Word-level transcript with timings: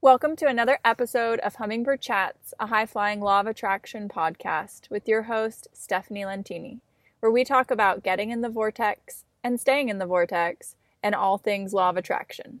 Welcome 0.00 0.36
to 0.36 0.46
another 0.46 0.78
episode 0.84 1.40
of 1.40 1.56
Hummingbird 1.56 2.00
Chats, 2.00 2.54
a 2.60 2.68
high 2.68 2.86
flying 2.86 3.20
law 3.20 3.40
of 3.40 3.48
attraction 3.48 4.08
podcast 4.08 4.88
with 4.90 5.08
your 5.08 5.22
host, 5.24 5.66
Stephanie 5.72 6.22
Lentini, 6.22 6.78
where 7.18 7.32
we 7.32 7.42
talk 7.42 7.72
about 7.72 8.04
getting 8.04 8.30
in 8.30 8.40
the 8.40 8.48
vortex 8.48 9.24
and 9.42 9.58
staying 9.58 9.88
in 9.88 9.98
the 9.98 10.06
vortex 10.06 10.76
and 11.02 11.16
all 11.16 11.36
things 11.36 11.74
law 11.74 11.90
of 11.90 11.96
attraction. 11.96 12.60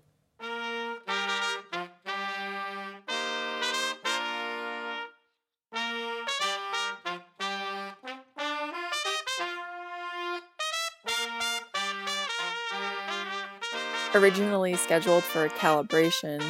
Originally 14.12 14.74
scheduled 14.74 15.22
for 15.22 15.48
calibration, 15.50 16.42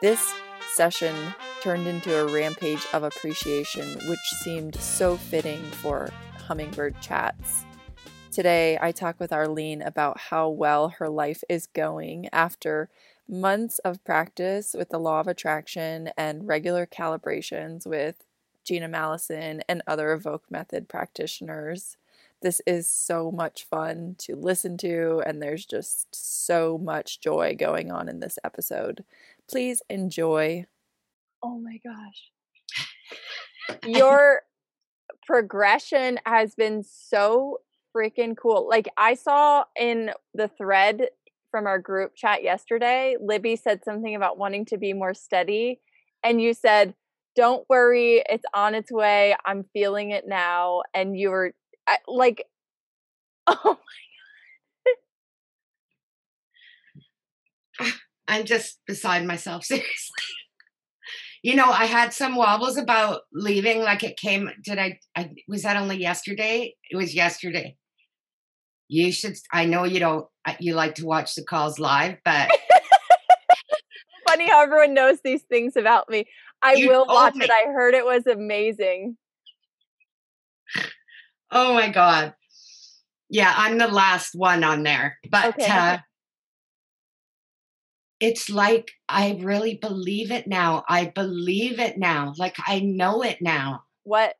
this 0.00 0.32
session 0.72 1.14
turned 1.62 1.86
into 1.86 2.18
a 2.18 2.32
rampage 2.32 2.86
of 2.94 3.02
appreciation, 3.02 3.98
which 4.08 4.18
seemed 4.42 4.74
so 4.76 5.16
fitting 5.16 5.62
for 5.62 6.10
Hummingbird 6.46 6.98
Chats. 7.02 7.66
Today, 8.32 8.78
I 8.80 8.92
talk 8.92 9.20
with 9.20 9.32
Arlene 9.32 9.82
about 9.82 10.18
how 10.18 10.48
well 10.48 10.88
her 10.88 11.08
life 11.08 11.44
is 11.48 11.66
going 11.66 12.28
after 12.32 12.88
months 13.28 13.78
of 13.80 14.02
practice 14.04 14.74
with 14.76 14.88
the 14.88 14.98
law 14.98 15.20
of 15.20 15.28
attraction 15.28 16.10
and 16.16 16.48
regular 16.48 16.86
calibrations 16.86 17.86
with 17.86 18.24
Gina 18.64 18.88
Mallison 18.88 19.60
and 19.68 19.82
other 19.86 20.12
evoke 20.12 20.44
method 20.50 20.88
practitioners. 20.88 21.96
This 22.40 22.62
is 22.66 22.86
so 22.86 23.30
much 23.30 23.64
fun 23.64 24.14
to 24.20 24.34
listen 24.34 24.78
to, 24.78 25.22
and 25.26 25.42
there's 25.42 25.66
just 25.66 26.14
so 26.14 26.78
much 26.78 27.20
joy 27.20 27.54
going 27.58 27.92
on 27.92 28.08
in 28.08 28.20
this 28.20 28.38
episode. 28.42 29.04
Please 29.50 29.82
enjoy. 29.90 30.66
Oh 31.42 31.58
my 31.58 31.80
gosh. 31.84 32.30
Your 33.86 34.42
progression 35.26 36.18
has 36.26 36.54
been 36.54 36.84
so 36.84 37.58
freaking 37.96 38.36
cool. 38.36 38.68
Like, 38.68 38.88
I 38.96 39.14
saw 39.14 39.64
in 39.78 40.10
the 40.34 40.48
thread 40.48 41.08
from 41.50 41.66
our 41.66 41.78
group 41.78 42.14
chat 42.14 42.42
yesterday, 42.42 43.16
Libby 43.20 43.56
said 43.56 43.84
something 43.84 44.14
about 44.14 44.38
wanting 44.38 44.64
to 44.66 44.78
be 44.78 44.92
more 44.92 45.14
steady. 45.14 45.80
And 46.22 46.40
you 46.40 46.54
said, 46.54 46.94
don't 47.34 47.68
worry, 47.68 48.22
it's 48.28 48.44
on 48.54 48.74
its 48.74 48.92
way. 48.92 49.34
I'm 49.44 49.64
feeling 49.72 50.10
it 50.10 50.26
now. 50.26 50.82
And 50.94 51.18
you 51.18 51.30
were 51.30 51.52
I, 51.88 51.98
like, 52.06 52.44
oh 53.46 53.58
my 53.64 53.74
I'm 58.30 58.44
just 58.44 58.78
beside 58.86 59.26
myself, 59.26 59.64
seriously. 59.66 60.24
you 61.42 61.56
know, 61.56 61.66
I 61.66 61.86
had 61.86 62.14
some 62.14 62.36
wobbles 62.36 62.78
about 62.78 63.22
leaving. 63.32 63.80
Like 63.82 64.04
it 64.04 64.16
came, 64.16 64.50
did 64.64 64.78
I, 64.78 65.00
I, 65.16 65.30
was 65.48 65.64
that 65.64 65.76
only 65.76 65.96
yesterday? 65.96 66.76
It 66.90 66.96
was 66.96 67.14
yesterday. 67.14 67.76
You 68.88 69.12
should, 69.12 69.36
I 69.52 69.66
know 69.66 69.84
you 69.84 70.00
don't, 70.00 70.26
you 70.58 70.74
like 70.74 70.96
to 70.96 71.06
watch 71.06 71.34
the 71.34 71.44
calls 71.44 71.78
live, 71.78 72.18
but. 72.24 72.50
Funny 74.28 74.48
how 74.48 74.62
everyone 74.62 74.94
knows 74.94 75.18
these 75.24 75.42
things 75.42 75.76
about 75.76 76.08
me. 76.08 76.24
I 76.62 76.74
you 76.74 76.88
will 76.88 77.06
watch 77.06 77.34
me. 77.34 77.46
it. 77.46 77.50
I 77.50 77.72
heard 77.72 77.94
it 77.94 78.04
was 78.04 78.26
amazing. 78.26 79.16
Oh 81.52 81.74
my 81.74 81.88
God. 81.88 82.32
Yeah, 83.28 83.52
I'm 83.56 83.76
the 83.76 83.88
last 83.88 84.36
one 84.36 84.62
on 84.62 84.84
there. 84.84 85.18
But 85.28 85.58
okay. 85.58 85.68
uh, 85.68 85.98
it's 88.20 88.50
like 88.50 88.92
I 89.08 89.38
really 89.40 89.74
believe 89.74 90.30
it 90.30 90.46
now. 90.46 90.84
I 90.88 91.06
believe 91.06 91.80
it 91.80 91.98
now. 91.98 92.34
Like 92.36 92.56
I 92.66 92.80
know 92.80 93.22
it 93.22 93.38
now. 93.40 93.84
What? 94.04 94.34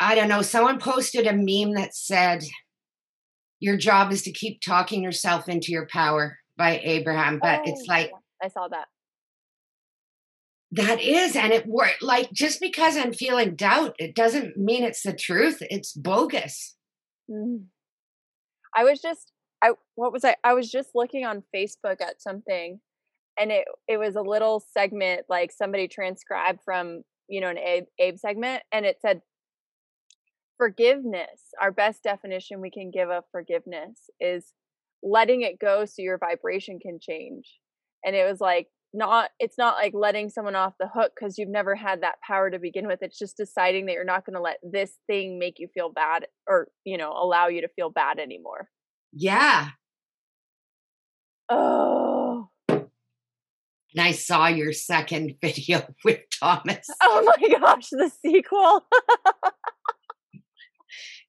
I 0.00 0.14
don't 0.14 0.28
know. 0.28 0.42
Someone 0.42 0.80
posted 0.80 1.26
a 1.26 1.32
meme 1.32 1.74
that 1.74 1.94
said, 1.94 2.42
Your 3.60 3.76
job 3.76 4.12
is 4.12 4.22
to 4.22 4.32
keep 4.32 4.60
talking 4.62 5.02
yourself 5.02 5.48
into 5.48 5.72
your 5.72 5.86
power 5.86 6.38
by 6.56 6.80
Abraham. 6.82 7.38
But 7.40 7.60
oh, 7.60 7.62
it's 7.66 7.86
like, 7.86 8.10
I 8.42 8.48
saw 8.48 8.68
that. 8.68 8.86
That 10.70 11.00
is, 11.00 11.34
and 11.34 11.52
it 11.52 11.66
worked. 11.66 12.02
Like 12.02 12.32
just 12.32 12.60
because 12.60 12.96
I'm 12.96 13.12
feeling 13.12 13.56
doubt, 13.56 13.94
it 13.98 14.14
doesn't 14.14 14.56
mean 14.56 14.84
it's 14.84 15.02
the 15.02 15.14
truth. 15.14 15.58
It's 15.60 15.92
bogus. 15.92 16.76
Mm. 17.30 17.64
I 18.76 18.84
was 18.84 19.00
just, 19.00 19.32
I 19.62 19.72
what 19.96 20.12
was 20.12 20.24
I? 20.24 20.36
I 20.44 20.54
was 20.54 20.70
just 20.70 20.90
looking 20.94 21.24
on 21.24 21.42
Facebook 21.54 22.00
at 22.00 22.20
something, 22.22 22.80
and 23.38 23.50
it 23.50 23.66
it 23.88 23.98
was 23.98 24.16
a 24.16 24.22
little 24.22 24.60
segment 24.60 25.22
like 25.28 25.52
somebody 25.52 25.88
transcribed 25.88 26.60
from 26.64 27.02
you 27.28 27.40
know 27.40 27.48
an 27.48 27.58
Abe, 27.58 27.84
Abe 27.98 28.16
segment, 28.18 28.62
and 28.72 28.86
it 28.86 28.98
said 29.00 29.22
forgiveness. 30.58 31.52
Our 31.60 31.72
best 31.72 32.02
definition 32.02 32.60
we 32.60 32.70
can 32.70 32.90
give 32.90 33.10
of 33.10 33.24
forgiveness 33.32 34.10
is 34.20 34.52
letting 35.02 35.42
it 35.42 35.58
go 35.60 35.84
so 35.84 36.02
your 36.02 36.18
vibration 36.18 36.78
can 36.80 36.98
change. 37.00 37.58
And 38.04 38.14
it 38.16 38.28
was 38.28 38.40
like 38.40 38.68
not 38.94 39.30
it's 39.38 39.58
not 39.58 39.76
like 39.76 39.92
letting 39.94 40.30
someone 40.30 40.56
off 40.56 40.72
the 40.80 40.88
hook 40.88 41.12
because 41.18 41.36
you've 41.36 41.48
never 41.48 41.74
had 41.74 42.02
that 42.02 42.20
power 42.26 42.50
to 42.50 42.58
begin 42.58 42.86
with 42.86 43.00
it's 43.02 43.18
just 43.18 43.36
deciding 43.36 43.84
that 43.84 43.92
you're 43.92 44.04
not 44.04 44.24
going 44.24 44.34
to 44.34 44.40
let 44.40 44.56
this 44.62 44.92
thing 45.06 45.38
make 45.38 45.58
you 45.58 45.68
feel 45.74 45.90
bad 45.90 46.26
or 46.46 46.68
you 46.84 46.96
know 46.96 47.12
allow 47.12 47.48
you 47.48 47.60
to 47.60 47.68
feel 47.68 47.90
bad 47.90 48.18
anymore 48.18 48.68
yeah 49.12 49.68
oh 51.48 52.48
and 52.70 52.88
i 53.98 54.12
saw 54.12 54.46
your 54.46 54.72
second 54.72 55.34
video 55.42 55.82
with 56.04 56.20
thomas 56.30 56.86
oh 57.02 57.34
my 57.40 57.58
gosh 57.58 57.88
the 57.90 58.10
sequel 58.24 58.84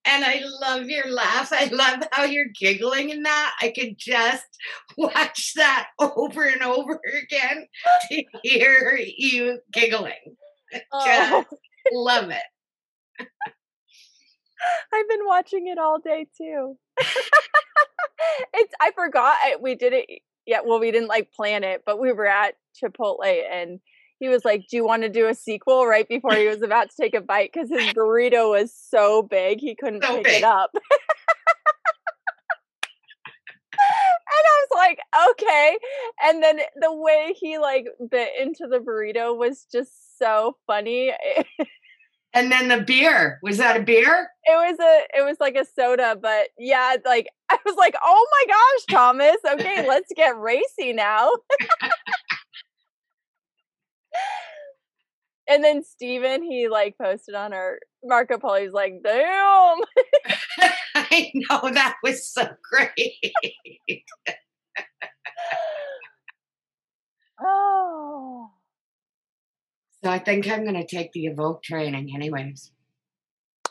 and 0.06 0.24
I 0.26 0.42
love 0.62 0.90
your 0.90 1.08
laugh. 1.12 1.52
I 1.52 1.66
love 1.66 2.04
how 2.12 2.24
you're 2.24 2.48
giggling 2.60 3.10
in 3.10 3.24
that. 3.24 3.56
I 3.62 3.70
could 3.70 3.96
just 3.98 4.46
watch 4.98 5.54
that 5.56 5.90
over 6.00 6.46
and 6.46 6.64
over 6.64 7.00
again 7.24 7.68
to 8.10 8.24
hear 8.44 9.00
you 9.18 9.60
giggling. 9.72 10.36
Oh. 10.92 11.06
Just 11.06 11.56
love 11.92 12.30
it. 12.30 13.28
I've 14.94 15.08
been 15.08 15.26
watching 15.26 15.68
it 15.68 15.78
all 15.78 16.00
day 16.00 16.28
too. 16.38 16.78
It's 18.54 18.74
I 18.82 18.92
forgot 18.92 19.36
we 19.62 19.76
did 19.76 19.94
it 19.94 20.22
yeah, 20.50 20.60
well 20.66 20.80
we 20.80 20.92
didn't 20.92 21.10
like 21.10 21.32
plan 21.32 21.64
it, 21.64 21.84
but 21.86 22.00
we 22.00 22.12
were 22.12 22.26
at 22.26 22.56
Chipotle 22.82 23.44
and 23.52 23.80
he 24.20 24.30
was 24.30 24.44
like, 24.44 24.66
"Do 24.68 24.78
you 24.78 24.86
want 24.86 25.04
to 25.04 25.10
do 25.10 25.28
a 25.28 25.36
sequel?" 25.36 25.86
Right 25.86 26.08
before 26.08 26.34
he 26.34 26.48
was 26.48 26.64
about 26.64 26.90
to 26.90 26.96
take 27.00 27.14
a 27.14 27.22
bite 27.22 27.52
because 27.54 27.70
his 27.70 27.94
burrito 27.94 28.50
was 28.50 28.74
so 28.74 29.22
big 29.22 29.60
he 29.60 29.76
couldn't 29.76 30.04
so 30.04 30.16
pick 30.16 30.24
big. 30.26 30.36
it 30.38 30.44
up. 30.44 30.72
and 30.74 30.82
I 33.78 34.66
was 34.66 34.70
like, 34.76 35.00
"Okay." 35.32 35.78
And 36.24 36.44
then 36.44 36.60
the 36.82 36.94
way 36.94 37.36
he 37.40 37.60
like 37.60 37.86
bit 38.10 38.30
into 38.42 38.68
the 38.68 38.80
burrito 38.80 39.38
was 39.38 39.68
just 39.72 40.18
so 40.18 40.58
funny. 40.66 41.14
and 42.34 42.52
then 42.52 42.68
the 42.68 42.82
beer 42.82 43.40
was 43.42 43.58
that 43.58 43.78
a 43.78 43.82
beer? 43.82 44.30
It 44.46 44.52
was 44.52 44.78
a 44.80 45.20
it 45.20 45.26
was 45.26 45.38
like 45.40 45.56
a 45.56 45.66
soda, 45.66 46.18
but 46.22 46.50
yeah, 46.58 46.96
like 47.06 47.28
I 47.50 47.58
was 47.66 47.76
like, 47.76 47.96
"Oh 48.04 48.28
my 48.32 48.46
gosh, 48.54 48.86
Thomas! 48.96 49.38
Okay, 49.54 49.88
let's 49.88 50.12
get 50.16 50.38
racy 50.40 50.94
now." 50.94 51.32
and 55.48 55.64
then 55.64 55.84
Steven, 55.84 56.44
he 56.44 56.68
like 56.70 56.96
posted 57.02 57.36
on 57.36 57.54
our 57.54 57.80
Marco 58.04 58.38
Polo. 58.38 58.62
He's 58.62 58.72
like, 58.72 59.02
damn. 59.04 59.78
I 60.96 61.32
know 61.34 61.72
that 61.72 61.96
was 62.04 62.28
so 62.32 62.48
great. 62.72 63.34
oh. 67.42 68.52
So 70.04 70.10
I 70.10 70.20
think 70.20 70.48
I'm 70.48 70.64
going 70.64 70.76
to 70.76 70.86
take 70.86 71.12
the 71.12 71.26
Evoke 71.26 71.62
training, 71.64 72.12
anyways. 72.16 72.72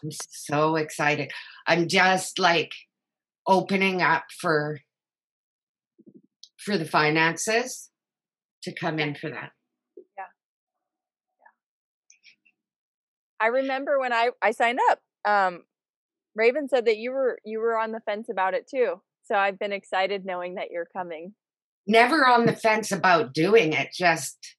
I'm 0.03 0.11
so 0.11 0.77
excited. 0.77 1.33
I'm 1.67 1.89
just 1.89 2.39
like 2.39 2.73
opening 3.47 4.03
up 4.03 4.25
for 4.41 4.81
for 6.59 6.77
the 6.77 6.85
finances 6.85 7.91
to 8.63 8.75
come 8.75 8.99
in 8.99 9.15
for 9.15 9.31
that. 9.31 9.53
Yeah. 9.97 10.25
yeah. 11.41 11.47
I 13.41 13.47
remember 13.47 13.99
when 13.99 14.13
I 14.13 14.31
I 14.43 14.51
signed 14.51 14.79
up. 14.91 15.01
Um, 15.25 15.65
Raven 16.35 16.69
said 16.69 16.85
that 16.87 16.99
you 16.99 17.11
were 17.13 17.39
you 17.45 17.59
were 17.59 17.79
on 17.79 17.93
the 17.93 18.01
fence 18.01 18.29
about 18.31 18.55
it 18.55 18.69
too. 18.69 19.01
So 19.25 19.35
I've 19.35 19.59
been 19.59 19.73
excited 19.73 20.25
knowing 20.25 20.55
that 20.55 20.71
you're 20.71 20.89
coming. 20.95 21.35
Never 21.87 22.27
on 22.27 22.47
the 22.47 22.53
fence 22.53 22.93
about 22.93 23.33
doing 23.33 23.73
it. 23.73 23.89
Just 23.93 24.57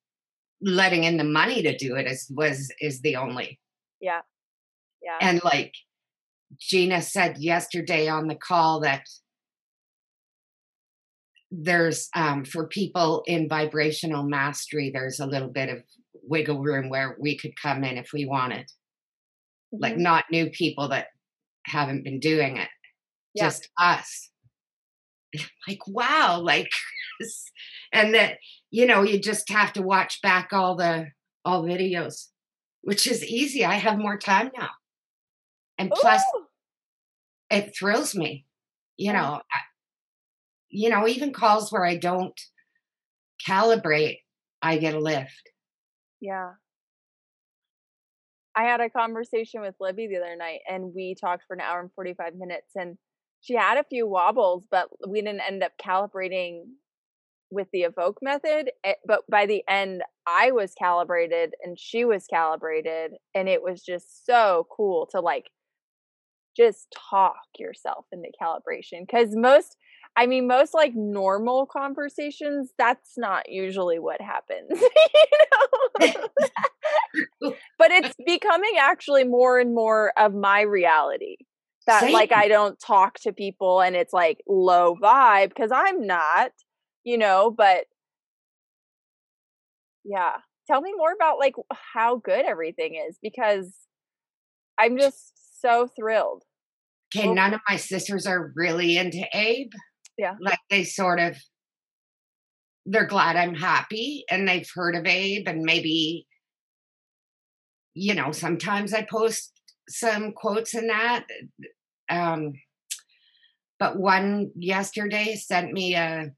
letting 0.61 1.03
in 1.03 1.17
the 1.17 1.23
money 1.23 1.61
to 1.63 1.77
do 1.77 1.95
it 1.95 2.07
is 2.07 2.27
was 2.29 2.71
is 2.81 3.01
the 3.01 3.15
only. 3.15 3.59
Yeah. 4.01 4.21
Yeah. 5.01 5.17
And 5.21 5.41
like 5.43 5.73
Gina 6.59 7.01
said 7.01 7.37
yesterday 7.37 8.07
on 8.07 8.27
the 8.27 8.35
call 8.35 8.81
that 8.81 9.03
there's 11.51 12.09
um, 12.15 12.45
for 12.45 12.67
people 12.67 13.23
in 13.25 13.49
vibrational 13.49 14.23
mastery, 14.23 14.91
there's 14.93 15.19
a 15.19 15.25
little 15.25 15.49
bit 15.49 15.69
of 15.69 15.83
wiggle 16.23 16.61
room 16.61 16.89
where 16.89 17.17
we 17.19 17.37
could 17.37 17.53
come 17.61 17.83
in 17.83 17.97
if 17.97 18.11
we 18.13 18.25
wanted. 18.25 18.65
Mm-hmm. 19.73 19.81
Like 19.81 19.97
not 19.97 20.25
new 20.31 20.49
people 20.49 20.89
that 20.89 21.07
haven't 21.65 22.03
been 22.03 22.19
doing 22.19 22.57
it, 22.57 22.69
yeah. 23.33 23.45
just 23.45 23.69
us. 23.79 24.29
Like 25.67 25.87
wow, 25.87 26.39
like 26.41 26.69
and 27.93 28.15
that 28.15 28.37
you 28.71 28.85
know 28.85 29.03
you 29.03 29.19
just 29.19 29.49
have 29.49 29.73
to 29.73 29.81
watch 29.81 30.21
back 30.21 30.53
all 30.53 30.75
the 30.75 31.07
all 31.45 31.63
videos, 31.63 32.27
which 32.81 33.07
is 33.07 33.23
easy. 33.25 33.65
I 33.65 33.75
have 33.75 33.97
more 33.97 34.17
time 34.17 34.51
now, 34.57 34.69
and 35.77 35.91
plus, 35.91 36.23
Ooh. 36.35 36.45
it 37.49 37.75
thrills 37.77 38.15
me. 38.15 38.45
You 38.97 39.11
mm. 39.11 39.15
know, 39.15 39.41
you 40.69 40.89
know, 40.89 41.07
even 41.07 41.33
calls 41.33 41.71
where 41.71 41.85
I 41.85 41.95
don't 41.97 42.39
calibrate, 43.45 44.19
I 44.61 44.77
get 44.77 44.93
a 44.93 44.99
lift. 44.99 45.49
Yeah. 46.21 46.51
I 48.55 48.63
had 48.63 48.81
a 48.81 48.89
conversation 48.89 49.61
with 49.61 49.75
Libby 49.79 50.07
the 50.07 50.17
other 50.17 50.35
night 50.35 50.59
and 50.69 50.93
we 50.93 51.15
talked 51.15 51.43
for 51.47 51.53
an 51.53 51.61
hour 51.61 51.79
and 51.79 51.91
45 51.93 52.35
minutes 52.35 52.71
and 52.75 52.97
she 53.41 53.53
had 53.53 53.77
a 53.77 53.85
few 53.85 54.05
wobbles, 54.05 54.63
but 54.69 54.89
we 55.07 55.21
didn't 55.21 55.47
end 55.47 55.63
up 55.63 55.71
calibrating 55.81 56.63
with 57.51 57.67
the 57.71 57.81
evoke 57.81 58.17
method. 58.21 58.71
Eh, 58.83 58.93
but 59.05 59.21
by 59.29 59.45
the 59.45 59.63
end, 59.69 60.03
I 60.27 60.51
was 60.51 60.73
calibrated 60.73 61.53
and 61.63 61.77
she 61.79 62.05
was 62.05 62.25
calibrated. 62.27 63.13
And 63.35 63.49
it 63.49 63.61
was 63.61 63.81
just 63.81 64.25
so 64.25 64.67
cool 64.75 65.07
to 65.11 65.19
like 65.19 65.49
just 66.55 66.87
talk 67.09 67.37
yourself 67.57 68.05
into 68.11 68.29
calibration. 68.41 69.09
Cause 69.09 69.29
most, 69.31 69.77
I 70.17 70.25
mean, 70.25 70.47
most 70.47 70.73
like 70.73 70.93
normal 70.95 71.65
conversations, 71.65 72.71
that's 72.77 73.13
not 73.17 73.49
usually 73.49 73.99
what 73.99 74.21
happens, 74.21 74.69
you 76.01 76.11
know? 76.11 77.53
but 77.77 77.91
it's 77.91 78.15
becoming 78.25 78.73
actually 78.79 79.23
more 79.23 79.59
and 79.59 79.73
more 79.73 80.11
of 80.17 80.33
my 80.33 80.61
reality 80.61 81.37
that 81.89 82.01
Same. 82.01 82.13
like 82.13 82.31
I 82.31 82.47
don't 82.47 82.79
talk 82.79 83.19
to 83.21 83.33
people 83.33 83.81
and 83.81 83.95
it's 83.95 84.13
like 84.13 84.41
low 84.47 84.95
vibe 85.01 85.49
because 85.49 85.71
I'm 85.73 86.05
not, 86.05 86.51
you 87.09 87.17
know, 87.17 87.53
but 87.55 87.85
yeah. 90.05 90.37
Tell 90.67 90.81
me 90.81 90.93
more 90.95 91.11
about 91.11 91.39
like 91.39 91.55
how 91.71 92.17
good 92.17 92.45
everything 92.45 92.93
is 92.93 93.17
because 93.23 93.73
I'm 94.77 94.95
just 94.95 95.33
so 95.59 95.87
thrilled. 95.87 96.43
Okay, 97.15 97.27
none 97.33 97.55
of 97.55 97.61
my 97.67 97.77
sisters 97.77 98.27
are 98.27 98.53
really 98.55 98.97
into 98.97 99.25
Abe. 99.33 99.71
Yeah. 100.19 100.35
Like 100.39 100.59
they 100.69 100.83
sort 100.83 101.19
of 101.19 101.35
they're 102.85 103.07
glad 103.07 103.35
I'm 103.35 103.55
happy 103.55 104.23
and 104.29 104.47
they've 104.47 104.69
heard 104.75 104.95
of 104.95 105.07
Abe 105.07 105.47
and 105.47 105.63
maybe 105.63 106.27
you 107.95 108.13
know, 108.13 108.31
sometimes 108.31 108.93
I 108.93 109.01
post 109.01 109.51
some 109.89 110.33
quotes 110.33 110.75
in 110.75 110.87
that. 110.87 111.25
Um 112.07 112.53
but 113.79 113.97
one 113.97 114.51
yesterday 114.55 115.35
sent 115.35 115.73
me 115.73 115.95
a 115.95 116.31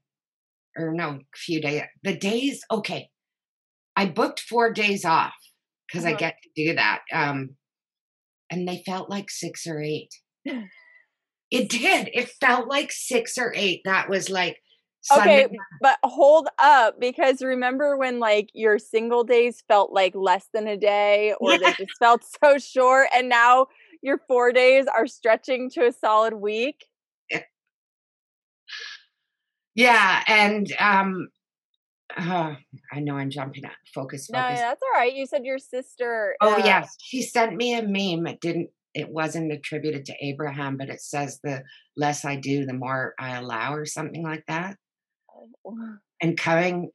or 0.76 0.92
no, 0.92 1.08
a 1.10 1.36
few 1.36 1.60
days 1.60 1.82
the 2.02 2.16
days 2.16 2.62
okay. 2.70 3.08
I 3.94 4.06
booked 4.06 4.40
four 4.40 4.72
days 4.72 5.04
off 5.04 5.34
because 5.86 6.04
uh-huh. 6.04 6.14
I 6.14 6.18
get 6.18 6.36
to 6.42 6.64
do 6.64 6.74
that. 6.74 7.00
Um 7.12 7.56
and 8.50 8.68
they 8.68 8.82
felt 8.84 9.08
like 9.08 9.30
six 9.30 9.66
or 9.66 9.80
eight. 9.80 10.10
It 11.50 11.68
did. 11.68 12.08
It 12.14 12.30
felt 12.40 12.66
like 12.66 12.90
six 12.90 13.36
or 13.36 13.52
eight. 13.54 13.82
That 13.84 14.08
was 14.08 14.30
like 14.30 14.56
Sunday. 15.02 15.44
Okay, 15.44 15.56
but 15.80 15.98
hold 16.02 16.48
up 16.62 16.98
because 16.98 17.42
remember 17.42 17.96
when 17.98 18.20
like 18.20 18.48
your 18.54 18.78
single 18.78 19.24
days 19.24 19.62
felt 19.68 19.92
like 19.92 20.14
less 20.14 20.48
than 20.54 20.66
a 20.66 20.76
day 20.76 21.34
or 21.40 21.52
yeah. 21.52 21.58
they 21.58 21.84
just 21.84 21.98
felt 21.98 22.24
so 22.42 22.56
short 22.56 23.08
and 23.14 23.28
now 23.28 23.66
your 24.00 24.18
4 24.26 24.52
days 24.52 24.86
are 24.86 25.06
stretching 25.06 25.70
to 25.70 25.86
a 25.86 25.92
solid 25.92 26.34
week? 26.34 26.86
Yeah, 29.74 30.22
and 30.26 30.72
um 30.78 31.28
uh, 32.14 32.54
I 32.92 33.00
know 33.00 33.16
I'm 33.16 33.30
jumping 33.30 33.64
at 33.64 33.72
focus. 33.94 34.26
focus. 34.26 34.30
No, 34.30 34.38
that's 34.38 34.82
all 34.82 35.00
right. 35.00 35.14
You 35.14 35.24
said 35.24 35.44
your 35.44 35.58
sister. 35.58 36.36
Oh 36.40 36.54
uh, 36.54 36.62
yes, 36.64 36.94
she 37.00 37.22
sent 37.22 37.56
me 37.56 37.74
a 37.74 37.82
meme. 37.82 38.26
It 38.26 38.40
didn't 38.40 38.70
it 38.94 39.08
wasn't 39.08 39.52
attributed 39.52 40.04
to 40.06 40.14
Abraham, 40.20 40.76
but 40.76 40.88
it 40.88 41.00
says 41.00 41.40
the 41.42 41.62
less 41.96 42.24
I 42.24 42.36
do, 42.36 42.66
the 42.66 42.74
more 42.74 43.14
I 43.18 43.36
allow, 43.36 43.74
or 43.74 43.86
something 43.86 44.22
like 44.22 44.44
that. 44.48 44.76
Oh. 45.64 45.76
And 46.24 46.38
coming 46.38 46.92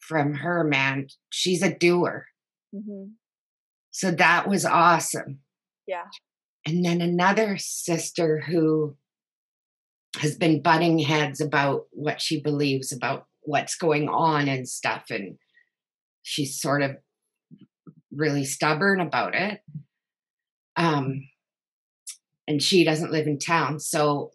from 0.00 0.32
her, 0.36 0.64
man, 0.64 1.08
she's 1.28 1.62
a 1.62 1.70
doer. 1.70 2.24
Mm-hmm. 2.74 3.10
So 3.90 4.10
that 4.10 4.48
was 4.48 4.64
awesome. 4.64 5.40
Yeah. 5.86 6.04
And 6.64 6.82
then 6.82 7.02
another 7.02 7.58
sister 7.58 8.40
who 8.40 8.96
has 10.18 10.36
been 10.36 10.62
butting 10.62 10.98
heads 10.98 11.40
about 11.40 11.86
what 11.92 12.20
she 12.20 12.40
believes 12.40 12.92
about 12.92 13.26
what's 13.42 13.76
going 13.76 14.08
on 14.08 14.48
and 14.48 14.68
stuff. 14.68 15.04
And 15.10 15.38
she's 16.22 16.60
sort 16.60 16.82
of 16.82 16.96
really 18.10 18.44
stubborn 18.44 19.00
about 19.00 19.34
it 19.34 19.60
um, 20.78 21.28
and 22.46 22.62
she 22.62 22.84
doesn't 22.84 23.10
live 23.10 23.26
in 23.26 23.38
town. 23.38 23.80
So 23.80 24.30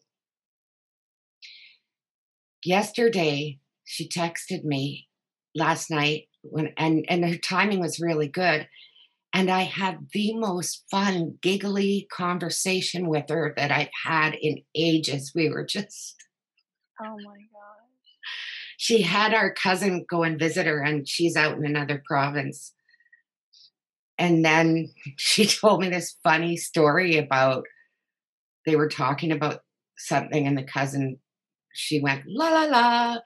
yesterday 2.63 3.59
she 3.85 4.07
texted 4.07 4.63
me 4.63 5.07
last 5.55 5.89
night 5.89 6.27
when 6.41 6.73
and 6.77 7.05
and 7.07 7.23
her 7.25 7.37
timing 7.37 7.79
was 7.79 7.99
really 7.99 8.27
good 8.27 8.67
and 9.33 9.49
i 9.49 9.61
had 9.61 10.07
the 10.13 10.33
most 10.35 10.83
fun 10.89 11.37
giggly 11.41 12.07
conversation 12.11 13.07
with 13.07 13.29
her 13.29 13.53
that 13.57 13.71
i've 13.71 13.89
had 14.05 14.35
in 14.41 14.57
ages. 14.75 15.31
We 15.35 15.49
were 15.49 15.65
just 15.65 16.15
oh 17.01 17.15
my 17.15 17.15
gosh. 17.15 17.83
She 18.77 19.01
had 19.01 19.33
our 19.33 19.53
cousin 19.53 20.05
go 20.09 20.23
and 20.23 20.39
visit 20.39 20.65
her 20.65 20.81
and 20.81 21.07
she's 21.07 21.35
out 21.35 21.57
in 21.57 21.65
another 21.65 22.03
province. 22.05 22.73
And 24.17 24.43
then 24.43 24.89
she 25.17 25.45
told 25.45 25.81
me 25.81 25.89
this 25.89 26.17
funny 26.23 26.57
story 26.57 27.17
about 27.17 27.65
they 28.65 28.75
were 28.75 28.89
talking 28.89 29.31
about 29.31 29.61
something 29.97 30.47
and 30.47 30.57
the 30.57 30.63
cousin 30.63 31.19
she 31.73 31.99
went 31.99 32.23
la 32.27 32.49
la 32.49 32.63
la 32.63 33.17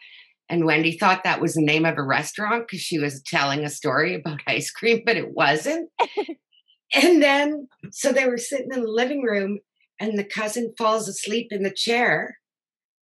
and 0.49 0.65
wendy 0.65 0.97
thought 0.97 1.23
that 1.23 1.41
was 1.41 1.53
the 1.53 1.61
name 1.61 1.85
of 1.85 1.97
a 1.97 2.03
restaurant 2.03 2.65
because 2.67 2.81
she 2.81 2.99
was 2.99 3.21
telling 3.23 3.63
a 3.63 3.69
story 3.69 4.15
about 4.15 4.39
ice 4.47 4.71
cream 4.71 5.01
but 5.05 5.17
it 5.17 5.31
wasn't. 5.31 5.89
And 6.95 7.21
then 7.21 7.67
so 7.91 8.13
they 8.13 8.27
were 8.27 8.37
sitting 8.37 8.69
in 8.71 8.81
the 8.81 8.87
living 8.87 9.21
room 9.21 9.59
and 9.99 10.17
the 10.17 10.23
cousin 10.23 10.73
falls 10.77 11.07
asleep 11.07 11.47
in 11.51 11.63
the 11.63 11.73
chair. 11.75 12.37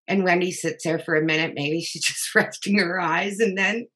And 0.08 0.24
wendy 0.24 0.50
sits 0.50 0.84
there 0.84 0.98
for 0.98 1.14
a 1.14 1.24
minute. 1.24 1.52
Maybe 1.54 1.80
she's 1.80 2.04
just 2.04 2.34
resting 2.34 2.78
her 2.78 3.00
eyes 3.00 3.38
and 3.38 3.56
then 3.56 3.86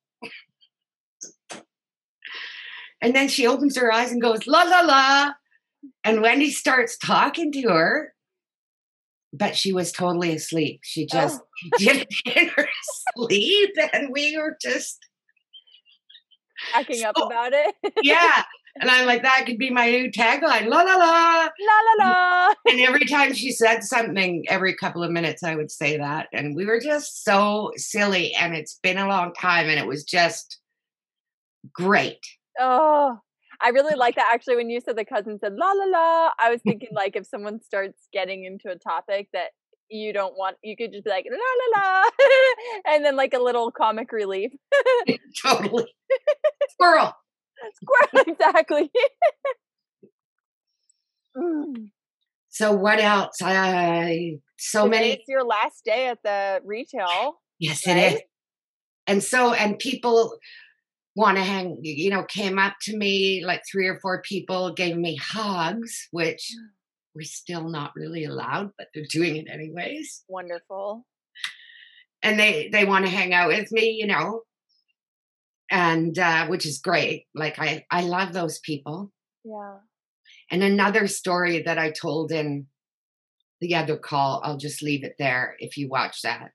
and 3.03 3.15
then 3.15 3.29
she 3.29 3.47
opens 3.47 3.77
her 3.79 3.93
eyes 3.93 4.13
and 4.13 4.21
goes, 4.21 4.47
la, 4.47 4.63
la, 4.63 4.81
la. 4.81 5.33
And 6.05 6.21
Wendy 6.21 6.51
starts 6.51 6.99
talking 6.99 7.51
to 7.53 7.63
her, 7.63 8.13
but 9.33 9.57
she 9.57 9.73
was 9.73 9.93
totally 9.93 10.35
asleep. 10.35 10.81
She 10.83 11.07
just 11.07 11.41
oh. 11.41 11.71
did 11.79 12.09
in 12.25 12.49
her 12.49 12.69
sleep. 13.17 13.71
And 13.93 14.11
we 14.13 14.37
were 14.37 14.57
just 14.61 14.99
acting 16.75 16.97
so, 16.97 17.09
up 17.09 17.17
about 17.19 17.53
it. 17.53 17.75
yeah. 18.03 18.45
And 18.81 18.91
I'm 18.91 19.07
like, 19.07 19.23
that 19.23 19.45
could 19.47 19.59
be 19.59 19.71
my 19.71 19.91
new 19.91 20.11
tagline, 20.11 20.69
la 20.69 20.83
la 20.83 20.97
la. 20.97 21.49
La 21.49 22.05
la 22.05 22.07
la. 22.07 22.55
And 22.67 22.81
every 22.81 23.05
time 23.07 23.33
she 23.33 23.53
said 23.53 23.83
something, 23.83 24.45
every 24.49 24.75
couple 24.75 25.03
of 25.03 25.11
minutes, 25.11 25.43
I 25.43 25.55
would 25.55 25.71
say 25.71 25.97
that. 25.97 26.29
And 26.33 26.55
we 26.55 26.67
were 26.67 26.81
just 26.81 27.25
so 27.25 27.73
silly. 27.77 28.35
And 28.35 28.55
it's 28.55 28.79
been 28.83 28.99
a 28.99 29.09
long 29.09 29.33
time. 29.35 29.69
And 29.69 29.79
it 29.79 29.87
was 29.87 30.05
just 30.05 30.59
great. 31.73 32.21
Oh, 32.59 33.19
I 33.63 33.69
really 33.71 33.95
like 33.95 34.17
that. 34.17 34.31
Actually, 34.33 34.57
when 34.57 34.71
you 34.71 34.81
said 34.81 34.97
the 34.97 35.05
cousin 35.05 35.39
said 35.39 35.55
la 35.55 35.73
la 35.73 35.85
la, 35.85 36.31
I 36.39 36.51
was 36.51 36.61
thinking 36.67 36.91
like 36.93 37.17
if 37.17 37.27
someone 37.27 37.61
starts 37.63 38.09
getting 38.13 38.45
into 38.45 38.71
a 38.71 38.79
topic 38.79 39.29
that 39.33 39.51
you 39.89 40.13
don't 40.13 40.37
want, 40.37 40.57
you 40.63 40.77
could 40.77 40.93
just 40.93 41.05
be 41.05 41.11
like 41.11 41.27
la 41.31 41.81
la 41.81 41.81
la, 41.81 42.11
and 42.95 43.05
then 43.05 43.17
like 43.17 43.35
a 43.35 43.39
little 43.39 43.71
comic 43.71 44.13
relief. 44.13 44.53
totally. 45.45 45.87
Squirrel. 46.71 47.13
Squirrel, 47.75 48.25
exactly. 48.29 48.91
mm. 51.37 51.91
So 52.49 52.73
what 52.73 52.99
else? 52.99 53.39
I 53.43 54.39
so 54.59 54.85
Today 54.85 54.99
many. 54.99 55.11
It's 55.13 55.29
your 55.29 55.45
last 55.45 55.85
day 55.85 56.09
at 56.09 56.19
the 56.25 56.61
retail. 56.65 57.41
Yes, 57.59 57.87
right? 57.87 57.97
it 57.97 58.15
is. 58.15 58.21
And 59.07 59.23
so, 59.23 59.53
and 59.53 59.79
people 59.79 60.39
want 61.21 61.37
to 61.37 61.45
hang, 61.45 61.79
you 61.83 62.11
know, 62.11 62.25
came 62.25 62.59
up 62.59 62.75
to 62.83 62.97
me 62.97 63.45
like 63.45 63.63
three 63.71 63.87
or 63.87 64.01
four 64.01 64.23
people, 64.23 64.73
gave 64.73 64.97
me 64.97 65.17
hugs, 65.17 66.09
which 66.11 66.51
mm. 66.57 66.65
we're 67.15 67.23
still 67.23 67.69
not 67.69 67.93
really 67.95 68.25
allowed, 68.25 68.71
but 68.79 68.89
they're 68.95 69.05
doing 69.09 69.37
it 69.37 69.49
anyways. 69.49 70.25
Wonderful. 70.29 71.05
and 72.23 72.39
they 72.41 72.69
they 72.73 72.85
want 72.85 73.05
to 73.05 73.11
hang 73.11 73.35
out 73.35 73.49
with 73.49 73.71
me, 73.71 73.91
you 73.91 74.07
know, 74.07 74.43
and 75.71 76.19
uh, 76.19 76.47
which 76.47 76.67
is 76.67 76.79
great. 76.79 77.27
Like 77.35 77.59
I 77.59 77.85
I 77.91 78.03
love 78.03 78.33
those 78.33 78.59
people. 78.61 79.13
Yeah. 79.45 79.77
And 80.51 80.63
another 80.63 81.07
story 81.07 81.63
that 81.63 81.79
I 81.79 81.91
told 81.91 82.33
in 82.33 82.67
the 83.61 83.75
other 83.75 83.97
call, 83.97 84.41
I'll 84.43 84.57
just 84.57 84.83
leave 84.83 85.05
it 85.05 85.17
there 85.19 85.55
if 85.59 85.77
you 85.77 85.89
watch 85.89 86.23
that. 86.23 86.51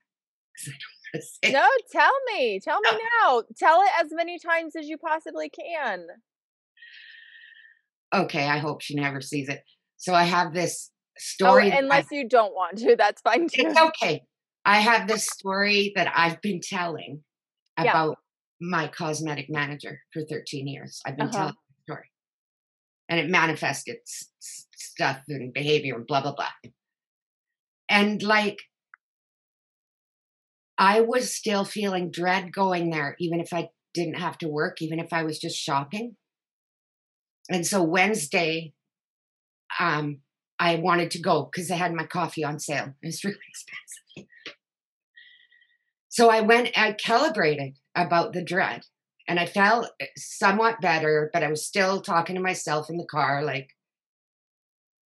No, 1.52 1.68
tell 1.92 2.12
me. 2.34 2.60
Tell 2.60 2.80
me 2.82 2.90
now. 3.22 3.44
Tell 3.58 3.82
it 3.82 3.90
as 4.00 4.08
many 4.12 4.40
times 4.40 4.76
as 4.76 4.88
you 4.88 4.98
possibly 4.98 5.50
can. 5.50 6.08
Okay, 8.14 8.48
I 8.48 8.58
hope 8.60 8.82
she 8.82 8.96
never 8.96 9.22
sees 9.22 9.50
it. 9.50 9.64
So 9.98 10.14
I 10.14 10.24
have 10.24 10.54
this 10.54 10.92
Oh, 10.92 11.18
story. 11.18 11.70
that 11.70 11.80
unless 11.84 12.08
I- 12.12 12.16
you 12.16 12.28
don't 12.28 12.54
want 12.54 12.78
to, 12.80 12.96
that's 12.98 13.22
fine 13.22 13.48
too. 13.48 13.64
it's 13.68 13.80
okay. 13.80 14.24
I 14.66 14.80
have 14.80 15.08
this 15.08 15.26
story 15.38 15.94
that 15.96 16.12
I've 16.16 16.42
been 16.42 16.60
telling 16.62 17.24
Yeah. 17.82 17.92
about 17.92 18.18
my 18.60 18.88
cosmetic 18.88 19.50
manager 19.50 20.02
for 20.12 20.24
13 20.26 20.68
years. 20.68 21.02
I've 21.06 21.18
been 21.18 21.28
Uh-huh. 21.28 21.38
telling 21.38 21.54
the 21.70 21.84
story. 21.94 22.12
And 23.10 23.20
it 23.20 23.30
manifested 23.30 23.98
s- 24.08 24.32
stuff 24.76 25.22
and 25.28 25.54
behavior 25.54 25.96
and 25.96 26.08
blah, 26.08 26.22
blah, 26.22 26.34
blah. 26.36 26.50
And 27.90 28.22
like, 28.24 28.58
I 30.78 31.02
was 31.02 31.34
still 31.34 31.64
feeling 31.64 32.12
dread 32.12 32.52
going 32.52 32.90
there, 32.90 33.16
even 33.20 33.40
if 33.40 33.54
I 33.54 33.70
didn't 33.94 34.16
have 34.16 34.38
to 34.40 34.48
work, 34.48 34.82
even 34.82 35.00
if 35.00 35.14
I 35.14 35.24
was 35.24 35.40
just 35.40 35.58
shopping. 35.58 36.16
And 37.50 37.66
so 37.66 37.82
Wednesday, 37.84 38.74
um, 39.80 40.20
I 40.60 40.76
wanted 40.76 41.12
to 41.12 41.22
go 41.22 41.50
because 41.52 41.70
I 41.72 41.76
had 41.76 41.94
my 41.94 42.06
coffee 42.06 42.44
on 42.44 42.60
sale. 42.60 42.94
It 43.02 43.08
was 43.08 43.24
really 43.24 43.38
expensive. 43.50 44.30
So 46.10 46.30
I 46.30 46.42
went, 46.42 46.78
I 46.78 46.94
calibrated 46.94 47.78
about 47.94 48.34
the 48.34 48.44
dread 48.44 48.84
and 49.28 49.40
I 49.40 49.46
felt 49.46 49.90
somewhat 50.16 50.82
better, 50.82 51.30
but 51.34 51.44
I 51.44 51.50
was 51.50 51.66
still 51.66 52.02
talking 52.02 52.36
to 52.36 52.42
myself 52.42 52.90
in 52.90 52.98
the 52.98 53.06
car, 53.06 53.44
like 53.44 53.70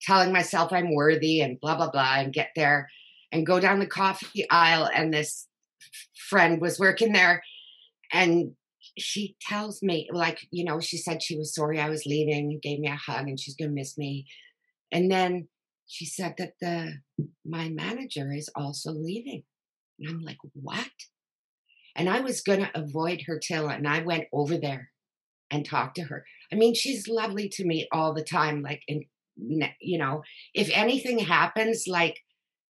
telling 0.02 0.32
myself 0.32 0.72
I'm 0.72 0.94
worthy 0.94 1.40
and 1.40 1.60
blah, 1.60 1.76
blah, 1.76 1.90
blah, 1.90 2.16
and 2.16 2.32
get 2.32 2.50
there 2.54 2.88
and 3.32 3.46
go 3.46 3.58
down 3.58 3.78
the 3.78 3.86
coffee 3.86 4.48
aisle. 4.50 4.88
And 4.94 5.12
this 5.12 5.47
friend 6.28 6.60
was 6.60 6.78
working 6.78 7.12
there 7.12 7.42
and 8.12 8.52
she 8.96 9.36
tells 9.42 9.82
me, 9.82 10.08
like, 10.12 10.46
you 10.50 10.64
know, 10.64 10.80
she 10.80 10.96
said 10.96 11.22
she 11.22 11.36
was 11.36 11.54
sorry 11.54 11.80
I 11.80 11.88
was 11.88 12.06
leaving, 12.06 12.58
gave 12.62 12.78
me 12.78 12.88
a 12.88 12.96
hug, 12.96 13.28
and 13.28 13.38
she's 13.38 13.56
gonna 13.56 13.70
miss 13.70 13.98
me. 13.98 14.26
And 14.92 15.10
then 15.10 15.48
she 15.86 16.06
said 16.06 16.34
that 16.38 16.52
the 16.60 16.94
my 17.44 17.68
manager 17.68 18.32
is 18.32 18.50
also 18.54 18.92
leaving. 18.92 19.42
And 19.98 20.10
I'm 20.10 20.20
like, 20.22 20.38
what? 20.54 20.90
And 21.96 22.08
I 22.08 22.20
was 22.20 22.40
gonna 22.40 22.70
avoid 22.74 23.22
her 23.26 23.38
till 23.38 23.68
and 23.68 23.86
I 23.86 24.02
went 24.02 24.24
over 24.32 24.56
there 24.56 24.90
and 25.50 25.64
talked 25.64 25.96
to 25.96 26.02
her. 26.02 26.24
I 26.52 26.56
mean, 26.56 26.74
she's 26.74 27.08
lovely 27.08 27.48
to 27.50 27.64
me 27.64 27.88
all 27.92 28.14
the 28.14 28.24
time. 28.24 28.62
Like, 28.62 28.82
and 28.88 29.04
you 29.80 29.98
know, 29.98 30.22
if 30.54 30.70
anything 30.72 31.18
happens, 31.18 31.84
like 31.86 32.18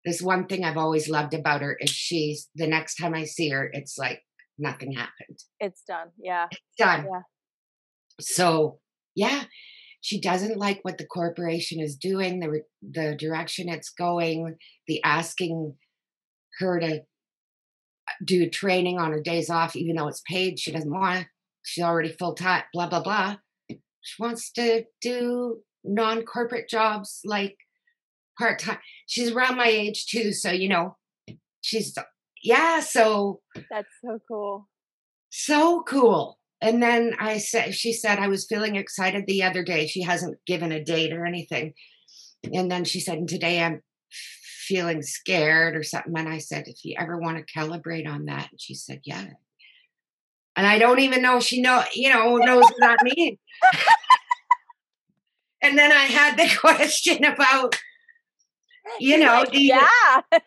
this 0.04 0.22
one 0.22 0.46
thing 0.46 0.64
I've 0.64 0.76
always 0.76 1.08
loved 1.08 1.34
about 1.34 1.62
her 1.62 1.76
is 1.80 1.90
she's 1.90 2.48
the 2.54 2.66
next 2.66 2.96
time 2.96 3.14
I 3.14 3.24
see 3.24 3.48
her, 3.50 3.68
it's 3.72 3.98
like 3.98 4.22
nothing 4.58 4.92
happened. 4.92 5.38
It's 5.60 5.82
done. 5.82 6.08
Yeah. 6.18 6.46
Done. 6.78 7.06
Yeah. 7.10 7.22
So 8.20 8.80
yeah, 9.14 9.44
she 10.00 10.20
doesn't 10.20 10.58
like 10.58 10.80
what 10.82 10.98
the 10.98 11.06
corporation 11.06 11.80
is 11.80 11.96
doing, 11.96 12.40
the 12.40 12.62
the 12.82 13.16
direction 13.16 13.68
it's 13.68 13.90
going, 13.90 14.56
the 14.86 15.02
asking 15.04 15.74
her 16.60 16.80
to 16.80 16.96
uh, 16.96 18.12
do 18.24 18.48
training 18.48 18.98
on 18.98 19.12
her 19.12 19.20
days 19.20 19.50
off, 19.50 19.76
even 19.76 19.96
though 19.96 20.08
it's 20.08 20.22
paid. 20.28 20.58
She 20.58 20.72
doesn't 20.72 20.90
want. 20.92 21.22
to. 21.22 21.28
She's 21.64 21.84
already 21.84 22.12
full 22.12 22.34
time. 22.34 22.62
Blah 22.72 22.88
blah 22.88 23.02
blah. 23.02 23.36
She 23.68 24.22
wants 24.22 24.50
to 24.52 24.84
do 25.00 25.58
non 25.84 26.22
corporate 26.22 26.68
jobs 26.68 27.20
like 27.24 27.56
part 28.38 28.58
time. 28.58 28.78
She's 29.06 29.30
around 29.30 29.56
my 29.56 29.66
age 29.66 30.06
too, 30.06 30.32
so 30.32 30.50
you 30.50 30.68
know, 30.68 30.96
she's 31.60 31.94
yeah. 32.42 32.80
So 32.80 33.40
That's 33.70 33.88
so 34.04 34.18
cool. 34.28 34.68
so 35.30 35.82
cool. 35.82 36.38
And 36.60 36.82
then 36.82 37.14
I 37.20 37.38
said, 37.38 37.74
she 37.74 37.92
said, 37.92 38.18
I 38.18 38.28
was 38.28 38.46
feeling 38.46 38.76
excited 38.76 39.24
the 39.26 39.44
other 39.44 39.62
day. 39.62 39.86
She 39.86 40.02
hasn't 40.02 40.38
given 40.44 40.72
a 40.72 40.82
date 40.82 41.12
or 41.12 41.24
anything. 41.24 41.72
And 42.52 42.70
then 42.70 42.84
she 42.84 42.98
said, 42.98 43.18
and 43.18 43.28
today 43.28 43.62
I'm 43.62 43.80
feeling 44.10 45.02
scared 45.02 45.76
or 45.76 45.84
something. 45.84 46.12
And 46.16 46.28
I 46.28 46.38
said, 46.38 46.66
if 46.66 46.84
you 46.84 46.96
ever 46.98 47.16
want 47.16 47.38
to 47.38 47.58
calibrate 47.58 48.08
on 48.08 48.24
that. 48.24 48.48
And 48.50 48.60
she 48.60 48.74
said, 48.74 49.00
yeah. 49.04 49.24
And 50.56 50.66
I 50.66 50.78
don't 50.78 50.98
even 50.98 51.22
know 51.22 51.36
if 51.36 51.44
she 51.44 51.62
know, 51.62 51.84
you 51.94 52.12
know, 52.12 52.36
knows 52.36 52.64
what 52.64 52.80
that 52.80 52.98
means. 53.04 53.38
and 55.62 55.78
then 55.78 55.92
I 55.92 56.04
had 56.04 56.36
the 56.36 56.52
question 56.60 57.24
about, 57.24 57.76
you 59.00 59.14
She's 59.14 59.24
know, 59.24 59.32
like, 59.32 59.54
you, 59.54 59.60
yeah. 59.60 60.20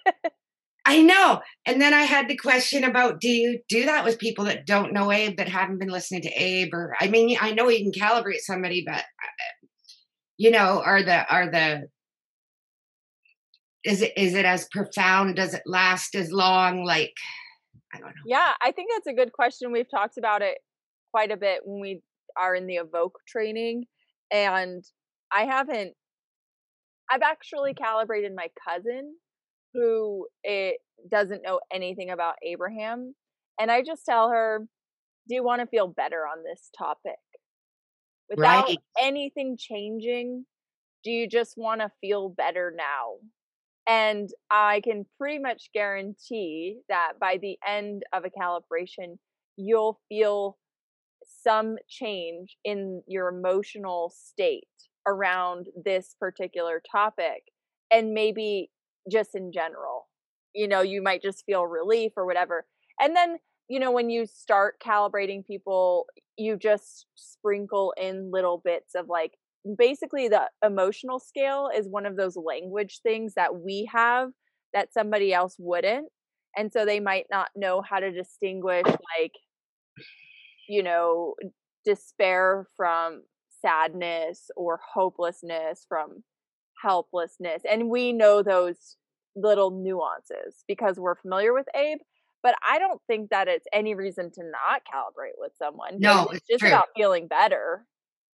I 0.85 1.01
know. 1.01 1.41
And 1.65 1.79
then 1.79 1.93
I 1.93 2.01
had 2.01 2.27
the 2.27 2.35
question 2.35 2.83
about 2.83 3.19
do 3.19 3.29
you 3.29 3.59
do 3.69 3.85
that 3.85 4.03
with 4.03 4.19
people 4.19 4.45
that 4.45 4.65
don't 4.65 4.93
know 4.93 5.11
Abe, 5.11 5.37
that 5.37 5.47
haven't 5.47 5.79
been 5.79 5.89
listening 5.89 6.23
to 6.23 6.29
Abe? 6.29 6.73
Or, 6.73 6.95
I 6.99 7.07
mean, 7.07 7.37
I 7.39 7.51
know 7.51 7.69
you 7.69 7.83
can 7.83 7.91
calibrate 7.91 8.39
somebody, 8.39 8.83
but, 8.85 8.95
uh, 8.95 9.67
you 10.37 10.49
know, 10.49 10.81
are 10.83 11.03
the, 11.03 11.27
are 11.31 11.51
the, 11.51 11.87
is 13.83 14.01
it, 14.01 14.13
is 14.17 14.33
it 14.33 14.45
as 14.45 14.67
profound? 14.71 15.35
Does 15.35 15.53
it 15.53 15.63
last 15.65 16.15
as 16.15 16.31
long? 16.31 16.83
Like, 16.83 17.13
I 17.93 17.99
don't 17.99 18.07
know. 18.07 18.23
Yeah, 18.25 18.53
I 18.61 18.71
think 18.71 18.89
that's 18.91 19.07
a 19.07 19.13
good 19.13 19.33
question. 19.33 19.71
We've 19.71 19.89
talked 19.89 20.17
about 20.17 20.41
it 20.41 20.57
quite 21.11 21.31
a 21.31 21.37
bit 21.37 21.61
when 21.63 21.81
we 21.81 22.01
are 22.39 22.55
in 22.55 22.65
the 22.65 22.75
evoke 22.75 23.17
training. 23.27 23.85
And 24.31 24.83
I 25.31 25.43
haven't, 25.43 25.93
I've 27.11 27.21
actually 27.23 27.73
calibrated 27.73 28.35
my 28.35 28.49
cousin 28.67 29.17
who 29.73 30.27
it 30.43 30.79
doesn't 31.09 31.43
know 31.43 31.61
anything 31.71 32.09
about 32.11 32.35
Abraham. 32.43 33.15
And 33.59 33.71
I 33.71 33.83
just 33.83 34.05
tell 34.05 34.29
her, 34.29 34.67
Do 35.29 35.35
you 35.35 35.43
want 35.43 35.61
to 35.61 35.67
feel 35.67 35.87
better 35.87 36.27
on 36.27 36.43
this 36.43 36.71
topic? 36.77 37.19
Without 38.29 38.71
Right. 38.71 38.81
anything 38.99 39.57
changing, 39.57 40.45
do 41.03 41.11
you 41.11 41.27
just 41.27 41.57
want 41.57 41.81
to 41.81 41.91
feel 42.01 42.29
better 42.29 42.73
now? 42.75 43.17
And 43.87 44.29
I 44.51 44.81
can 44.81 45.05
pretty 45.17 45.39
much 45.39 45.71
guarantee 45.73 46.81
that 46.89 47.13
by 47.19 47.37
the 47.37 47.59
end 47.67 48.03
of 48.13 48.25
a 48.25 48.29
calibration, 48.31 49.19
you'll 49.57 50.01
feel 50.09 50.57
some 51.25 51.77
change 51.89 52.57
in 52.63 53.03
your 53.07 53.29
emotional 53.29 54.11
state 54.15 54.67
around 55.07 55.67
this 55.83 56.15
particular 56.19 56.81
topic. 56.91 57.43
And 57.91 58.13
maybe 58.13 58.69
just 59.11 59.35
in 59.35 59.51
general, 59.51 60.07
you 60.53 60.67
know, 60.67 60.81
you 60.81 61.01
might 61.01 61.21
just 61.21 61.43
feel 61.45 61.65
relief 61.65 62.13
or 62.15 62.25
whatever. 62.25 62.65
And 62.99 63.15
then, 63.15 63.37
you 63.69 63.79
know, 63.79 63.91
when 63.91 64.09
you 64.09 64.25
start 64.25 64.75
calibrating 64.85 65.45
people, 65.45 66.05
you 66.37 66.57
just 66.57 67.05
sprinkle 67.15 67.93
in 67.97 68.31
little 68.31 68.61
bits 68.63 68.95
of 68.95 69.07
like, 69.09 69.33
basically 69.77 70.27
the 70.27 70.49
emotional 70.65 71.19
scale 71.19 71.69
is 71.75 71.87
one 71.87 72.05
of 72.05 72.17
those 72.17 72.35
language 72.35 72.99
things 73.03 73.33
that 73.35 73.55
we 73.55 73.87
have 73.91 74.29
that 74.73 74.91
somebody 74.93 75.33
else 75.33 75.55
wouldn't 75.59 76.07
and 76.55 76.71
so 76.73 76.85
they 76.85 76.99
might 76.99 77.25
not 77.29 77.49
know 77.55 77.81
how 77.81 77.99
to 77.99 78.11
distinguish 78.11 78.85
like 78.85 79.33
you 80.67 80.81
know 80.83 81.35
despair 81.85 82.67
from 82.75 83.21
sadness 83.61 84.49
or 84.55 84.79
hopelessness 84.93 85.85
from 85.87 86.23
helplessness 86.81 87.61
and 87.69 87.89
we 87.89 88.11
know 88.11 88.41
those 88.41 88.97
little 89.35 89.71
nuances 89.71 90.63
because 90.67 90.99
we're 90.99 91.15
familiar 91.15 91.53
with 91.53 91.67
abe 91.75 91.99
but 92.43 92.55
i 92.67 92.79
don't 92.79 93.01
think 93.07 93.29
that 93.29 93.47
it's 93.47 93.67
any 93.71 93.93
reason 93.95 94.31
to 94.31 94.41
not 94.43 94.81
calibrate 94.91 95.37
with 95.37 95.51
someone 95.57 95.99
No, 95.99 96.23
it's 96.29 96.33
it's 96.33 96.49
just 96.49 96.61
true. 96.61 96.69
about 96.69 96.87
feeling 96.95 97.27
better 97.27 97.85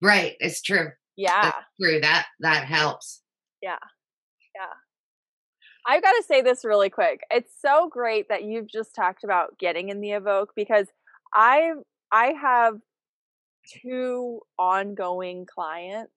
Right. 0.01 0.35
It's 0.39 0.61
true. 0.61 0.89
yeah 1.15 1.41
That's 1.41 1.65
true. 1.81 1.99
That, 2.01 2.27
that 2.41 2.65
helps. 2.65 3.23
Yeah 3.61 3.79
yeah 4.55 4.73
i've 5.87 6.01
got 6.01 6.13
to 6.13 6.23
say 6.23 6.41
this 6.41 6.65
really 6.65 6.89
quick. 6.89 7.21
It's 7.29 7.51
so 7.61 7.87
great 7.89 8.27
that 8.29 8.43
you've 8.43 8.67
just 8.67 8.95
talked 8.95 9.23
about 9.23 9.57
getting 9.59 9.89
in 9.89 10.01
the 10.01 10.11
evoke 10.11 10.53
because 10.55 10.87
I 11.33 11.73
I 12.11 12.33
have 12.33 12.75
two 13.83 14.41
ongoing 14.57 15.45
clients, 15.45 16.11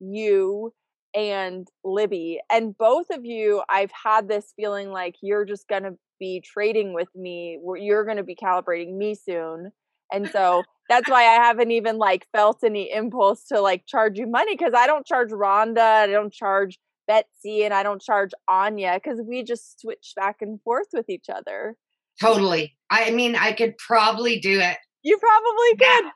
you 0.00 0.72
and 1.14 1.68
Libby, 1.84 2.40
and 2.50 2.76
both 2.76 3.06
of 3.10 3.24
you 3.24 3.62
I've 3.68 3.92
had 3.92 4.28
this 4.28 4.52
feeling 4.56 4.90
like 4.90 5.16
you're 5.22 5.44
just 5.44 5.68
going 5.68 5.82
to 5.82 5.96
be 6.18 6.40
trading 6.40 6.94
with 6.94 7.08
me, 7.14 7.58
you're 7.76 8.04
going 8.04 8.16
to 8.16 8.22
be 8.22 8.36
calibrating 8.36 8.96
me 8.96 9.14
soon. 9.14 9.72
And 10.12 10.28
so 10.30 10.62
that's 10.88 11.08
why 11.08 11.22
I 11.22 11.44
haven't 11.44 11.70
even 11.70 11.98
like 11.98 12.26
felt 12.32 12.58
any 12.64 12.92
impulse 12.92 13.44
to 13.48 13.60
like 13.60 13.86
charge 13.86 14.18
you 14.18 14.26
money 14.26 14.56
because 14.56 14.74
I 14.76 14.86
don't 14.86 15.06
charge 15.06 15.30
Rhonda, 15.30 15.78
I 15.78 16.06
don't 16.06 16.32
charge 16.32 16.78
Betsy 17.06 17.64
and 17.64 17.74
I 17.74 17.82
don't 17.82 18.00
charge 18.00 18.30
Anya 18.48 19.00
because 19.02 19.20
we 19.26 19.42
just 19.42 19.80
switch 19.80 20.12
back 20.16 20.36
and 20.40 20.60
forth 20.62 20.88
with 20.92 21.08
each 21.08 21.26
other. 21.32 21.76
Totally. 22.20 22.76
I 22.90 23.10
mean, 23.10 23.36
I 23.36 23.52
could 23.52 23.76
probably 23.78 24.38
do 24.38 24.60
it. 24.60 24.76
You 25.02 25.18
probably 25.18 25.76
Yeah. 25.80 26.00
could. 26.00 26.12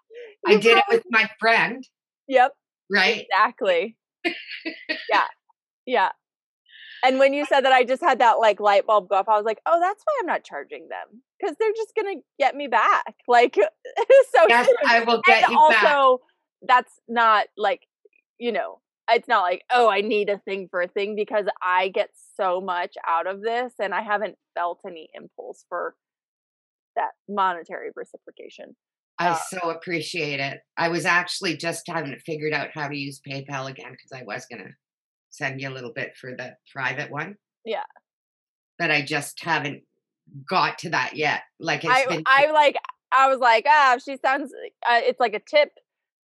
I 0.47 0.53
You 0.53 0.61
did 0.61 0.79
it 0.79 0.85
with 0.89 1.05
my 1.11 1.29
friend, 1.41 1.85
Yep. 2.29 2.53
right? 2.91 3.27
Exactly. 3.31 3.97
yeah. 5.11 5.27
Yeah. 5.87 6.11
And 7.05 7.19
when 7.21 7.33
you 7.33 7.47
said 7.47 7.61
that, 7.65 7.73
I 7.73 7.85
just 7.85 8.03
had 8.03 8.19
that 8.19 8.41
like 8.41 8.59
light 8.61 8.87
bulb 8.87 9.09
go 9.09 9.17
off. 9.17 9.29
I 9.29 9.37
was 9.37 9.45
like, 9.45 9.61
oh, 9.67 9.79
that's 9.81 10.03
why 10.05 10.13
I'm 10.21 10.27
not 10.27 10.43
charging 10.45 10.89
them 10.89 11.23
because 11.39 11.55
they're 11.61 11.73
just 11.77 11.95
going 11.95 12.17
to 12.19 12.23
get 12.39 12.57
me 12.57 12.67
back. 12.69 13.15
Like, 13.29 13.55
so 13.57 14.47
Yes. 14.49 14.69
I 14.89 15.01
will 15.01 15.21
get 15.25 15.45
and 15.45 15.53
you 15.53 15.59
also, 15.59 16.19
back. 16.19 16.69
that's 16.69 16.93
not 17.09 17.47
like, 17.57 17.83
you 18.39 18.51
know, 18.53 18.81
it's 19.11 19.29
not 19.29 19.43
like, 19.43 19.63
oh, 19.71 19.89
I 19.89 20.01
need 20.01 20.29
a 20.29 20.39
thing 20.39 20.69
for 20.71 20.83
a 20.83 20.89
thing 20.89 21.15
because 21.15 21.47
I 21.63 21.89
get 21.89 22.11
so 22.37 22.61
much 22.61 22.95
out 23.07 23.27
of 23.29 23.43
this 23.43 23.73
and 23.81 23.95
I 23.95 24.03
haven't 24.03 24.37
felt 24.57 24.81
any 24.87 25.09
impulse 25.15 25.65
for 25.69 25.95
that 26.97 27.13
monetary 27.29 27.91
reciprocation. 27.95 28.75
I 29.19 29.29
uh, 29.29 29.39
so 29.49 29.71
appreciate 29.71 30.41
it. 30.41 30.59
I 30.77 30.89
was 30.89 31.07
actually 31.07 31.57
just 31.57 31.85
having 31.89 32.17
figured 32.25 32.53
out 32.53 32.69
how 32.75 32.89
to 32.89 32.97
use 32.97 33.21
PayPal 33.27 33.71
again 33.71 33.93
because 33.93 34.13
I 34.13 34.25
was 34.25 34.47
going 34.51 34.63
to 34.63 34.71
send 35.31 35.61
you 35.61 35.71
a 35.71 35.73
little 35.73 35.93
bit 35.95 36.13
for 36.21 36.33
the 36.37 36.55
private 36.73 37.11
one. 37.11 37.37
Yeah. 37.65 37.85
But 38.79 38.91
I 38.91 39.03
just 39.03 39.43
haven't 39.43 39.83
got 40.49 40.79
to 40.81 40.91
that 40.91 41.17
yet. 41.17 41.43
Like 41.59 41.85
it's 41.85 41.93
I, 41.93 42.07
been 42.07 42.23
I 42.27 42.51
like, 42.51 42.77
I 43.17 43.29
was 43.29 43.39
like, 43.39 43.65
ah, 43.67 43.97
she 44.05 44.19
sounds, 44.19 44.53
uh, 44.89 45.01
it's 45.03 45.21
like 45.21 45.35
a 45.35 45.41
tip 45.41 45.71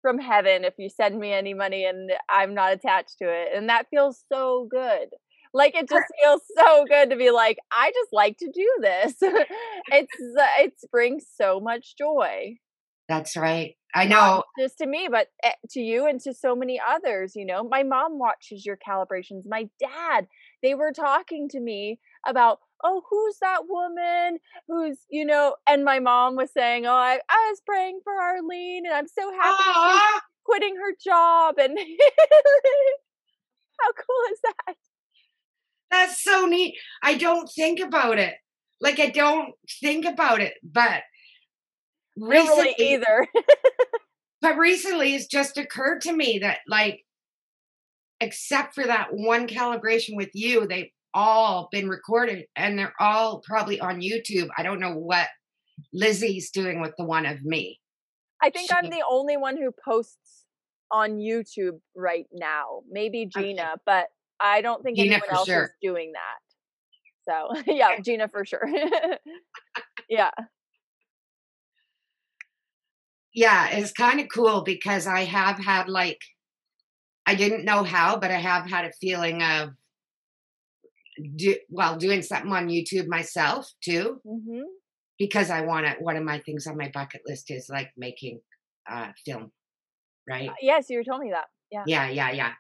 from 0.03 0.19
heaven 0.19 0.65
if 0.65 0.75
you 0.79 0.91
send 0.91 1.19
me 1.19 1.33
any 1.33 1.55
money 1.55 1.87
and 1.87 2.13
I'm 2.29 2.55
not 2.55 2.73
attached 2.73 3.19
to 3.23 3.29
it. 3.29 3.51
And 3.55 3.69
that 3.69 3.87
feels 3.91 4.25
so 4.31 4.69
good. 4.71 5.09
Like 5.55 5.75
it 5.75 5.89
just 5.89 6.07
feels 6.23 6.41
so 6.57 6.85
good 6.89 7.11
to 7.11 7.17
be 7.17 7.31
like, 7.31 7.59
I 7.71 7.91
just 7.91 8.13
like 8.13 8.39
to 8.39 8.51
do 8.53 8.69
this. 8.81 9.15
it's, 9.21 10.15
uh, 10.39 10.47
it 10.59 10.75
brings 10.91 11.25
so 11.37 11.61
much 11.61 11.97
joy. 11.97 12.57
that's 13.09 13.37
right. 13.37 13.77
I 13.95 14.07
not 14.07 14.37
know. 14.37 14.65
just 14.65 14.79
to 14.79 14.87
me, 14.87 15.09
but 15.11 15.29
eh, 15.45 15.53
to 15.71 15.81
you 15.81 16.07
and 16.07 16.19
to 16.23 16.33
so 16.33 16.57
many 16.57 16.81
others. 16.81 17.37
You 17.37 17.45
know, 17.45 17.63
my 17.63 17.83
mom 17.83 18.19
watches 18.19 18.65
your 18.65 18.79
calibrations. 18.79 19.43
My 19.47 19.69
dad, 19.79 20.29
they 20.63 20.75
were 20.75 20.93
talking 20.93 21.49
to 21.51 21.61
me 21.61 22.01
about, 22.27 22.61
oh, 22.83 23.03
who's 23.09 23.37
that 23.41 23.69
woman 23.69 24.39
who's, 24.67 24.99
you 25.11 25.25
know, 25.25 25.57
and 25.69 25.85
my 25.85 25.99
mom 25.99 26.37
was 26.37 26.51
saying, 26.53 26.87
oh, 26.87 26.93
I, 26.93 27.21
I 27.29 27.49
was 27.51 27.61
praying 27.67 28.01
for 28.03 28.15
Arlene 28.15 28.87
and 28.87 28.95
I'm 28.95 29.09
so 29.09 29.31
happy 29.33 29.63
she's 29.63 30.21
quitting 30.45 30.77
her 30.77 30.95
job. 31.05 31.57
And 31.59 31.79
how 33.81 33.93
cool 33.93 34.33
is 34.33 34.39
that? 34.43 34.77
That's 35.93 36.23
so 36.23 36.47
neat. 36.47 36.75
I 37.03 37.15
don't 37.15 37.49
think 37.49 37.81
about 37.81 38.19
it. 38.19 38.35
Like 38.81 38.99
I 38.99 39.11
don't 39.11 39.53
think 39.81 40.05
about 40.05 40.41
it, 40.41 40.55
but 40.63 41.03
don't 42.19 42.29
really 42.31 42.69
recently, 42.69 42.95
either. 42.95 43.27
but 44.41 44.57
recently 44.57 45.15
it's 45.15 45.27
just 45.27 45.57
occurred 45.57 46.01
to 46.03 46.13
me 46.13 46.41
that 46.43 46.59
like 46.67 47.05
except 48.21 48.75
for 48.75 48.85
that 48.85 49.09
one 49.11 49.49
calibration 49.49 50.15
with 50.15 50.31
you 50.33 50.67
they've 50.67 50.91
all 51.15 51.69
been 51.73 51.89
recorded 51.89 52.45
and 52.55 52.79
they're 52.79 52.95
all 53.01 53.41
probably 53.41 53.81
on 53.81 54.01
youtube 54.01 54.49
i 54.57 54.63
don't 54.63 54.79
know 54.79 54.95
what 54.95 55.27
lizzie's 55.93 56.51
doing 56.51 56.81
with 56.81 56.93
the 56.97 57.05
one 57.05 57.27
of 57.27 57.43
me 57.43 57.81
I 58.43 58.51
think 58.51 58.71
I'm 58.73 58.91
the 58.91 59.05
only 59.09 59.37
one 59.37 59.57
who 59.57 59.71
posts 59.85 60.45
on 60.91 61.19
YouTube 61.19 61.79
right 61.95 62.27
now. 62.33 62.81
Maybe 62.91 63.25
Gina, 63.25 63.77
but 63.87 64.09
I 64.43 64.61
don't 64.61 64.83
think 64.83 64.97
Gina 64.97 65.15
anyone 65.15 65.31
else 65.33 65.47
sure. 65.47 65.65
is 65.65 65.71
doing 65.81 66.13
that. 66.13 66.41
So 67.25 67.73
yeah, 67.73 68.01
Gina 68.01 68.29
for 68.29 68.45
sure. 68.45 68.69
yeah. 70.09 70.31
yeah 73.35 73.69
it's 73.71 73.93
kind 73.93 74.21
of 74.21 74.27
cool 74.33 74.63
because 74.63 75.07
i 75.07 75.21
have 75.25 75.59
had 75.59 75.89
like 75.89 76.21
i 77.27 77.35
didn't 77.35 77.65
know 77.65 77.83
how 77.83 78.17
but 78.19 78.31
i 78.31 78.37
have 78.37 78.69
had 78.69 78.85
a 78.85 78.93
feeling 79.01 79.43
of 79.43 79.71
do, 81.37 81.57
well 81.69 81.97
doing 81.97 82.23
something 82.23 82.53
on 82.53 82.69
youtube 82.69 83.07
myself 83.07 83.71
too 83.83 84.21
hmm 84.27 84.63
because 85.19 85.51
i 85.51 85.61
want 85.63 85.87
to 85.87 85.93
one 86.01 86.17
of 86.17 86.25
my 86.25 86.39
things 86.41 86.67
on 86.67 86.77
my 86.77 86.91
bucket 86.93 87.23
list 87.27 87.51
is 87.51 87.69
like 87.71 87.91
making 87.97 88.41
uh 88.91 89.09
film 89.25 89.51
right 90.29 90.51
Yes, 90.61 90.89
you 90.89 90.99
were 90.99 91.05
told 91.05 91.21
me 91.21 91.31
that. 91.31 91.47
Yeah. 91.71 91.85
yeah 91.87 92.09
yeah 92.09 92.31
yeah 92.31 92.53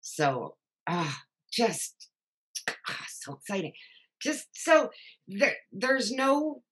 so 0.00 0.56
ah 0.88 1.22
just 1.52 2.08
ah, 2.68 3.06
so 3.08 3.34
exciting. 3.34 3.72
Just 4.20 4.48
so 4.52 4.90
there 5.26 5.56
there's 5.72 6.10
no 6.10 6.62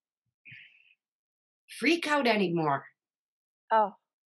freak 1.79 2.07
out 2.07 2.27
anymore. 2.27 2.85
Oh, 3.71 3.95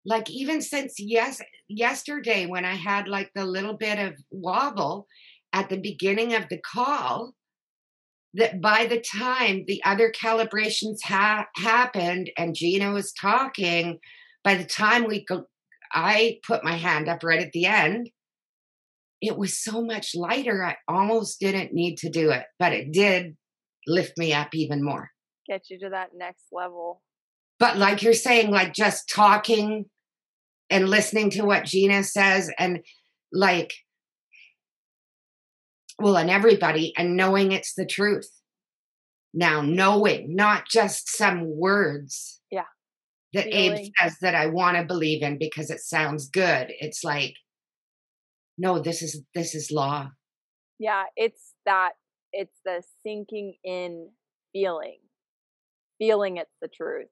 like 0.05 0.29
even 0.29 0.61
since 0.61 0.95
yes 0.97 1.41
yesterday 1.67 2.45
when 2.45 2.65
i 2.65 2.75
had 2.75 3.07
like 3.07 3.31
the 3.35 3.45
little 3.45 3.75
bit 3.77 3.99
of 3.99 4.13
wobble 4.31 5.07
at 5.53 5.69
the 5.69 5.79
beginning 5.79 6.33
of 6.33 6.47
the 6.49 6.59
call 6.59 7.33
that 8.33 8.61
by 8.61 8.85
the 8.85 9.01
time 9.01 9.63
the 9.67 9.81
other 9.83 10.11
calibrations 10.11 10.97
ha- 11.03 11.47
happened 11.55 12.29
and 12.37 12.55
gina 12.55 12.91
was 12.91 13.13
talking 13.13 13.99
by 14.43 14.55
the 14.55 14.65
time 14.65 15.05
we 15.05 15.23
go 15.25 15.43
i 15.93 16.37
put 16.45 16.63
my 16.63 16.75
hand 16.75 17.07
up 17.07 17.23
right 17.23 17.41
at 17.41 17.51
the 17.51 17.65
end 17.65 18.09
it 19.21 19.37
was 19.37 19.61
so 19.61 19.83
much 19.83 20.15
lighter 20.15 20.63
i 20.63 20.75
almost 20.87 21.39
didn't 21.39 21.73
need 21.73 21.97
to 21.97 22.09
do 22.09 22.31
it 22.31 22.43
but 22.57 22.73
it 22.73 22.91
did 22.91 23.35
lift 23.87 24.17
me 24.17 24.33
up 24.33 24.49
even 24.53 24.83
more 24.83 25.09
get 25.47 25.69
you 25.69 25.79
to 25.79 25.89
that 25.89 26.09
next 26.15 26.45
level. 26.51 27.01
but 27.59 27.77
like 27.77 28.01
you're 28.03 28.13
saying 28.13 28.51
like 28.51 28.73
just 28.73 29.09
talking 29.09 29.85
and 30.69 30.87
listening 30.89 31.29
to 31.29 31.43
what 31.43 31.65
gina 31.65 32.03
says 32.03 32.51
and 32.59 32.79
like 33.33 33.73
well 35.99 36.17
and 36.17 36.29
everybody 36.29 36.93
and 36.97 37.15
knowing 37.15 37.51
it's 37.51 37.73
the 37.75 37.85
truth 37.85 38.29
now 39.33 39.61
knowing 39.61 40.35
not 40.35 40.67
just 40.67 41.09
some 41.09 41.43
words 41.45 42.41
Yeah. 42.51 42.63
that 43.33 43.47
abe 43.53 43.91
says 43.99 44.17
that 44.21 44.35
i 44.35 44.47
want 44.47 44.77
to 44.77 44.83
believe 44.85 45.21
in 45.23 45.37
because 45.37 45.69
it 45.69 45.79
sounds 45.81 46.29
good 46.29 46.71
it's 46.79 47.03
like 47.03 47.33
no 48.59 48.79
this 48.79 49.01
is 49.01 49.23
this 49.33 49.55
is 49.55 49.71
law 49.71 50.09
Yeah, 50.79 51.03
it's 51.15 51.53
that 51.65 51.93
it's 52.31 52.59
the 52.65 52.83
sinking 53.03 53.55
in 53.63 54.09
feeling. 54.53 54.99
Feeling 55.99 56.37
it's 56.37 56.55
the 56.61 56.69
truth. 56.69 57.07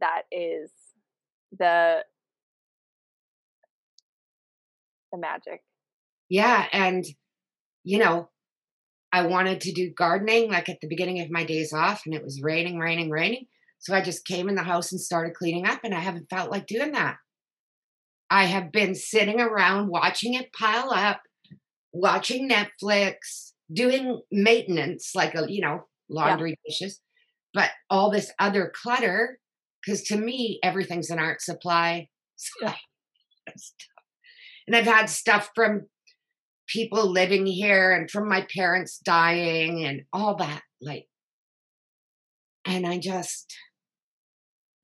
That 0.00 0.22
is 0.30 0.70
the 1.58 2.04
the 5.12 5.18
magic. 5.18 5.62
Yeah, 6.28 6.66
and 6.72 7.04
you 7.84 7.98
know, 7.98 8.28
I 9.12 9.26
wanted 9.26 9.60
to 9.62 9.72
do 9.72 9.92
gardening 9.96 10.50
like 10.50 10.68
at 10.68 10.78
the 10.80 10.88
beginning 10.88 11.20
of 11.20 11.30
my 11.30 11.44
days 11.44 11.72
off, 11.72 12.02
and 12.06 12.14
it 12.14 12.22
was 12.22 12.42
raining, 12.42 12.78
raining, 12.78 13.10
raining. 13.10 13.46
So 13.78 13.94
I 13.94 14.02
just 14.02 14.26
came 14.26 14.48
in 14.48 14.54
the 14.54 14.62
house 14.62 14.92
and 14.92 15.00
started 15.00 15.34
cleaning 15.34 15.66
up, 15.66 15.80
and 15.84 15.94
I 15.94 16.00
haven't 16.00 16.30
felt 16.30 16.50
like 16.50 16.66
doing 16.66 16.92
that. 16.92 17.16
I 18.30 18.44
have 18.44 18.72
been 18.72 18.94
sitting 18.94 19.40
around 19.40 19.88
watching 19.88 20.34
it 20.34 20.52
pile 20.52 20.90
up, 20.90 21.20
watching 21.92 22.48
Netflix, 22.48 23.52
doing 23.72 24.20
maintenance 24.30 25.12
like 25.14 25.34
a 25.34 25.46
you 25.48 25.60
know 25.60 25.86
laundry 26.08 26.56
dishes, 26.66 27.00
but 27.54 27.70
all 27.90 28.10
this 28.10 28.32
other 28.38 28.72
clutter. 28.74 29.38
Because 29.84 30.02
to 30.04 30.16
me, 30.16 30.58
everything's 30.64 31.10
an 31.10 31.18
art 31.18 31.40
supply. 31.40 32.08
So 32.38 32.70
And 34.66 34.76
I've 34.76 34.84
had 34.84 35.08
stuff 35.08 35.48
from 35.54 35.86
people 36.66 37.10
living 37.10 37.46
here 37.46 37.92
and 37.92 38.10
from 38.10 38.28
my 38.28 38.46
parents 38.54 38.98
dying 38.98 39.84
and 39.84 40.02
all 40.12 40.36
that 40.36 40.62
like 40.80 41.06
and 42.64 42.86
i 42.86 42.98
just 42.98 43.54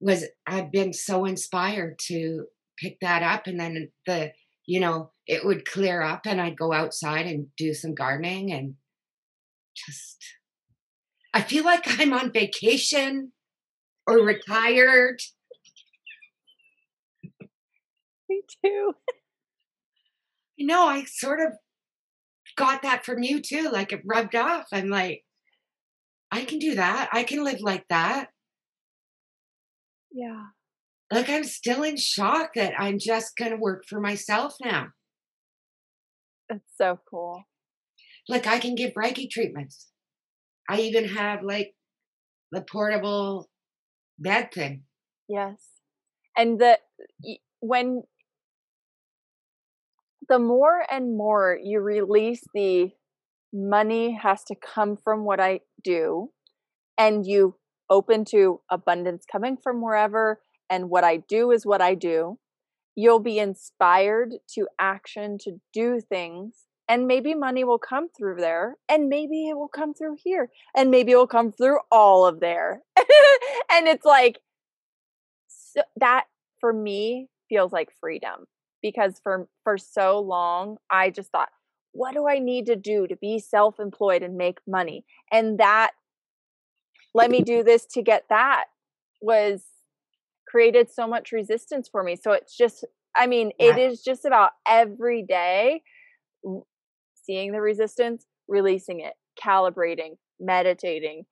was 0.01 0.25
i've 0.47 0.71
been 0.71 0.93
so 0.93 1.25
inspired 1.25 1.99
to 1.99 2.45
pick 2.83 2.99
that 3.01 3.23
up 3.23 3.47
and 3.47 3.61
then 3.61 3.89
the 4.07 4.33
you 4.67 4.81
know 4.81 5.11
it 5.27 5.45
would 5.45 5.65
clear 5.65 6.03
up 6.03 6.23
and 6.27 6.41
i'd 6.41 6.57
go 6.59 6.73
outside 6.73 7.27
and 7.27 7.47
do 7.57 7.73
some 7.73 7.95
gardening 7.95 8.53
and 8.53 8.75
just 9.75 10.19
i 11.33 11.41
feel 11.41 11.65
like 11.65 11.85
i'm 12.01 12.13
on 12.13 12.33
vacation 12.33 13.33
or 14.07 14.17
retired 14.19 15.21
Me 18.29 18.43
too. 18.65 18.95
you 20.57 20.67
know 20.67 20.87
i 20.87 21.05
sort 21.05 21.41
of 21.41 21.53
got 22.57 22.83
that 22.83 23.05
from 23.05 23.23
you 23.23 23.41
too 23.41 23.71
like 23.73 23.93
it 23.93 24.03
rubbed 24.05 24.35
off 24.35 24.67
i'm 24.73 24.89
like 24.89 25.23
i 26.33 26.45
can 26.45 26.59
do 26.59 26.75
that 26.75 27.09
i 27.13 27.23
can 27.23 27.45
live 27.45 27.61
like 27.61 27.87
that 27.89 28.29
Yeah. 30.15 30.45
Like 31.13 31.29
i'm 31.29 31.45
still 31.45 31.83
in 31.83 31.97
shock 31.97 32.55
that 32.55 32.73
i'm 32.79 32.99
just 32.99 33.37
going 33.37 33.51
to 33.51 33.57
work 33.57 33.85
for 33.89 34.01
myself 34.01 34.55
now 34.65 34.89
It's 36.49 36.73
so 36.77 36.99
cool. 37.09 37.45
like 38.29 38.47
i 38.47 38.59
can 38.59 38.75
give 38.75 38.93
reiki 38.95 39.31
treatments 39.31 39.89
I 40.69 40.81
even 40.81 41.05
have 41.09 41.43
like 41.43 41.75
the 42.51 42.63
portable 42.63 43.51
bed 44.19 44.53
thing. 44.53 44.85
Yes. 45.29 45.59
And 46.37 46.59
the 46.61 46.79
when 47.61 48.03
the 50.29 50.39
more 50.39 50.85
and 50.91 51.17
more 51.17 51.59
you 51.63 51.81
release 51.81 52.43
the 52.55 52.91
money 53.53 54.19
has 54.23 54.45
to 54.45 54.55
come 54.55 54.97
from 54.97 55.25
what 55.25 55.41
I 55.41 55.61
do 55.83 56.31
and 56.97 57.27
you 57.27 57.57
open 57.91 58.25
to 58.31 58.61
abundance 58.71 59.25
coming 59.31 59.59
from 59.63 59.83
wherever 59.83 60.41
and 60.73 60.89
what 60.89 61.05
I 61.05 61.19
do 61.19 61.51
is 61.51 61.67
what 61.67 61.83
I 61.83 61.95
do, 61.95 62.39
you'll 62.97 63.21
be 63.21 63.39
inspired 63.39 64.31
to 64.55 64.67
action 64.79 65.37
to 65.43 65.61
do 65.75 66.01
things 66.01 66.65
and 66.89 67.07
maybe 67.07 67.35
money 67.35 67.63
will 67.63 67.79
come 67.79 68.09
through 68.09 68.37
there 68.37 68.79
and 68.89 69.11
maybe 69.11 69.49
it 69.49 69.55
will 69.55 69.69
come 69.69 69.93
through 69.93 70.17
here 70.25 70.49
and 70.75 70.91
maybe 70.91 71.13
it 71.13 71.17
will 71.17 71.27
come 71.27 71.53
through 71.53 71.79
all 71.93 72.27
of 72.27 72.41
there. 72.41 72.81
And 73.75 73.89
it's 73.89 74.05
like 74.05 74.39
so 75.49 75.83
that 75.97 76.25
for 76.61 76.73
me 76.73 77.29
feels 77.49 77.73
like 77.73 77.89
freedom 78.01 78.45
because 78.83 79.19
for 79.23 79.49
for 79.65 79.79
so 79.79 80.21
long 80.21 80.77
I 80.91 81.09
just 81.09 81.31
thought 81.31 81.49
what 81.93 82.13
do 82.15 82.29
I 82.29 82.39
need 82.39 82.67
to 82.67 82.77
do 82.77 83.07
to 83.07 83.17
be 83.17 83.39
self-employed 83.39 84.23
and 84.23 84.37
make 84.37 84.59
money? 84.67 85.05
And 85.31 85.59
that 85.59 85.93
let 87.15 87.31
me 87.31 87.43
do 87.43 87.63
this 87.63 87.87
to 87.93 88.03
get 88.03 88.25
that 88.29 88.65
was 89.23 89.63
created 90.53 90.93
so 90.93 91.09
much 91.09 91.33
resistance 91.33 91.89
for 91.91 92.03
me 92.03 92.15
so 92.15 92.33
it's 92.33 92.57
just 92.57 92.85
I 93.17 93.27
mean 93.27 93.53
yeah. 93.59 93.75
it 93.75 93.79
is 93.79 94.03
just 94.03 94.27
about 94.27 94.51
every 94.69 95.23
day 95.23 95.83
seeing 97.25 97.53
the 97.53 97.61
resistance 97.61 98.27
releasing 98.49 99.01
it 99.01 99.15
calibrating 99.43 100.19
meditating 100.39 101.25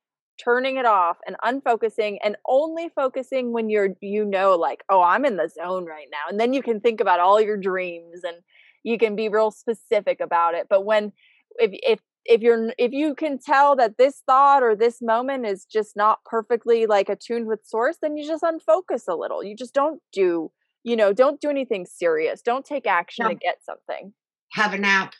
turning 0.43 0.77
it 0.77 0.85
off 0.85 1.17
and 1.27 1.35
unfocusing 1.43 2.17
and 2.23 2.35
only 2.47 2.89
focusing 2.95 3.53
when 3.53 3.69
you're 3.69 3.89
you 4.01 4.25
know 4.25 4.55
like 4.55 4.83
oh 4.89 5.03
i'm 5.03 5.23
in 5.23 5.37
the 5.37 5.47
zone 5.49 5.85
right 5.85 6.07
now 6.11 6.29
and 6.29 6.39
then 6.39 6.51
you 6.51 6.63
can 6.63 6.79
think 6.79 6.99
about 6.99 7.19
all 7.19 7.39
your 7.39 7.57
dreams 7.57 8.21
and 8.23 8.37
you 8.83 8.97
can 8.97 9.15
be 9.15 9.29
real 9.29 9.51
specific 9.51 10.19
about 10.19 10.55
it 10.55 10.65
but 10.67 10.83
when 10.83 11.11
if 11.59 11.71
if 11.83 11.99
if 12.25 12.41
you're 12.41 12.73
if 12.77 12.91
you 12.91 13.15
can 13.15 13.39
tell 13.39 13.75
that 13.75 13.97
this 13.97 14.21
thought 14.25 14.63
or 14.63 14.75
this 14.75 15.01
moment 15.01 15.45
is 15.45 15.65
just 15.65 15.95
not 15.95 16.23
perfectly 16.25 16.85
like 16.85 17.09
attuned 17.09 17.47
with 17.47 17.59
source 17.63 17.97
then 18.01 18.15
you 18.15 18.27
just 18.27 18.43
unfocus 18.43 19.07
a 19.07 19.15
little 19.15 19.43
you 19.43 19.55
just 19.55 19.73
don't 19.73 20.01
do 20.13 20.51
you 20.83 20.95
know 20.95 21.13
don't 21.13 21.41
do 21.41 21.49
anything 21.49 21.85
serious 21.85 22.41
don't 22.41 22.65
take 22.65 22.85
action 22.85 23.23
no. 23.23 23.29
to 23.29 23.35
get 23.35 23.57
something 23.63 24.13
have 24.51 24.73
a 24.73 24.77
nap 24.77 25.13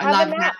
i 0.00 0.04
have 0.04 0.12
love 0.12 0.28
nap. 0.28 0.38
nap. 0.38 0.56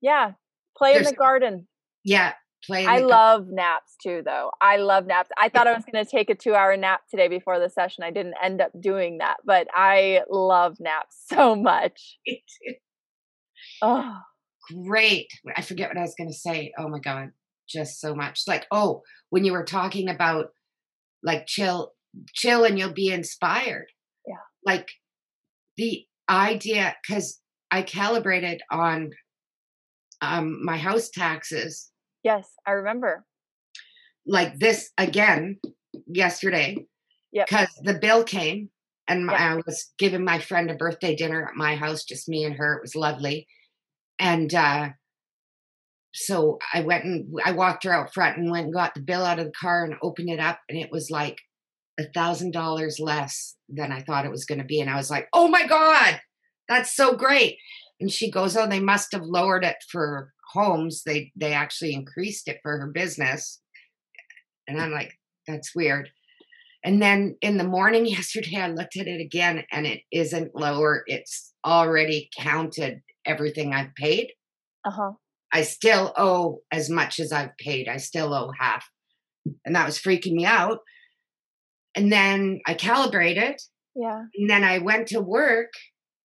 yeah 0.00 0.32
play 0.76 0.94
There's, 0.94 1.08
in 1.08 1.14
the 1.14 1.18
garden 1.18 1.66
yeah 2.04 2.34
play. 2.66 2.86
I 2.86 2.98
love 2.98 3.48
naps 3.48 3.94
too, 4.02 4.22
though. 4.24 4.50
I 4.60 4.76
love 4.78 5.06
naps. 5.06 5.30
I 5.38 5.48
thought 5.48 5.66
I 5.66 5.74
was 5.74 5.84
going 5.90 6.04
to 6.04 6.10
take 6.10 6.30
a 6.30 6.34
two 6.34 6.54
hour 6.54 6.76
nap 6.76 7.02
today 7.10 7.28
before 7.28 7.58
the 7.58 7.68
session. 7.68 8.04
I 8.04 8.10
didn't 8.10 8.34
end 8.42 8.60
up 8.60 8.70
doing 8.80 9.18
that, 9.18 9.38
but 9.44 9.68
I 9.74 10.22
love 10.30 10.76
naps 10.80 11.16
so 11.28 11.54
much. 11.54 12.18
oh, 13.82 14.18
great. 14.72 15.28
I 15.56 15.62
forget 15.62 15.88
what 15.88 15.98
I 15.98 16.02
was 16.02 16.14
going 16.16 16.30
to 16.30 16.36
say. 16.36 16.72
Oh 16.78 16.88
my 16.88 16.98
God. 16.98 17.30
Just 17.68 18.00
so 18.00 18.14
much. 18.14 18.42
Like, 18.46 18.66
oh, 18.70 19.02
when 19.30 19.44
you 19.44 19.52
were 19.52 19.64
talking 19.64 20.08
about 20.08 20.48
like 21.22 21.46
chill, 21.46 21.92
chill 22.34 22.64
and 22.64 22.78
you'll 22.78 22.92
be 22.92 23.10
inspired. 23.10 23.86
Yeah. 24.26 24.36
Like 24.64 24.88
the 25.76 26.04
idea, 26.28 26.94
because 27.06 27.40
I 27.70 27.82
calibrated 27.82 28.62
on 28.70 29.10
um, 30.20 30.64
my 30.64 30.76
house 30.76 31.08
taxes 31.10 31.90
Yes, 32.24 32.48
I 32.66 32.72
remember. 32.72 33.24
Like 34.26 34.58
this 34.58 34.90
again 34.96 35.60
yesterday. 36.06 36.78
Yeah. 37.30 37.44
Because 37.46 37.68
the 37.82 37.94
bill 37.94 38.24
came 38.24 38.70
and 39.06 39.30
yep. 39.30 39.38
I 39.38 39.56
was 39.66 39.92
giving 39.98 40.24
my 40.24 40.38
friend 40.38 40.70
a 40.70 40.74
birthday 40.74 41.14
dinner 41.14 41.46
at 41.46 41.54
my 41.54 41.76
house, 41.76 42.04
just 42.04 42.28
me 42.28 42.44
and 42.44 42.56
her. 42.56 42.76
It 42.76 42.82
was 42.82 42.96
lovely. 42.96 43.46
And 44.18 44.54
uh, 44.54 44.90
so 46.12 46.58
I 46.72 46.80
went 46.82 47.04
and 47.04 47.28
I 47.44 47.52
walked 47.52 47.84
her 47.84 47.92
out 47.92 48.14
front 48.14 48.38
and 48.38 48.50
went 48.50 48.66
and 48.66 48.74
got 48.74 48.94
the 48.94 49.00
bill 49.00 49.24
out 49.24 49.38
of 49.38 49.46
the 49.46 49.52
car 49.52 49.84
and 49.84 49.94
opened 50.02 50.30
it 50.30 50.40
up. 50.40 50.60
And 50.68 50.78
it 50.78 50.90
was 50.90 51.10
like 51.10 51.38
a 51.98 52.04
thousand 52.04 52.52
dollars 52.52 52.98
less 53.00 53.56
than 53.68 53.92
I 53.92 54.02
thought 54.02 54.24
it 54.24 54.30
was 54.30 54.44
going 54.44 54.60
to 54.60 54.64
be. 54.64 54.80
And 54.80 54.90
I 54.90 54.96
was 54.96 55.10
like, 55.10 55.28
oh 55.32 55.48
my 55.48 55.66
God, 55.66 56.20
that's 56.68 56.94
so 56.94 57.14
great. 57.16 57.58
And 58.00 58.10
she 58.10 58.30
goes, 58.30 58.56
oh, 58.56 58.66
they 58.66 58.80
must 58.80 59.12
have 59.12 59.22
lowered 59.22 59.64
it 59.64 59.76
for 59.90 60.32
homes 60.54 61.02
they 61.04 61.32
they 61.36 61.52
actually 61.52 61.92
increased 61.92 62.48
it 62.48 62.60
for 62.62 62.78
her 62.78 62.86
business 62.86 63.60
and 64.68 64.80
i'm 64.80 64.92
like 64.92 65.12
that's 65.46 65.74
weird 65.74 66.08
and 66.84 67.02
then 67.02 67.36
in 67.42 67.58
the 67.58 67.64
morning 67.64 68.06
yesterday 68.06 68.56
i 68.56 68.68
looked 68.68 68.96
at 68.96 69.08
it 69.08 69.20
again 69.20 69.64
and 69.72 69.86
it 69.86 70.00
isn't 70.10 70.54
lower 70.54 71.02
it's 71.06 71.52
already 71.66 72.30
counted 72.38 73.02
everything 73.26 73.72
i've 73.74 73.94
paid. 73.94 74.32
Uh-huh. 74.86 75.12
I 75.52 75.62
still 75.62 76.12
owe 76.16 76.60
as 76.72 76.90
much 76.90 77.20
as 77.20 77.32
i've 77.32 77.56
paid. 77.58 77.88
I 77.88 77.98
still 77.98 78.34
owe 78.34 78.50
half. 78.58 78.86
And 79.64 79.76
that 79.76 79.86
was 79.86 79.98
freaking 79.98 80.32
me 80.32 80.46
out. 80.46 80.78
And 81.94 82.12
then 82.12 82.60
i 82.66 82.74
calibrated. 82.74 83.60
Yeah. 83.94 84.22
And 84.36 84.50
then 84.50 84.64
i 84.64 84.78
went 84.78 85.08
to 85.08 85.20
work 85.20 85.72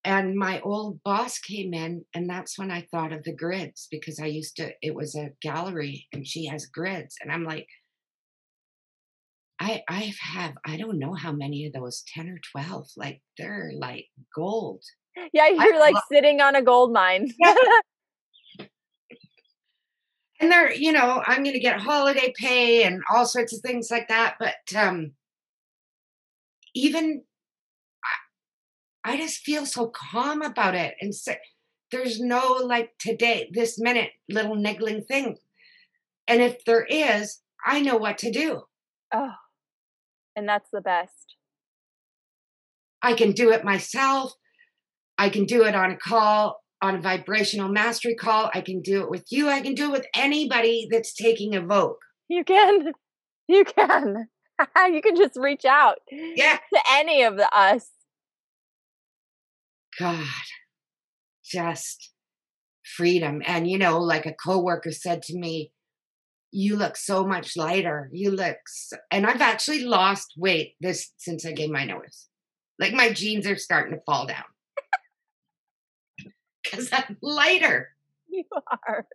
and 0.03 0.35
my 0.35 0.61
old 0.61 1.03
boss 1.03 1.39
came 1.39 1.73
in 1.73 2.05
and 2.13 2.29
that's 2.29 2.57
when 2.57 2.71
i 2.71 2.87
thought 2.89 3.13
of 3.13 3.23
the 3.23 3.35
grids 3.35 3.87
because 3.91 4.19
i 4.19 4.25
used 4.25 4.55
to 4.55 4.71
it 4.81 4.95
was 4.95 5.15
a 5.15 5.31
gallery 5.41 6.07
and 6.13 6.25
she 6.25 6.45
has 6.47 6.65
grids. 6.65 7.15
And 7.21 7.31
i'm 7.31 7.43
like 7.43 7.67
i 9.59 9.83
i 9.89 10.13
have 10.33 10.53
i 10.65 10.77
don't 10.77 10.99
know 10.99 11.13
how 11.13 11.31
many 11.31 11.65
of 11.65 11.73
those 11.73 12.03
10 12.13 12.29
or 12.29 12.39
12 12.51 12.87
like 12.97 13.21
they're 13.37 13.71
like 13.77 14.05
gold 14.35 14.83
yeah 15.33 15.47
you're 15.47 15.75
I 15.75 15.79
like 15.79 15.93
love- 15.93 16.03
sitting 16.11 16.41
on 16.41 16.55
a 16.55 16.61
gold 16.61 16.91
mine 16.93 17.31
yeah. 17.39 17.55
and 20.41 20.51
they're 20.51 20.73
you 20.73 20.91
know 20.91 21.21
i'm 21.25 21.43
going 21.43 21.53
to 21.53 21.59
get 21.59 21.79
holiday 21.79 22.33
pay 22.37 22.83
and 22.83 23.01
all 23.11 23.25
sorts 23.25 23.53
of 23.53 23.61
things 23.61 23.89
like 23.91 24.07
that 24.07 24.35
but 24.39 24.55
um 24.75 25.11
even 26.75 27.23
I 29.03 29.17
just 29.17 29.39
feel 29.39 29.65
so 29.65 29.87
calm 29.87 30.41
about 30.41 30.75
it. 30.75 30.95
And 31.01 31.13
so, 31.15 31.33
there's 31.91 32.19
no 32.19 32.59
like 32.63 32.91
today, 32.99 33.49
this 33.53 33.79
minute 33.79 34.11
little 34.29 34.55
niggling 34.55 35.03
thing. 35.03 35.37
And 36.27 36.41
if 36.41 36.63
there 36.65 36.85
is, 36.85 37.39
I 37.65 37.81
know 37.81 37.97
what 37.97 38.19
to 38.19 38.31
do. 38.31 38.61
Oh, 39.13 39.31
and 40.35 40.47
that's 40.47 40.69
the 40.71 40.81
best. 40.81 41.35
I 43.01 43.13
can 43.13 43.31
do 43.31 43.51
it 43.51 43.63
myself. 43.63 44.33
I 45.19 45.27
can 45.29 45.43
do 45.43 45.65
it 45.65 45.75
on 45.75 45.91
a 45.91 45.97
call, 45.97 46.63
on 46.81 46.95
a 46.95 47.01
vibrational 47.01 47.67
mastery 47.67 48.15
call. 48.15 48.49
I 48.53 48.61
can 48.61 48.81
do 48.81 49.01
it 49.01 49.09
with 49.09 49.25
you. 49.29 49.49
I 49.49 49.59
can 49.59 49.75
do 49.75 49.89
it 49.89 49.91
with 49.91 50.05
anybody 50.15 50.87
that's 50.89 51.13
taking 51.13 51.55
a 51.55 51.59
Evoke. 51.59 51.99
You 52.29 52.45
can. 52.45 52.93
You 53.49 53.65
can. 53.65 54.29
you 54.93 55.01
can 55.01 55.17
just 55.17 55.35
reach 55.35 55.65
out. 55.65 55.97
Yeah. 56.09 56.57
To 56.73 56.81
any 56.91 57.23
of 57.23 57.35
the 57.35 57.53
us 57.53 57.89
God, 59.99 60.23
just 61.43 62.13
freedom. 62.95 63.41
And, 63.45 63.69
you 63.69 63.77
know, 63.77 63.99
like 63.99 64.25
a 64.25 64.33
coworker 64.33 64.91
said 64.91 65.21
to 65.23 65.37
me, 65.37 65.73
you 66.51 66.77
look 66.77 66.95
so 66.95 67.25
much 67.25 67.57
lighter. 67.57 68.09
You 68.13 68.31
look, 68.31 68.55
so, 68.67 68.95
and 69.11 69.27
I've 69.27 69.41
actually 69.41 69.83
lost 69.83 70.35
weight 70.37 70.75
this 70.79 71.11
since 71.17 71.45
I 71.45 71.51
gave 71.51 71.69
my 71.69 71.83
notice. 71.83 72.29
Like 72.79 72.93
my 72.93 73.11
jeans 73.11 73.45
are 73.45 73.57
starting 73.57 73.93
to 73.93 74.01
fall 74.05 74.25
down 74.25 74.45
because 76.63 76.89
I'm 76.91 77.17
lighter. 77.21 77.89
You 78.31 78.43
are. 78.87 79.07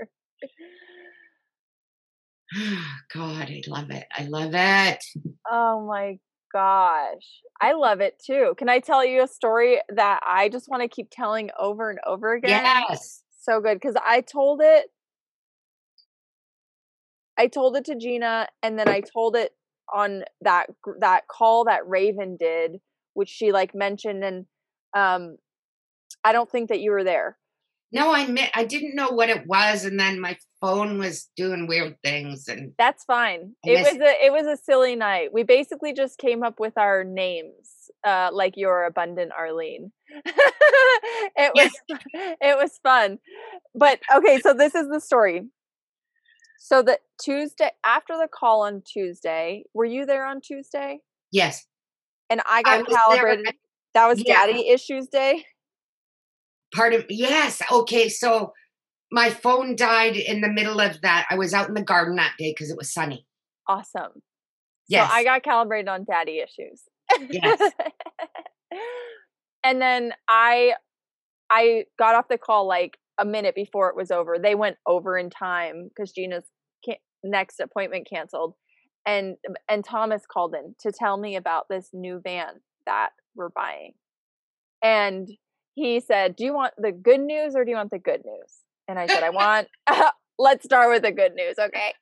God, 3.15 3.49
I 3.49 3.63
love 3.69 3.91
it. 3.91 4.05
I 4.13 4.25
love 4.25 4.51
it. 4.55 5.05
Oh 5.49 5.87
my 5.87 6.19
gosh. 6.53 7.43
I 7.61 7.75
love 7.75 8.01
it 8.01 8.21
too. 8.25 8.55
Can 8.59 8.69
I 8.69 8.81
tell 8.81 9.05
you 9.05 9.23
a 9.23 9.29
story 9.29 9.81
that 9.89 10.21
I 10.27 10.49
just 10.49 10.69
want 10.69 10.83
to 10.83 10.89
keep 10.89 11.09
telling 11.11 11.51
over 11.59 11.91
and 11.91 12.01
over 12.07 12.33
again? 12.33 12.65
Yes. 12.89 13.23
So 13.41 13.61
good 13.61 13.75
because 13.75 13.97
I 14.05 14.21
told 14.21 14.61
it 14.63 14.87
I 17.37 17.49
told 17.49 17.77
it 17.77 17.85
to 17.87 17.97
Gina 17.97 18.49
and 18.63 18.79
then 18.79 18.89
I 18.89 19.01
told 19.01 19.37
it 19.37 19.53
on 19.93 20.25
that 20.41 20.71
that 21.01 21.29
call 21.29 21.65
that 21.65 21.87
Raven 21.87 22.37
did 22.37 22.81
which 23.13 23.29
she 23.29 23.53
like 23.53 23.75
mentioned 23.75 24.25
and 24.25 24.47
um 24.97 25.37
I 26.25 26.33
don't 26.33 26.51
think 26.51 26.69
that 26.71 26.81
you 26.81 26.91
were 26.91 27.05
there. 27.05 27.39
No, 27.93 28.13
I 28.13 28.27
met, 28.27 28.51
I 28.55 28.65
didn't 28.65 28.97
know 28.97 29.11
what 29.11 29.29
it 29.29 29.47
was, 29.47 29.85
and 29.85 30.01
then 30.01 30.19
my 30.19 30.37
phone 30.61 30.99
was 30.99 31.31
doing 31.37 31.69
weird 31.69 31.95
things, 32.03 32.49
and 32.49 32.73
that's 32.77 33.05
fine. 33.05 33.53
It 33.63 33.79
was 33.79 33.97
a 33.97 34.27
it 34.27 34.33
was 34.33 34.47
a 34.49 34.61
silly 34.61 34.97
night. 34.97 35.33
We 35.33 35.45
basically 35.45 35.93
just 35.93 36.19
came 36.19 36.43
up 36.43 36.59
with 36.59 36.77
our 36.77 37.05
names, 37.05 37.91
uh, 38.05 38.31
like 38.33 38.55
your 38.57 38.85
abundant 38.85 39.31
Arlene. 39.39 39.93
it 40.27 41.53
was 41.55 41.71
it 41.89 42.59
was 42.59 42.81
fun, 42.83 43.21
but 43.77 44.01
okay. 44.13 44.41
So 44.41 44.55
this 44.55 44.75
is 44.75 44.89
the 44.89 45.01
story. 45.01 45.45
So 46.59 46.83
the 46.83 46.99
Tuesday 47.23 47.71
after 47.85 48.17
the 48.17 48.27
call 48.27 48.63
on 48.63 48.83
Tuesday, 48.85 49.65
were 49.73 49.85
you 49.85 50.05
there 50.05 50.27
on 50.27 50.41
Tuesday? 50.41 50.99
Yes. 51.31 51.65
And 52.29 52.41
I 52.45 52.63
got 52.63 52.81
I 52.81 52.83
calibrated. 52.83 53.47
There. 53.47 53.53
That 53.95 54.09
was 54.09 54.21
yeah. 54.27 54.47
daddy 54.47 54.69
issues 54.69 55.07
day. 55.07 55.45
Part 56.75 56.93
of 56.93 57.05
yes. 57.09 57.63
Okay, 57.71 58.09
so 58.09 58.53
my 59.11 59.31
phone 59.31 59.77
died 59.77 60.17
in 60.17 60.41
the 60.41 60.49
middle 60.49 60.81
of 60.81 61.01
that. 61.03 61.27
I 61.31 61.37
was 61.37 61.55
out 61.55 61.69
in 61.69 61.75
the 61.75 61.83
garden 61.83 62.17
that 62.17 62.35
day 62.39 62.51
because 62.51 62.71
it 62.71 62.77
was 62.77 62.93
sunny. 62.93 63.27
Awesome. 63.69 64.23
Yes. 64.89 65.09
So 65.09 65.15
I 65.15 65.25
got 65.25 65.43
calibrated 65.43 65.89
on 65.89 66.05
daddy 66.05 66.41
issues. 66.41 66.83
Yes. 67.31 67.61
and 69.65 69.81
then 69.81 70.13
I 70.29 70.75
I 71.51 71.85
got 71.99 72.15
off 72.15 72.29
the 72.29 72.39
call 72.39 72.67
like 72.67 72.99
a 73.19 73.25
minute 73.25 73.55
before 73.55 73.89
it 73.89 73.97
was 73.97 74.11
over. 74.11 74.39
They 74.39 74.55
went 74.55 74.77
over 74.87 75.17
in 75.17 75.31
time 75.31 75.89
because 75.89 76.13
Gina's 76.13 76.45
next 77.23 77.61
appointment 77.61 78.09
canceled, 78.09 78.55
and 79.07 79.37
and 79.69 79.85
Thomas 79.85 80.23
called 80.31 80.55
in 80.55 80.75
to 80.81 80.93
tell 80.93 81.17
me 81.17 81.37
about 81.37 81.69
this 81.69 81.91
new 81.93 82.21
van 82.23 82.61
that 82.87 83.11
we're 83.35 83.49
buying, 83.49 83.93
and 84.83 85.29
he 85.75 86.01
said, 86.01 86.37
"Do 86.37 86.45
you 86.45 86.55
want 86.55 86.75
the 86.79 86.93
good 86.93 87.21
news 87.21 87.55
or 87.55 87.65
do 87.65 87.71
you 87.71 87.77
want 87.77 87.91
the 87.91 87.99
good 87.99 88.23
news?" 88.25 88.53
And 88.89 88.99
I 88.99 89.07
said, 89.07 89.23
"I 89.23 89.31
want." 89.31 89.69
let's 90.39 90.65
start 90.65 90.91
with 90.91 91.03
the 91.03 91.13
good 91.13 91.35
news, 91.35 91.57
okay? 91.59 91.93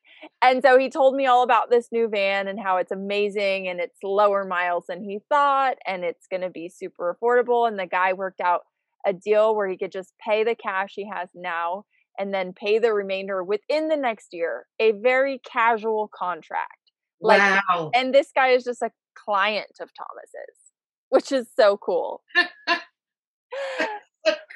And 0.40 0.62
so 0.62 0.78
he 0.78 0.88
told 0.88 1.14
me 1.14 1.26
all 1.26 1.42
about 1.42 1.70
this 1.70 1.88
new 1.90 2.08
van 2.08 2.48
and 2.48 2.58
how 2.60 2.76
it's 2.76 2.92
amazing 2.92 3.68
and 3.68 3.80
it's 3.80 3.98
lower 4.02 4.44
miles 4.44 4.86
than 4.88 5.02
he 5.02 5.18
thought 5.28 5.76
and 5.86 6.04
it's 6.04 6.26
going 6.28 6.42
to 6.42 6.50
be 6.50 6.68
super 6.68 7.16
affordable. 7.16 7.66
And 7.66 7.78
the 7.78 7.86
guy 7.86 8.12
worked 8.12 8.40
out 8.40 8.62
a 9.04 9.12
deal 9.12 9.54
where 9.54 9.68
he 9.68 9.76
could 9.76 9.92
just 9.92 10.14
pay 10.24 10.44
the 10.44 10.54
cash 10.54 10.92
he 10.94 11.08
has 11.12 11.28
now 11.34 11.84
and 12.18 12.32
then 12.32 12.52
pay 12.52 12.78
the 12.78 12.92
remainder 12.92 13.42
within 13.42 13.88
the 13.88 13.96
next 13.96 14.28
year. 14.32 14.66
A 14.78 14.92
very 14.92 15.40
casual 15.50 16.08
contract. 16.14 16.68
Like, 17.20 17.40
wow. 17.68 17.90
And 17.94 18.14
this 18.14 18.28
guy 18.34 18.48
is 18.48 18.64
just 18.64 18.82
a 18.82 18.90
client 19.14 19.78
of 19.80 19.90
Thomas's, 19.96 20.56
which 21.08 21.32
is 21.32 21.48
so 21.56 21.76
cool. 21.76 22.22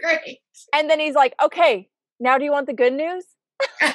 great. 0.02 0.38
And 0.74 0.88
then 0.90 1.00
he's 1.00 1.14
like, 1.14 1.34
okay, 1.42 1.88
now 2.20 2.38
do 2.38 2.44
you 2.44 2.52
want 2.52 2.66
the 2.66 2.72
good 2.72 2.92
news? 2.92 3.24
and 3.80 3.94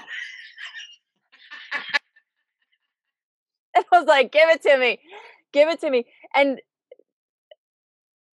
I 3.76 3.84
was 3.92 4.06
like, 4.08 4.32
give 4.32 4.50
it 4.50 4.62
to 4.64 4.78
me. 4.78 5.00
Give 5.54 5.70
it 5.70 5.82
to 5.82 5.90
me. 5.90 6.06
And 6.36 6.60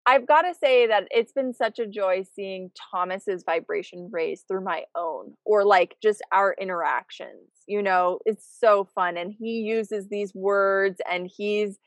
I've 0.08 0.28
got 0.28 0.43
to 0.43 0.54
say 0.54 0.86
that 0.88 1.08
it's 1.10 1.32
been 1.32 1.54
such 1.54 1.80
a 1.80 1.88
joy 1.88 2.25
seeing 2.36 2.69
Thomas's 2.91 3.43
vibration 3.43 4.10
raise 4.12 4.43
through 4.47 4.63
my 4.63 4.84
own 4.95 5.34
or 5.45 5.65
like 5.65 5.95
just 6.01 6.21
our 6.32 6.56
interactions. 6.60 7.49
You 7.67 7.82
know, 7.82 8.19
it's 8.25 8.47
so 8.60 8.88
fun. 8.93 9.17
And 9.17 9.34
he 9.38 9.62
uses 9.62 10.08
these 10.08 10.36
words 10.36 11.01
and 11.12 11.28
he's 11.36 11.80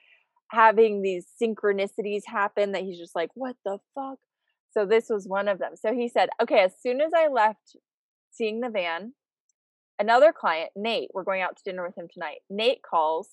having 0.51 1.03
these 1.03 1.27
synchronicities 1.41 2.23
happen 2.27 2.73
that 2.73 2.83
he's 2.83 2.99
just 2.99 3.14
like, 3.14 3.31
what 3.35 3.55
the 3.64 3.79
fuck? 3.95 4.19
So 4.70 4.85
this 4.87 5.07
was 5.09 5.26
one 5.26 5.48
of 5.48 5.59
them. 5.59 5.72
So 5.74 5.92
he 5.92 6.09
said, 6.09 6.28
okay, 6.42 6.61
as 6.61 6.72
soon 6.81 7.00
as 7.00 7.12
I 7.16 7.28
left 7.28 7.76
seeing 8.31 8.61
the 8.61 8.68
van, 8.68 9.14
another 9.98 10.33
client, 10.33 10.70
Nate, 10.76 11.11
we're 11.14 11.24
going 11.24 11.42
out 11.42 11.57
to 11.57 11.62
dinner 11.64 11.85
with 11.85 11.96
him 11.96 12.09
tonight. 12.12 12.38
Nate 12.50 12.83
calls 12.88 13.31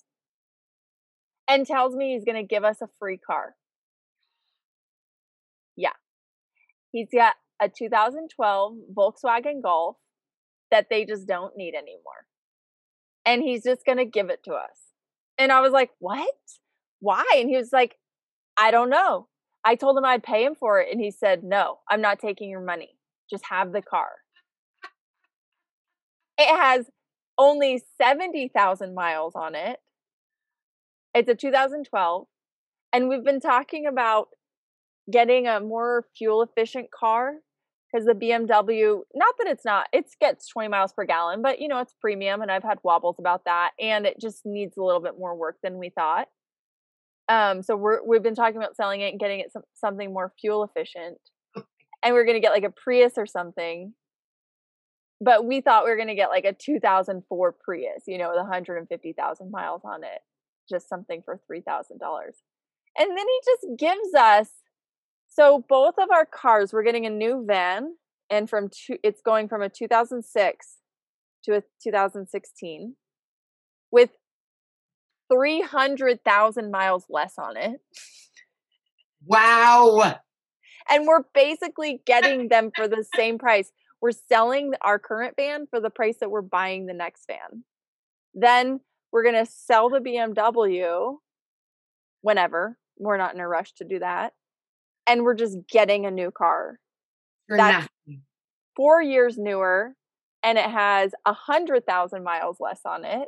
and 1.48 1.66
tells 1.66 1.96
me 1.96 2.14
he's 2.14 2.26
going 2.26 2.42
to 2.42 2.48
give 2.48 2.64
us 2.64 2.82
a 2.82 2.90
free 3.00 3.18
car. 3.18 3.56
Yeah. 5.76 5.90
He's 6.92 7.10
got 7.14 7.36
a 7.62 7.70
2012 7.70 8.74
Volkswagen 8.94 9.62
Golf 9.62 9.98
that 10.72 10.88
they 10.90 11.06
just 11.06 11.28
don't 11.28 11.56
need 11.56 11.76
anymore. 11.76 12.26
And 13.26 13.42
he's 13.42 13.64
just 13.64 13.86
going 13.86 13.98
to 13.98 14.06
give 14.06 14.30
it 14.30 14.44
to 14.46 14.54
us. 14.54 14.80
And 15.38 15.52
I 15.52 15.60
was 15.62 15.72
like, 15.72 15.92
what? 16.00 16.34
Why? 17.00 17.26
And 17.38 17.50
he 17.50 17.58
was 17.58 17.72
like, 17.74 17.96
I 18.58 18.72
don't 18.72 18.90
know. 18.90 19.28
I 19.66 19.76
told 19.76 19.98
him 19.98 20.06
I'd 20.06 20.24
pay 20.24 20.46
him 20.46 20.56
for 20.56 20.80
it. 20.80 20.90
And 20.92 21.02
he 21.02 21.10
said, 21.10 21.44
no, 21.44 21.80
I'm 21.90 22.02
not 22.02 22.20
taking 22.20 22.50
your 22.50 22.62
money. 22.62 22.98
Just 23.30 23.46
have 23.50 23.72
the 23.72 23.82
car. 23.82 24.10
It 26.38 26.56
has 26.56 26.86
only 27.38 27.84
70,000 28.02 28.94
miles 28.94 29.34
on 29.36 29.56
it. 29.56 29.80
It's 31.14 31.30
a 31.30 31.36
2012. 31.36 32.28
And 32.94 33.10
we've 33.10 33.24
been 33.24 33.40
talking 33.40 33.88
about 33.88 34.28
getting 35.12 35.48
a 35.48 35.60
more 35.60 36.06
fuel 36.16 36.44
efficient 36.44 36.92
car 36.92 37.36
because 37.92 38.06
the 38.06 38.14
BMW, 38.14 39.00
not 39.14 39.36
that 39.40 39.48
it's 39.48 39.66
not, 39.66 39.88
it 39.94 40.06
gets 40.20 40.48
20 40.50 40.70
miles 40.70 40.94
per 40.94 41.06
gallon, 41.06 41.42
but 41.42 41.60
you 41.60 41.68
know, 41.68 41.80
it's 41.80 41.94
premium 42.00 42.42
and 42.42 42.52
I've 42.52 42.64
had 42.64 42.80
wobbles 42.84 43.16
about 43.20 43.46
that 43.46 43.72
and 43.80 44.06
it 44.06 44.20
just 44.20 44.46
needs 44.46 44.78
a 44.78 44.84
little 44.84 45.02
bit 45.02 45.18
more 45.18 45.36
work 45.36 45.58
than 45.64 45.78
we 45.78 45.90
thought. 45.90 46.28
Um, 47.28 47.64
so 47.64 47.76
we're, 47.76 48.04
we've 48.06 48.24
been 48.24 48.36
talking 48.36 48.58
about 48.58 48.76
selling 48.76 49.02
it 49.02 49.12
and 49.12 49.20
getting 49.20 49.40
it 49.40 49.52
some, 49.52 49.64
something 49.74 50.14
more 50.14 50.34
fuel 50.40 50.64
efficient. 50.64 51.18
And 52.04 52.14
we're 52.14 52.26
going 52.26 52.36
to 52.36 52.42
get 52.42 52.52
like 52.52 52.64
a 52.64 52.70
Prius 52.70 53.14
or 53.18 53.26
something. 53.26 53.94
But 55.20 55.44
we 55.44 55.60
thought 55.60 55.86
we 55.86 55.90
were 55.90 55.96
going 55.96 56.10
to 56.10 56.14
get 56.14 56.30
like 56.30 56.46
a 56.46 56.54
2004 56.54 57.56
Prius, 57.64 58.04
you 58.06 58.20
know, 58.20 58.30
with 58.30 58.38
150,000 58.38 59.52
miles 59.52 59.82
on 59.84 60.04
it, 60.04 60.20
just 60.70 60.88
something 60.88 61.24
for 61.26 61.40
$3,000. 61.52 61.64
And 62.98 63.10
then 63.10 63.18
he 63.18 63.40
just 63.44 63.80
gives 63.80 64.14
us 64.14 64.50
so 65.36 65.66
both 65.68 65.96
of 65.98 66.10
our 66.12 66.26
cars, 66.26 66.72
we're 66.72 66.84
getting 66.84 67.06
a 67.06 67.10
new 67.10 67.44
van, 67.46 67.96
and 68.30 68.50
from 68.50 68.70
two, 68.70 68.98
it's 69.04 69.22
going 69.22 69.50
from 69.50 69.62
a 69.62 69.70
2006 69.70 70.78
to 71.44 71.58
a 71.58 71.64
2016 71.84 72.96
with 73.92 74.12
300,000 75.32 76.72
miles 76.72 77.06
less 77.10 77.34
on 77.38 77.58
it. 77.58 77.80
Wow. 79.26 80.20
And 80.90 81.08
we're 81.08 81.24
basically 81.34 82.02
getting 82.06 82.50
them 82.50 82.72
for 82.76 82.88
the 82.88 83.06
same 83.16 83.38
price. 83.38 83.72
We're 84.02 84.12
selling 84.12 84.74
our 84.82 85.00
current 85.00 85.36
van 85.36 85.68
for 85.70 85.80
the 85.80 85.90
price 85.90 86.18
that 86.20 86.30
we're 86.30 86.42
buying 86.42 86.86
the 86.86 86.94
next 86.94 87.26
van. 87.28 87.64
Then 88.34 88.82
we're 89.12 89.24
going 89.24 89.44
to 89.44 89.52
sell 89.52 89.90
the 89.90 90.00
BMW 90.00 91.16
whenever. 92.22 92.78
We're 92.98 93.18
not 93.18 93.34
in 93.34 93.40
a 93.40 93.48
rush 93.48 93.74
to 93.76 93.84
do 93.84 94.00
that 94.00 94.34
and 95.08 95.24
we're 95.24 95.36
just 95.36 95.58
getting 95.70 96.06
a 96.06 96.12
new 96.12 96.32
car. 96.32 96.80
For 97.48 97.58
That's 97.58 97.88
nothing. 98.08 98.22
four 98.76 99.02
years 99.02 99.38
newer, 99.38 99.94
and 100.44 100.58
it 100.58 100.70
has 100.70 101.14
a 101.26 101.34
hundred 101.34 101.86
thousand 101.86 102.24
miles 102.24 102.58
less 102.60 102.82
on 102.86 103.06
it. 103.06 103.28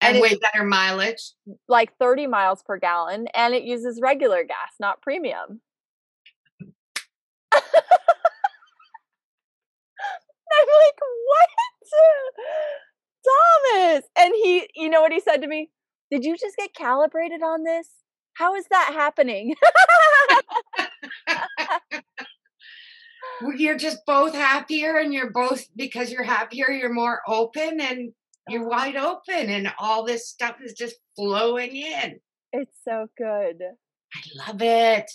And, 0.00 0.16
and 0.16 0.22
way 0.22 0.36
better 0.36 0.64
mileage. 0.64 1.32
Like 1.68 1.96
30 1.98 2.26
miles 2.26 2.62
per 2.62 2.78
gallon, 2.78 3.28
and 3.34 3.54
it 3.54 3.64
uses 3.64 4.00
regular 4.02 4.44
gas, 4.44 4.74
not 4.80 5.02
premium. 5.02 5.60
I'm 7.52 7.60
like, 10.66 10.98
what? 11.26 11.48
Thomas. 13.24 14.04
And 14.16 14.32
he, 14.42 14.68
you 14.74 14.88
know 14.88 15.00
what 15.00 15.12
he 15.12 15.20
said 15.20 15.42
to 15.42 15.46
me? 15.46 15.70
Did 16.10 16.24
you 16.24 16.36
just 16.36 16.56
get 16.56 16.74
calibrated 16.74 17.42
on 17.42 17.64
this? 17.64 17.88
How 18.34 18.54
is 18.54 18.64
that 18.70 18.90
happening? 18.94 19.54
you're 23.56 23.76
just 23.76 23.98
both 24.06 24.34
happier 24.34 24.96
and 24.96 25.12
you're 25.12 25.30
both 25.30 25.66
because 25.76 26.10
you're 26.12 26.22
happier 26.22 26.70
you're 26.70 26.92
more 26.92 27.20
open 27.26 27.80
and 27.80 28.12
you're 28.48 28.68
wide 28.68 28.96
open 28.96 29.48
and 29.50 29.72
all 29.78 30.04
this 30.04 30.28
stuff 30.28 30.56
is 30.64 30.72
just 30.72 30.96
flowing 31.16 31.74
in 31.76 32.18
it's 32.52 32.76
so 32.86 33.06
good 33.16 33.56
i 34.14 34.46
love 34.46 34.62
it 34.62 35.10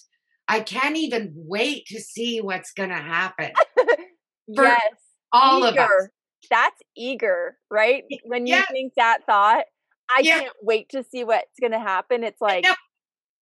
i 0.47 0.59
can't 0.59 0.97
even 0.97 1.33
wait 1.35 1.85
to 1.87 1.99
see 1.99 2.39
what's 2.39 2.71
gonna 2.71 3.01
happen 3.01 3.51
yes 4.47 4.79
all 5.31 5.67
eager. 5.67 5.81
of 5.81 5.89
us 5.89 6.09
that's 6.49 6.81
eager 6.95 7.57
right 7.71 8.03
when 8.25 8.45
you 8.45 8.55
yes. 8.55 8.67
think 8.71 8.93
that 8.95 9.19
thought 9.25 9.65
i 10.15 10.21
yeah. 10.21 10.41
can't 10.41 10.53
wait 10.61 10.87
to 10.89 11.03
see 11.03 11.23
what's 11.23 11.59
gonna 11.59 11.79
happen 11.79 12.23
it's 12.23 12.41
like 12.41 12.65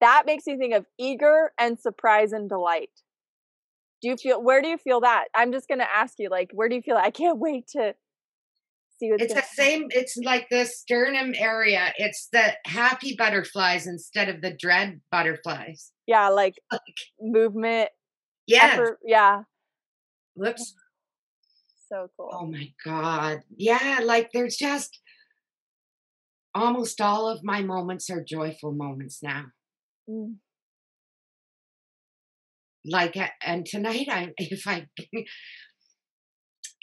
that 0.04 0.24
makes 0.26 0.46
me 0.46 0.58
think 0.58 0.74
of 0.74 0.86
eager 1.00 1.54
and 1.58 1.80
surprise 1.80 2.34
and 2.34 2.50
delight. 2.50 2.90
Do 4.02 4.10
you 4.10 4.18
feel 4.18 4.44
where 4.44 4.62
do 4.62 4.68
you 4.68 4.78
feel 4.78 5.00
that? 5.00 5.28
I'm 5.34 5.54
just 5.54 5.70
gonna 5.70 5.88
ask 5.96 6.16
you, 6.20 6.28
like, 6.30 6.52
where 6.54 6.68
do 6.68 6.76
you 6.76 6.82
feel 6.82 6.98
I 6.98 7.10
can't 7.10 7.40
wait 7.40 7.68
to 7.70 7.96
see 9.04 9.12
what's 9.12 9.24
It's 9.24 9.34
the 9.34 9.44
same, 9.54 9.88
it's 9.90 10.18
like 10.24 10.48
the 10.50 10.66
sternum 10.66 11.34
area. 11.38 11.94
It's 11.98 12.28
the 12.32 12.54
happy 12.66 13.16
butterflies 13.18 13.88
instead 13.88 14.30
of 14.30 14.42
the 14.42 14.56
dread 14.58 15.02
butterflies. 15.12 15.92
Yeah, 16.08 16.30
like, 16.30 16.56
like 16.72 16.82
movement. 17.20 17.90
Yeah. 18.48 18.86
Yeah. 19.06 19.42
Whoops. 20.36 20.74
So 21.90 22.08
cool. 22.18 22.30
Oh 22.34 22.46
my 22.46 22.72
God. 22.84 23.42
Yeah, 23.56 24.00
like 24.04 24.32
there's 24.34 24.56
just 24.56 25.00
almost 26.56 27.02
all 27.02 27.28
of 27.28 27.44
my 27.44 27.62
moments 27.62 28.10
are 28.10 28.24
joyful 28.24 28.72
moments 28.72 29.20
now. 29.22 29.46
Mm. 30.10 30.36
Like, 32.86 33.16
and 33.46 33.66
tonight, 33.66 34.08
I 34.10 34.34
if 34.38 34.68
I 34.68 34.88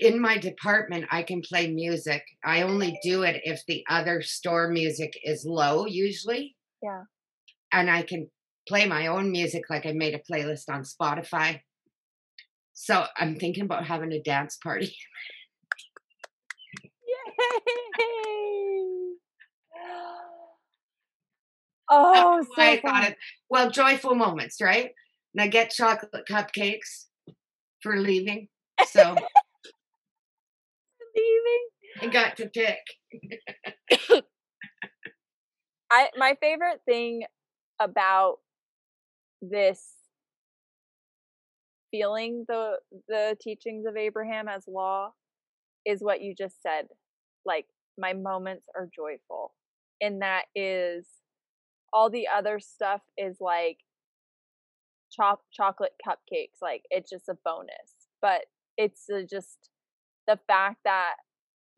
in 0.00 0.20
my 0.20 0.38
department, 0.38 1.04
I 1.10 1.22
can 1.22 1.42
play 1.42 1.70
music. 1.70 2.24
I 2.44 2.62
only 2.62 2.98
do 3.02 3.22
it 3.22 3.42
if 3.44 3.60
the 3.68 3.84
other 3.88 4.22
store 4.22 4.68
music 4.68 5.12
is 5.22 5.44
low, 5.44 5.86
usually. 5.86 6.56
Yeah. 6.82 7.02
And 7.70 7.90
I 7.90 8.02
can 8.02 8.28
play 8.66 8.86
my 8.86 9.08
own 9.08 9.30
music, 9.30 9.64
like 9.68 9.86
I 9.86 9.92
made 9.92 10.14
a 10.14 10.32
playlist 10.32 10.70
on 10.70 10.82
Spotify. 10.82 11.60
So 12.72 13.04
I'm 13.16 13.36
thinking 13.36 13.64
about 13.64 13.86
having 13.86 14.12
a 14.12 14.22
dance 14.22 14.56
party. 14.62 14.94
Yay! 16.82 16.88
Oh, 21.92 22.46
so 22.56 22.62
I 22.62 22.80
thought 22.80 23.02
it. 23.02 23.16
Well, 23.48 23.68
joyful 23.68 24.14
moments, 24.14 24.60
right? 24.60 24.90
And 25.34 25.42
I 25.42 25.48
get 25.48 25.70
chocolate 25.70 26.22
cupcakes 26.30 27.06
for 27.82 27.96
leaving. 27.96 28.46
So 28.86 29.16
I 32.00 32.06
got 32.06 32.36
to 32.38 32.48
pick. 32.48 32.78
I 35.92 36.08
my 36.16 36.36
favorite 36.40 36.80
thing 36.86 37.24
about 37.80 38.36
this 39.42 39.82
feeling 41.90 42.44
the 42.48 42.76
the 43.08 43.36
teachings 43.40 43.86
of 43.86 43.96
Abraham 43.96 44.48
as 44.48 44.64
law 44.68 45.12
is 45.84 46.02
what 46.02 46.20
you 46.20 46.34
just 46.34 46.62
said. 46.62 46.86
Like 47.44 47.66
my 47.98 48.12
moments 48.12 48.66
are 48.76 48.88
joyful. 48.94 49.52
And 50.00 50.22
that 50.22 50.44
is 50.54 51.06
all 51.92 52.08
the 52.08 52.28
other 52.28 52.60
stuff 52.60 53.02
is 53.18 53.36
like 53.40 53.78
chop 55.12 55.42
chocolate 55.52 55.94
cupcakes. 56.06 56.62
Like 56.62 56.82
it's 56.90 57.10
just 57.10 57.28
a 57.28 57.36
bonus. 57.44 58.08
But 58.22 58.42
it's 58.76 59.06
just 59.28 59.70
the 60.26 60.38
fact 60.46 60.78
that 60.84 61.14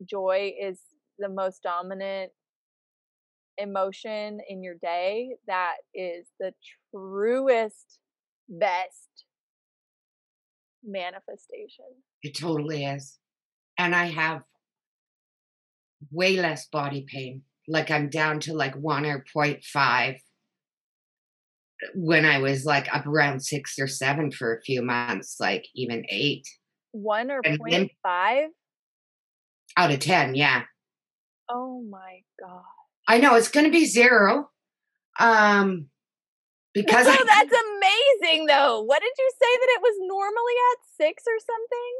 joy 0.07 0.53
is 0.59 0.79
the 1.19 1.29
most 1.29 1.61
dominant 1.63 2.31
emotion 3.57 4.39
in 4.49 4.63
your 4.63 4.75
day 4.81 5.35
that 5.47 5.75
is 5.93 6.27
the 6.39 6.51
truest 6.91 7.99
best 8.49 9.25
manifestation 10.83 11.85
It 12.23 12.37
totally 12.37 12.83
is. 12.85 13.17
And 13.77 13.95
I 13.95 14.05
have 14.05 14.41
way 16.11 16.37
less 16.37 16.67
body 16.67 17.05
pain. 17.07 17.43
Like 17.67 17.89
I'm 17.91 18.09
down 18.09 18.39
to 18.41 18.53
like 18.53 18.75
one 18.75 19.05
or 19.05 19.23
0.5 19.35 20.17
when 21.95 22.25
I 22.25 22.39
was 22.39 22.65
like 22.65 22.93
up 22.93 23.05
around 23.05 23.41
six 23.41 23.77
or 23.79 23.87
seven 23.87 24.31
for 24.31 24.55
a 24.55 24.61
few 24.61 24.81
months, 24.81 25.37
like 25.39 25.65
even 25.75 26.05
eight 26.09 26.47
one 26.91 27.31
or 27.31 27.41
And 27.43 27.59
point 27.59 27.71
then- 27.71 27.89
five 28.03 28.49
out 29.77 29.91
of 29.91 29.99
10. 29.99 30.35
Yeah. 30.35 30.63
oh 31.49 31.83
my 31.89 32.19
god 32.39 32.63
I 33.07 33.17
know 33.17 33.35
it's 33.35 33.49
going 33.49 33.65
to 33.65 33.71
be 33.71 33.85
zero. 33.85 34.49
Um, 35.19 35.87
because 36.73 37.05
no, 37.05 37.11
I, 37.13 37.17
that's 37.17 37.51
amazing 37.51 38.45
though 38.47 38.81
what 38.81 39.01
did 39.01 39.11
you 39.17 39.31
say 39.31 39.57
that 39.59 39.73
it 39.75 39.81
was 39.81 39.95
normally 39.99 40.53
at 40.71 41.05
six 41.05 41.23
or 41.27 41.37
something 41.39 41.93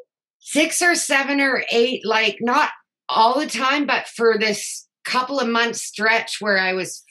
six 0.44 0.82
or 0.82 0.94
seven 0.94 1.40
or 1.40 1.64
eight, 1.72 2.06
like 2.06 2.38
not 2.42 2.70
all 3.10 3.40
the 3.40 3.48
time, 3.48 3.86
but 3.86 4.08
for 4.08 4.38
this 4.38 4.88
couple 5.06 5.40
of 5.40 5.48
months 5.48 5.82
stretch 5.82 6.38
where 6.40 6.58
I 6.58 6.74
was 6.74 7.04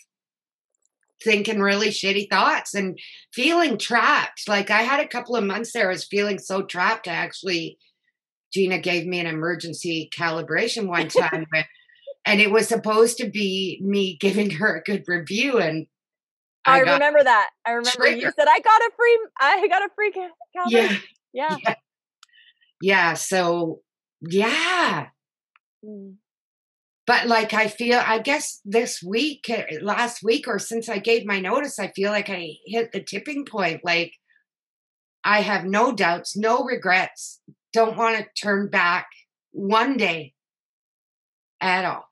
thinking 1.22 1.60
really 1.60 1.88
shitty 1.88 2.28
thoughts 2.28 2.74
and 2.74 2.98
feeling 3.32 3.78
trapped. 3.78 4.48
Like 4.48 4.70
I 4.70 4.82
had 4.82 5.00
a 5.00 5.08
couple 5.08 5.34
of 5.34 5.44
months 5.44 5.72
there, 5.72 5.88
I 5.88 5.92
was 5.92 6.04
feeling 6.04 6.38
so 6.38 6.62
trapped. 6.62 7.08
I 7.08 7.12
actually, 7.12 7.78
Gina 8.52 8.78
gave 8.78 9.06
me 9.06 9.18
an 9.20 9.26
emergency 9.26 10.10
calibration 10.16 10.86
one 10.86 11.08
time, 11.08 11.46
and 12.24 12.40
it 12.40 12.50
was 12.50 12.68
supposed 12.68 13.16
to 13.18 13.28
be 13.30 13.80
me 13.82 14.16
giving 14.20 14.50
her 14.50 14.76
a 14.76 14.82
good 14.82 15.04
review. 15.06 15.58
And 15.58 15.86
i, 16.64 16.84
got- 16.84 16.92
remember 16.92 17.24
that 17.24 17.50
i 17.66 17.72
remember 17.72 18.06
you 18.06 18.30
said 18.38 18.46
i 18.48 18.60
got 18.60 18.80
a 18.80 18.90
free 18.96 19.18
i 19.40 19.66
got 19.66 19.82
a 19.82 19.88
free 19.96 20.12
ca- 20.12 20.28
yeah, 20.68 20.98
yeah 21.32 21.56
yeah, 21.64 21.74
yeah. 22.80 23.14
So 23.14 23.80
yeah, 24.20 25.06
Mm. 25.84 26.16
but 27.06 27.26
like 27.26 27.52
I 27.54 27.66
feel, 27.66 28.00
I 28.04 28.18
guess 28.20 28.60
this 28.64 29.02
week, 29.02 29.46
uh, 29.50 29.64
last 29.80 30.22
week, 30.22 30.46
or 30.46 30.60
since 30.60 30.88
I 30.88 30.98
gave 30.98 31.26
my 31.26 31.40
notice, 31.40 31.80
I 31.80 31.88
feel 31.88 32.12
like 32.12 32.30
I 32.30 32.50
hit 32.66 32.92
the 32.92 33.02
tipping 33.02 33.44
point. 33.44 33.80
Like 33.84 34.12
I 35.24 35.40
have 35.40 35.64
no 35.64 35.92
doubts, 35.92 36.36
no 36.36 36.62
regrets. 36.64 37.40
Don't 37.72 37.96
want 37.96 38.18
to 38.18 38.26
turn 38.40 38.68
back 38.68 39.08
one 39.52 39.96
day 39.96 40.34
at 41.60 41.84
all. 41.84 42.08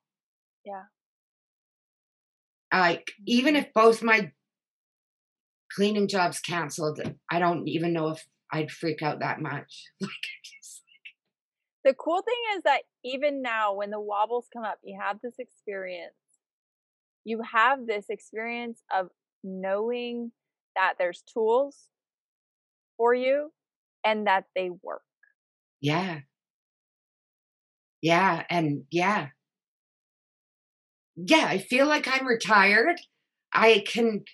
Yeah. 0.65 0.85
Like 2.73 3.11
even 3.27 3.55
mm-hmm. 3.55 3.65
if 3.65 3.75
both 3.75 4.03
my 4.03 4.33
cleaning 5.75 6.09
jobs 6.09 6.41
canceled, 6.41 7.01
I 7.31 7.39
don't 7.39 7.69
even 7.69 7.93
know 7.93 8.09
if 8.09 8.25
I'd 8.53 8.71
freak 8.71 9.03
out 9.03 9.21
that 9.21 9.41
much. 9.41 9.85
Like 10.01 10.11
I 10.11 10.37
just, 10.43 10.83
the 11.85 11.95
cool 11.95 12.23
thing 12.23 12.57
is 12.57 12.63
that 12.65 12.83
even 13.05 13.43
now 13.43 13.75
when 13.75 13.91
the 13.91 14.01
wobbles 14.01 14.49
come 14.53 14.65
up 14.65 14.79
you 14.83 14.99
have 15.01 15.19
this 15.23 15.39
experience 15.39 16.13
you 17.25 17.43
have 17.43 17.87
this 17.87 18.07
experience 18.09 18.83
of 18.95 19.09
knowing 19.43 20.33
that 20.77 20.95
there's 20.99 21.23
tools 21.23 21.89
for 22.97 23.15
you 23.15 23.53
and 24.05 24.27
that 24.27 24.45
they 24.55 24.71
work 24.83 25.03
yeah. 25.81 26.21
Yeah, 28.03 28.45
and 28.49 28.85
yeah. 28.91 29.29
Yeah, 31.17 31.45
I 31.47 31.59
feel 31.59 31.87
like 31.87 32.09
I'm 32.09 32.27
retired. 32.27 32.99
I 33.53 33.85
can 33.87 34.25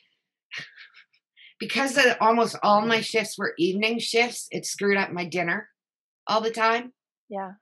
because 1.58 1.96
of 1.96 2.04
almost 2.20 2.56
all 2.62 2.82
my 2.86 3.00
shifts 3.00 3.38
were 3.38 3.54
evening 3.58 3.98
shifts, 3.98 4.46
it 4.50 4.66
screwed 4.66 4.98
up 4.98 5.10
my 5.10 5.24
dinner 5.24 5.68
all 6.26 6.40
the 6.40 6.50
time. 6.50 6.92
yeah 7.30 7.52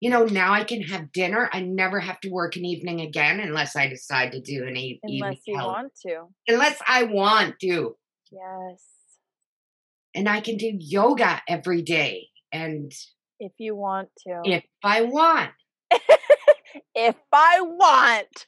You 0.00 0.10
know, 0.10 0.24
now 0.24 0.52
I 0.52 0.64
can 0.64 0.82
have 0.82 1.12
dinner. 1.12 1.48
I 1.52 1.60
never 1.60 2.00
have 2.00 2.18
to 2.20 2.30
work 2.30 2.56
an 2.56 2.64
evening 2.64 3.00
again 3.02 3.38
unless 3.38 3.76
I 3.76 3.86
decide 3.86 4.32
to 4.32 4.40
do 4.40 4.66
an 4.66 4.76
e- 4.76 5.00
evening. 5.06 5.22
unless 5.22 5.42
you 5.46 5.54
want 5.54 5.92
to 6.06 6.26
Unless 6.48 6.78
I 6.88 7.04
want 7.04 7.60
to. 7.60 7.96
yes 8.30 8.82
And 10.14 10.28
I 10.28 10.40
can 10.40 10.56
do 10.56 10.72
yoga 10.78 11.40
every 11.46 11.82
day. 11.82 12.28
And 12.52 12.92
if 13.40 13.52
you 13.58 13.74
want 13.74 14.08
to. 14.26 14.40
If 14.44 14.64
I 14.84 15.02
want, 15.02 15.50
if 16.94 17.16
i 17.32 17.60
want. 17.60 18.46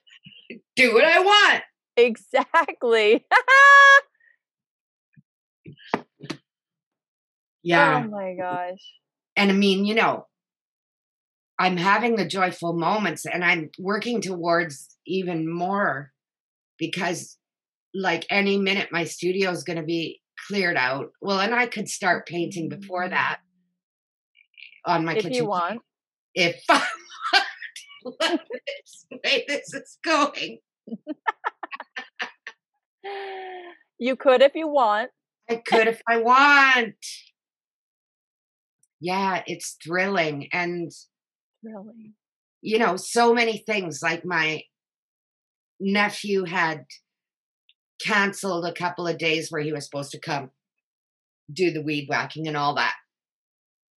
Do 0.77 0.95
what 0.95 1.05
I 1.05 1.19
want. 1.21 1.63
exactly. 1.97 3.25
Oh 7.67 7.67
yeah. 7.67 8.05
oh 8.05 8.11
my 8.11 8.35
gosh. 8.39 8.79
And 9.37 9.51
I 9.51 9.55
mean, 9.55 9.87
you 9.87 9.95
know, 9.95 10.27
I'm 11.59 11.79
having 11.79 12.17
the 12.17 12.27
joyful 12.27 12.75
moments 12.75 13.25
and 13.25 13.43
I'm 13.43 13.71
working 13.79 14.21
towards 14.21 14.95
even 15.07 15.51
more 15.51 16.13
because 16.79 17.39
like 17.95 18.27
any 18.29 18.59
minute 18.59 18.89
my 18.93 19.05
studio 19.05 19.51
is 19.51 19.65
going 19.65 19.79
to 19.79 19.83
be 19.83 20.21
cleared 20.47 20.77
out. 20.77 21.07
Well, 21.23 21.41
and 21.41 21.55
I 21.55 21.67
could 21.67 21.89
start 21.89 22.27
painting 22.27 22.69
before 22.69 23.05
mm-hmm. 23.05 23.15
that 23.15 23.39
on 24.87 25.05
my 25.05 25.13
if 25.13 25.23
kitchen. 25.23 25.35
you 25.35 25.47
want 25.47 25.81
If 26.35 26.63
I 26.69 26.83
want. 28.05 28.41
This 28.51 29.07
way 29.11 29.45
this 29.49 29.73
is 29.75 29.99
going. 30.05 30.59
you 33.99 34.17
could 34.17 34.43
if 34.43 34.55
you 34.55 34.69
want 34.69 35.11
I 35.49 35.57
could 35.57 35.89
if 35.89 36.01
I 36.09 36.19
want. 36.19 36.95
Yeah, 39.01 39.43
it's 39.47 39.77
thrilling 39.85 40.49
and 40.53 40.91
really 41.63 42.15
you 42.65 42.79
know, 42.79 42.97
so 42.97 43.35
many 43.35 43.59
things. 43.59 44.01
Like 44.03 44.25
my 44.25 44.63
nephew 45.79 46.45
had 46.45 46.87
canceled 48.03 48.65
a 48.65 48.73
couple 48.73 49.07
of 49.07 49.19
days 49.19 49.49
where 49.51 49.61
he 49.61 49.73
was 49.73 49.85
supposed 49.85 50.11
to 50.13 50.19
come 50.19 50.51
do 51.53 51.71
the 51.71 51.83
weed 51.83 52.07
whacking 52.09 52.49
and 52.49 52.57
all 52.57 52.75
that. 52.77 52.95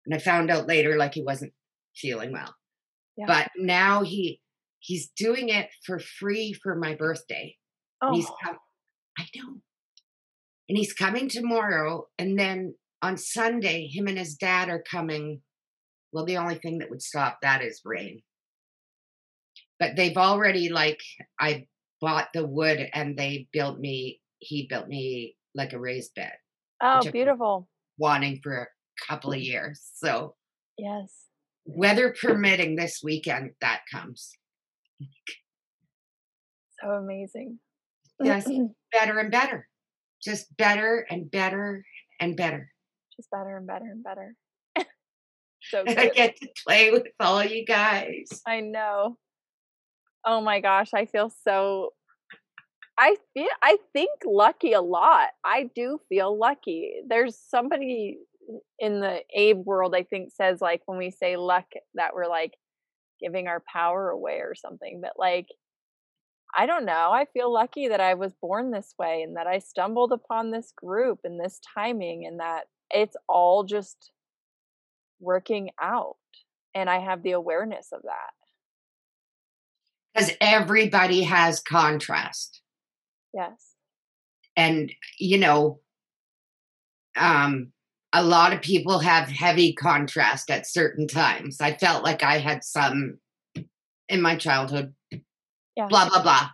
And 0.06 0.16
I 0.16 0.20
found 0.20 0.51
out 0.51 0.68
later 0.68 0.97
like 0.97 1.14
he 1.14 1.24
wasn't 1.24 1.53
feeling 1.95 2.32
well. 2.32 2.53
Yeah. 3.18 3.26
But 3.28 3.51
now 3.58 4.03
he 4.03 4.41
he's 4.80 5.10
doing 5.18 5.49
it 5.49 5.70
for 5.86 5.99
free 5.99 6.53
for 6.53 6.76
my 6.76 6.95
birthday. 6.95 7.56
And 8.01 8.16
he's 8.16 8.28
oh 8.28 8.56
I 9.18 9.24
know. 9.36 9.62
And 10.68 10.78
he's 10.78 10.93
coming 10.93 11.30
tomorrow 11.30 12.08
and 12.18 12.38
then 12.38 12.76
on 13.01 13.18
Sunday 13.18 13.88
him 13.88 14.08
and 14.08 14.18
his 14.18 14.36
dad 14.36 14.70
are 14.70 14.84
coming. 14.89 15.41
Well, 16.12 16.26
the 16.26 16.38
only 16.38 16.56
thing 16.56 16.80
that 16.80 16.89
would 16.89 17.01
stop 17.01 17.39
that 17.41 17.62
is 17.62 17.82
rain. 17.86 18.22
But 19.80 19.95
they've 19.95 20.18
already 20.18 20.70
like 20.70 21.01
I 21.39 21.68
bought 22.01 22.28
the 22.34 22.45
wood 22.45 22.88
and 22.93 23.18
they 23.18 23.47
built 23.51 23.80
me 23.80 24.22
he 24.39 24.68
built 24.70 24.88
me 24.88 25.36
like 25.56 25.74
a 25.74 25.80
raised 25.80 26.14
bed 26.16 26.34
oh 26.82 27.01
beautiful 27.12 27.68
wanting 27.97 28.39
for 28.43 28.70
couple 29.08 29.32
of 29.32 29.39
years. 29.39 29.82
So 29.96 30.36
yes 30.78 31.26
weather 31.66 32.14
permitting 32.20 32.76
this 32.76 33.02
weekend, 33.04 33.52
that 33.62 33.82
comes. 33.91 34.38
So 36.82 36.89
amazing. 36.89 37.60
Yes, 38.22 38.48
better 38.91 39.20
and 39.20 39.32
better. 39.32 39.68
Just 40.24 40.56
better 40.56 41.06
and 41.10 41.30
better 41.30 41.84
and 42.20 42.38
better. 42.38 42.72
Just 43.16 43.30
better 43.32 43.58
and 43.58 43.68
better 43.68 43.86
and 43.86 44.04
better. 44.04 44.36
so 45.62 45.84
And 45.86 46.00
I 46.00 46.10
get 46.10 46.36
to 46.38 46.50
play 46.66 46.91
with 46.91 47.08
all 47.20 47.43
you 47.43 47.66
guys. 47.66 48.41
I 48.48 48.62
know. 48.62 49.18
Oh 50.26 50.41
my 50.41 50.60
gosh, 50.60 50.93
I 50.93 51.06
feel 51.06 51.32
so 51.43 51.93
I 52.98 53.18
feel 53.34 53.48
I 53.62 53.78
think 53.93 54.10
lucky 54.26 54.74
a 54.74 54.82
lot. 54.82 55.30
I 55.43 55.70
do 55.76 56.00
feel 56.10 56.38
lucky. 56.38 57.02
There's 57.08 57.38
somebody 57.38 58.18
in 58.80 59.00
the 59.00 59.22
Abe 59.34 59.66
world 59.66 59.96
I 59.96 60.04
think 60.04 60.32
says 60.32 60.62
like 60.62 60.82
when 60.86 60.98
we 60.98 61.12
say 61.12 61.38
luck 61.38 61.66
that 61.96 62.14
we're 62.14 62.28
like 62.28 62.54
giving 63.22 63.48
our 63.48 63.64
power 63.72 64.10
away 64.10 64.39
or 64.39 64.54
something. 64.56 65.00
But 65.02 65.14
like 65.18 65.48
I 66.58 66.66
don't 66.66 66.86
know. 66.86 67.12
I 67.12 67.26
feel 67.34 67.52
lucky 67.52 67.89
that 67.89 68.00
I 68.00 68.14
was 68.14 68.34
born 68.41 68.72
this 68.72 68.93
way 68.98 69.24
and 69.24 69.36
that 69.36 69.48
I 69.48 69.60
stumbled 69.60 70.14
upon 70.14 70.52
this 70.52 70.72
group 70.76 71.20
and 71.26 71.39
this 71.39 71.60
timing 71.76 72.26
and 72.26 72.39
that 72.39 72.66
it's 72.89 73.18
all 73.28 73.64
just 73.66 74.12
working 75.20 75.72
out 75.82 76.16
and 76.74 76.89
I 76.89 77.00
have 77.00 77.24
the 77.24 77.32
awareness 77.32 77.89
of 77.91 78.02
that. 78.04 78.32
Because 80.14 80.32
everybody 80.39 81.24
has 81.24 81.60
contrast. 81.60 82.62
Yes. 83.34 83.74
And, 84.56 84.91
you 85.20 85.38
know, 85.38 85.80
um, 87.18 87.74
a 88.16 88.24
lot 88.24 88.53
of 88.53 88.61
people 88.61 88.99
have 88.99 89.28
heavy 89.28 89.74
contrast 89.74 90.49
at 90.49 90.66
certain 90.66 91.05
times. 91.05 91.59
I 91.59 91.76
felt 91.76 92.01
like 92.01 92.24
I 92.24 92.38
had 92.38 92.63
some 92.63 93.20
in 94.07 94.22
my 94.22 94.38
childhood. 94.38 94.93
Yeah. 95.76 95.88
Blah, 95.88 96.07
blah, 96.07 96.24
blah. 96.24 96.49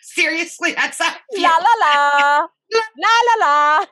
Seriously, 0.00 0.72
that's 0.72 0.98
how 0.98 1.14
La 1.36 1.50
la 1.50 1.74
la. 1.80 2.46
la 2.98 3.08
la 3.28 3.46
la. 3.46 3.86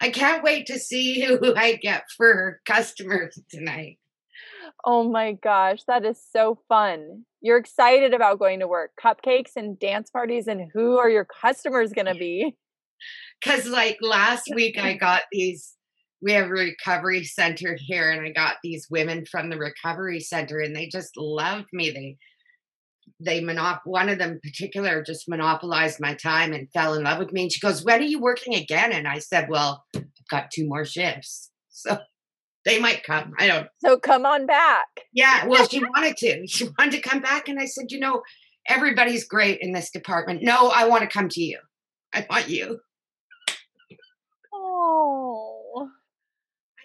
I 0.00 0.08
can't 0.10 0.42
wait 0.42 0.66
to 0.66 0.78
see 0.78 1.22
who 1.22 1.54
I 1.54 1.74
get 1.74 2.04
for 2.16 2.60
customers 2.64 3.38
tonight. 3.50 3.98
Oh 4.84 5.08
my 5.08 5.32
gosh, 5.32 5.80
that 5.86 6.04
is 6.04 6.20
so 6.32 6.58
fun. 6.68 7.24
You're 7.40 7.58
excited 7.58 8.14
about 8.14 8.38
going 8.38 8.60
to 8.60 8.68
work, 8.68 8.92
cupcakes 9.02 9.52
and 9.56 9.78
dance 9.78 10.10
parties, 10.10 10.46
and 10.46 10.70
who 10.72 10.98
are 10.98 11.10
your 11.10 11.26
customers 11.26 11.92
going 11.92 12.06
to 12.06 12.14
be? 12.14 12.56
Because, 13.42 13.66
like, 13.66 13.98
last 14.00 14.48
week 14.54 14.78
I 14.78 14.94
got 15.00 15.22
these. 15.32 15.74
We 16.22 16.32
have 16.32 16.46
a 16.46 16.50
recovery 16.50 17.24
center 17.24 17.76
here, 17.78 18.10
and 18.10 18.26
I 18.26 18.30
got 18.30 18.56
these 18.62 18.86
women 18.90 19.26
from 19.30 19.50
the 19.50 19.58
recovery 19.58 20.20
center, 20.20 20.58
and 20.60 20.74
they 20.74 20.88
just 20.88 21.16
loved 21.16 21.66
me. 21.72 21.90
They, 21.90 22.16
they 23.20 23.42
monop. 23.42 23.80
One 23.84 24.08
of 24.08 24.18
them 24.18 24.32
in 24.32 24.40
particular 24.40 25.02
just 25.02 25.28
monopolized 25.28 26.00
my 26.00 26.14
time 26.14 26.52
and 26.52 26.70
fell 26.72 26.94
in 26.94 27.04
love 27.04 27.18
with 27.18 27.32
me. 27.32 27.42
And 27.42 27.52
she 27.52 27.60
goes, 27.60 27.84
"When 27.84 28.00
are 28.00 28.04
you 28.04 28.20
working 28.20 28.54
again?" 28.54 28.92
And 28.92 29.06
I 29.06 29.18
said, 29.18 29.48
"Well, 29.50 29.84
I've 29.94 30.04
got 30.30 30.50
two 30.50 30.66
more 30.66 30.84
shifts, 30.84 31.50
so 31.68 31.98
they 32.66 32.78
might 32.78 33.02
come. 33.04 33.32
I 33.38 33.46
don't 33.46 33.68
So 33.82 33.96
come 33.98 34.26
on 34.26 34.44
back. 34.46 34.86
Yeah, 35.14 35.46
well, 35.48 35.66
she 35.66 35.82
wanted 35.82 36.16
to. 36.18 36.46
She 36.46 36.68
wanted 36.78 36.92
to 36.92 37.00
come 37.08 37.20
back, 37.20 37.48
and 37.48 37.58
I 37.58 37.64
said, 37.64 37.86
you 37.90 37.98
know, 37.98 38.22
everybody's 38.68 39.24
great 39.26 39.60
in 39.62 39.72
this 39.72 39.90
department. 39.90 40.42
No, 40.42 40.68
I 40.68 40.86
want 40.86 41.02
to 41.02 41.08
come 41.08 41.28
to 41.30 41.40
you. 41.40 41.58
I 42.12 42.26
want 42.28 42.48
you. 42.50 42.80
Oh. 44.52 45.88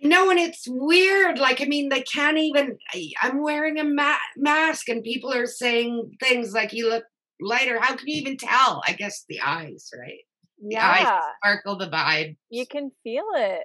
I 0.04 0.08
know, 0.08 0.30
and 0.32 0.40
it's 0.40 0.64
weird. 0.68 1.38
Like, 1.38 1.62
I 1.62 1.66
mean, 1.66 1.90
they 1.90 2.02
can't 2.02 2.38
even. 2.38 2.78
I- 2.94 3.12
I'm 3.22 3.42
wearing 3.44 3.78
a 3.80 3.84
ma- 3.84 4.16
mask, 4.36 4.90
and 4.90 5.04
people 5.04 5.32
are 5.34 5.46
saying 5.46 6.12
things 6.20 6.54
like, 6.54 6.74
"You 6.74 6.90
look 6.90 7.04
lighter." 7.40 7.80
How 7.80 7.96
can 7.96 8.08
you 8.08 8.20
even 8.20 8.38
tell? 8.38 8.82
I 8.88 8.94
guess 8.94 9.26
the 9.30 9.40
eyes, 9.42 9.90
right? 9.98 10.20
The 10.68 10.78
eyes 10.78 11.02
Yeah, 11.04 11.20
sparkle 11.38 11.78
the 11.78 11.88
vibe. 11.88 12.36
you 12.50 12.66
can 12.66 12.92
feel 13.04 13.26
it. 13.36 13.64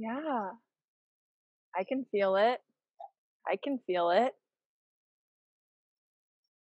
Yeah. 0.00 0.52
I 1.76 1.84
can 1.84 2.04
feel 2.12 2.36
it. 2.36 2.60
I 3.46 3.56
can 3.62 3.78
feel 3.86 4.10
it. 4.10 4.34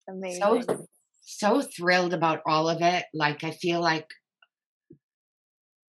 Amazing. 0.08 0.66
So, 0.68 0.86
so 1.22 1.62
thrilled 1.62 2.14
about 2.14 2.42
all 2.46 2.68
of 2.68 2.82
it. 2.82 3.06
Like, 3.14 3.44
I 3.44 3.52
feel 3.52 3.80
like 3.80 4.08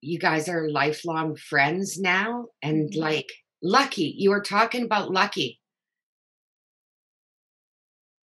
you 0.01 0.19
guys 0.19 0.49
are 0.49 0.69
lifelong 0.69 1.35
friends 1.35 1.99
now, 1.99 2.47
and 2.63 2.91
Mhm. 2.91 2.95
like 2.95 3.27
lucky. 3.63 4.13
You 4.17 4.31
were 4.31 4.41
talking 4.41 4.83
about 4.83 5.11
lucky. 5.11 5.61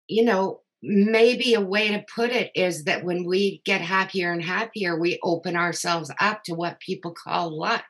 You 0.08 0.24
know, 0.24 0.62
maybe 0.82 1.54
a 1.54 1.61
way 1.62 1.88
to 1.88 2.04
put 2.14 2.30
it 2.32 2.50
is 2.54 2.84
that 2.84 3.04
when 3.04 3.24
we 3.24 3.62
get 3.64 3.80
happier 3.80 4.32
and 4.32 4.42
happier, 4.42 4.98
we 4.98 5.18
open 5.22 5.56
ourselves 5.56 6.11
up 6.20 6.42
to 6.44 6.54
what 6.54 6.80
people 6.80 7.12
call 7.14 7.58
luck. 7.58 7.86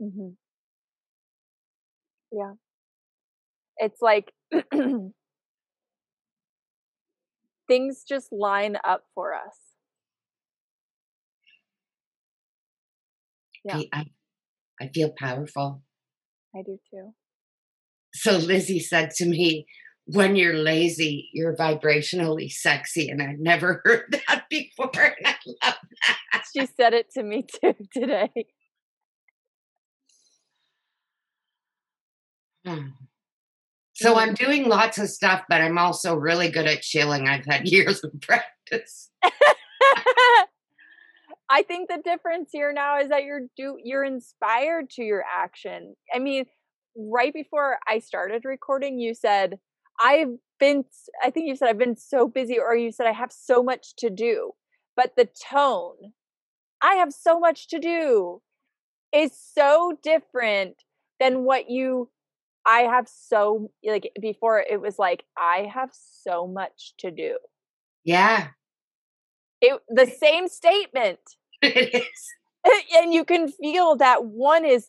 hmm 0.00 0.30
Yeah. 2.32 2.52
It's 3.78 4.00
like 4.02 4.32
things 7.68 8.04
just 8.08 8.32
line 8.32 8.76
up 8.84 9.04
for 9.14 9.34
us. 9.34 9.56
Yeah. 13.64 13.76
I, 13.76 13.88
I, 13.92 14.04
I 14.82 14.88
feel 14.88 15.12
powerful. 15.18 15.82
I 16.54 16.62
do 16.62 16.78
too. 16.90 17.14
So 18.14 18.36
Lizzie 18.38 18.80
said 18.80 19.10
to 19.16 19.26
me, 19.26 19.66
when 20.06 20.34
you're 20.34 20.56
lazy, 20.56 21.28
you're 21.32 21.56
vibrationally 21.56 22.50
sexy. 22.50 23.08
And 23.08 23.22
I've 23.22 23.38
never 23.38 23.82
heard 23.84 24.20
that 24.26 24.44
before. 24.50 24.90
And 24.94 25.26
I 25.26 25.34
love 25.46 25.74
that. 26.06 26.42
She 26.52 26.66
said 26.66 26.94
it 26.94 27.12
to 27.14 27.22
me 27.22 27.46
too 27.62 27.74
today. 27.92 28.46
Mm. 32.66 32.92
So 33.94 34.14
mm. 34.14 34.18
I'm 34.18 34.34
doing 34.34 34.68
lots 34.68 34.98
of 34.98 35.08
stuff, 35.08 35.42
but 35.48 35.60
I'm 35.60 35.78
also 35.78 36.14
really 36.14 36.50
good 36.50 36.66
at 36.66 36.82
chilling. 36.82 37.28
I've 37.28 37.46
had 37.46 37.68
years 37.70 38.02
of 38.04 38.12
practice. 38.20 39.10
I 41.52 41.62
think 41.62 41.88
the 41.88 42.00
difference 42.02 42.50
here 42.52 42.72
now 42.72 43.00
is 43.00 43.08
that 43.08 43.24
you're 43.24 43.48
do 43.56 43.76
you're 43.82 44.04
inspired 44.04 44.88
to 44.90 45.02
your 45.02 45.24
action. 45.24 45.96
I 46.14 46.20
mean, 46.20 46.46
right 46.96 47.34
before 47.34 47.78
I 47.88 47.98
started 47.98 48.44
recording, 48.44 49.00
you 49.00 49.14
said 49.14 49.58
I've 50.00 50.36
been 50.60 50.84
I 51.22 51.30
think 51.30 51.48
you 51.48 51.56
said 51.56 51.68
I've 51.68 51.78
been 51.78 51.96
so 51.96 52.28
busy 52.28 52.58
or 52.58 52.76
you 52.76 52.92
said 52.92 53.06
I 53.06 53.12
have 53.12 53.32
so 53.32 53.62
much 53.62 53.96
to 53.96 54.10
do. 54.10 54.52
But 54.96 55.16
the 55.16 55.28
tone, 55.50 56.12
I 56.80 56.94
have 56.94 57.12
so 57.12 57.40
much 57.40 57.68
to 57.68 57.78
do 57.78 58.42
is 59.12 59.32
so 59.36 59.98
different 60.02 60.76
than 61.18 61.44
what 61.44 61.68
you 61.68 62.10
I 62.66 62.80
have 62.80 63.08
so 63.08 63.70
like 63.84 64.10
before 64.20 64.60
it 64.60 64.80
was 64.80 64.98
like 64.98 65.24
I 65.36 65.70
have 65.72 65.90
so 65.92 66.46
much 66.46 66.94
to 66.98 67.10
do. 67.10 67.38
Yeah, 68.04 68.48
It 69.60 69.80
the 69.88 70.06
same 70.06 70.48
statement 70.48 71.18
it 71.62 71.94
is. 71.94 72.84
and 72.94 73.12
you 73.12 73.24
can 73.24 73.48
feel 73.48 73.96
that 73.96 74.24
one 74.24 74.64
is 74.64 74.88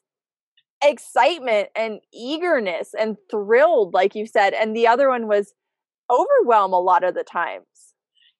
excitement 0.83 1.69
and 1.75 1.99
eagerness 2.11 2.95
and 2.99 3.15
thrilled 3.29 3.93
like 3.93 4.15
you 4.15 4.25
said 4.25 4.51
and 4.53 4.75
the 4.75 4.87
other 4.87 5.09
one 5.09 5.27
was 5.27 5.53
overwhelm 6.09 6.73
a 6.73 6.79
lot 6.79 7.03
of 7.03 7.13
the 7.13 7.23
times 7.23 7.65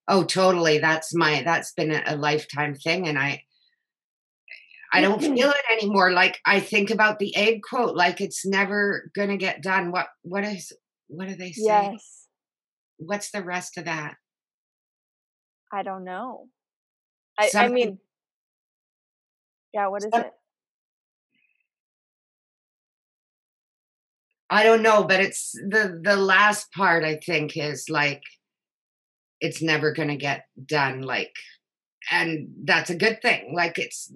Oh, 0.08 0.24
totally. 0.24 0.78
That's 0.80 1.16
my, 1.16 1.42
that's 1.44 1.74
been 1.74 1.92
a, 1.92 2.04
a 2.06 2.16
lifetime 2.18 2.76
thing. 2.76 3.08
And 3.08 3.18
I, 3.18 3.44
I 4.94 5.02
don't 5.02 5.22
mm-hmm. 5.22 5.36
feel 5.36 5.50
it 5.50 5.66
anymore. 5.72 6.12
Like 6.12 6.40
I 6.46 6.60
think 6.60 6.90
about 6.90 7.20
the 7.20 7.36
egg 7.36 7.62
quote, 7.64 7.96
like 7.96 8.20
it's 8.20 8.46
never 8.46 9.10
going 9.16 9.30
to 9.30 9.38
get 9.38 9.62
done. 9.62 9.92
What, 9.92 10.08
what 10.24 10.44
is, 10.44 10.74
what 11.08 11.28
do 11.28 11.36
they 11.36 11.52
say? 11.52 11.64
yes 11.64 12.28
What's 12.98 13.32
the 13.32 13.44
rest 13.44 13.78
of 13.78 13.86
that? 13.86 14.16
i 15.72 15.84
don't 15.84 16.04
know 16.04 16.48
i, 17.40 17.50
I 17.56 17.68
mean 17.70 18.00
yeah 19.74 19.88
what 19.88 20.04
is 20.04 20.10
some- 20.12 20.22
it 20.22 20.34
I 24.54 24.64
don't 24.64 24.84
know, 24.84 25.06
but 25.06 25.22
it's 25.22 25.54
the 25.54 25.98
the 26.04 26.18
last 26.18 26.74
part 26.74 27.06
I 27.06 27.16
think 27.26 27.56
is 27.56 27.86
like 27.90 28.22
it's 29.40 29.62
never 29.62 29.94
going 29.94 30.10
to 30.10 30.18
get 30.18 30.44
done 30.66 31.04
like 31.04 31.34
and 32.12 32.50
that's 32.66 32.90
a 32.90 32.98
good 32.98 33.22
thing. 33.22 33.54
Like 33.56 33.80
it's 33.80 34.12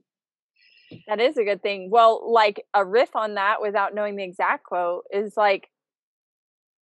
that 1.07 1.19
is 1.19 1.37
a 1.37 1.43
good 1.43 1.61
thing 1.61 1.89
well 1.89 2.31
like 2.31 2.63
a 2.73 2.83
riff 2.85 3.15
on 3.15 3.35
that 3.35 3.61
without 3.61 3.93
knowing 3.95 4.15
the 4.15 4.23
exact 4.23 4.63
quote 4.63 5.03
is 5.11 5.33
like 5.37 5.69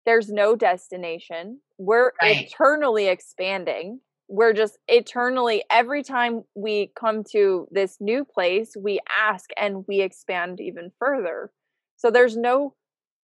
there's 0.05 0.29
no 0.29 0.55
destination 0.55 1.59
we're 1.77 2.11
Right. 2.21 2.47
eternally 2.47 3.07
expanding 3.07 3.99
we're 4.29 4.53
just 4.53 4.77
eternally 4.87 5.63
every 5.69 6.01
time 6.03 6.43
we 6.55 6.91
come 6.99 7.23
to 7.31 7.67
this 7.71 7.97
new 7.99 8.25
place 8.25 8.73
we 8.79 8.99
ask 9.19 9.49
and 9.57 9.85
we 9.87 10.01
expand 10.01 10.59
even 10.61 10.91
further 10.99 11.51
so 11.97 12.09
there's 12.11 12.35
no 12.37 12.75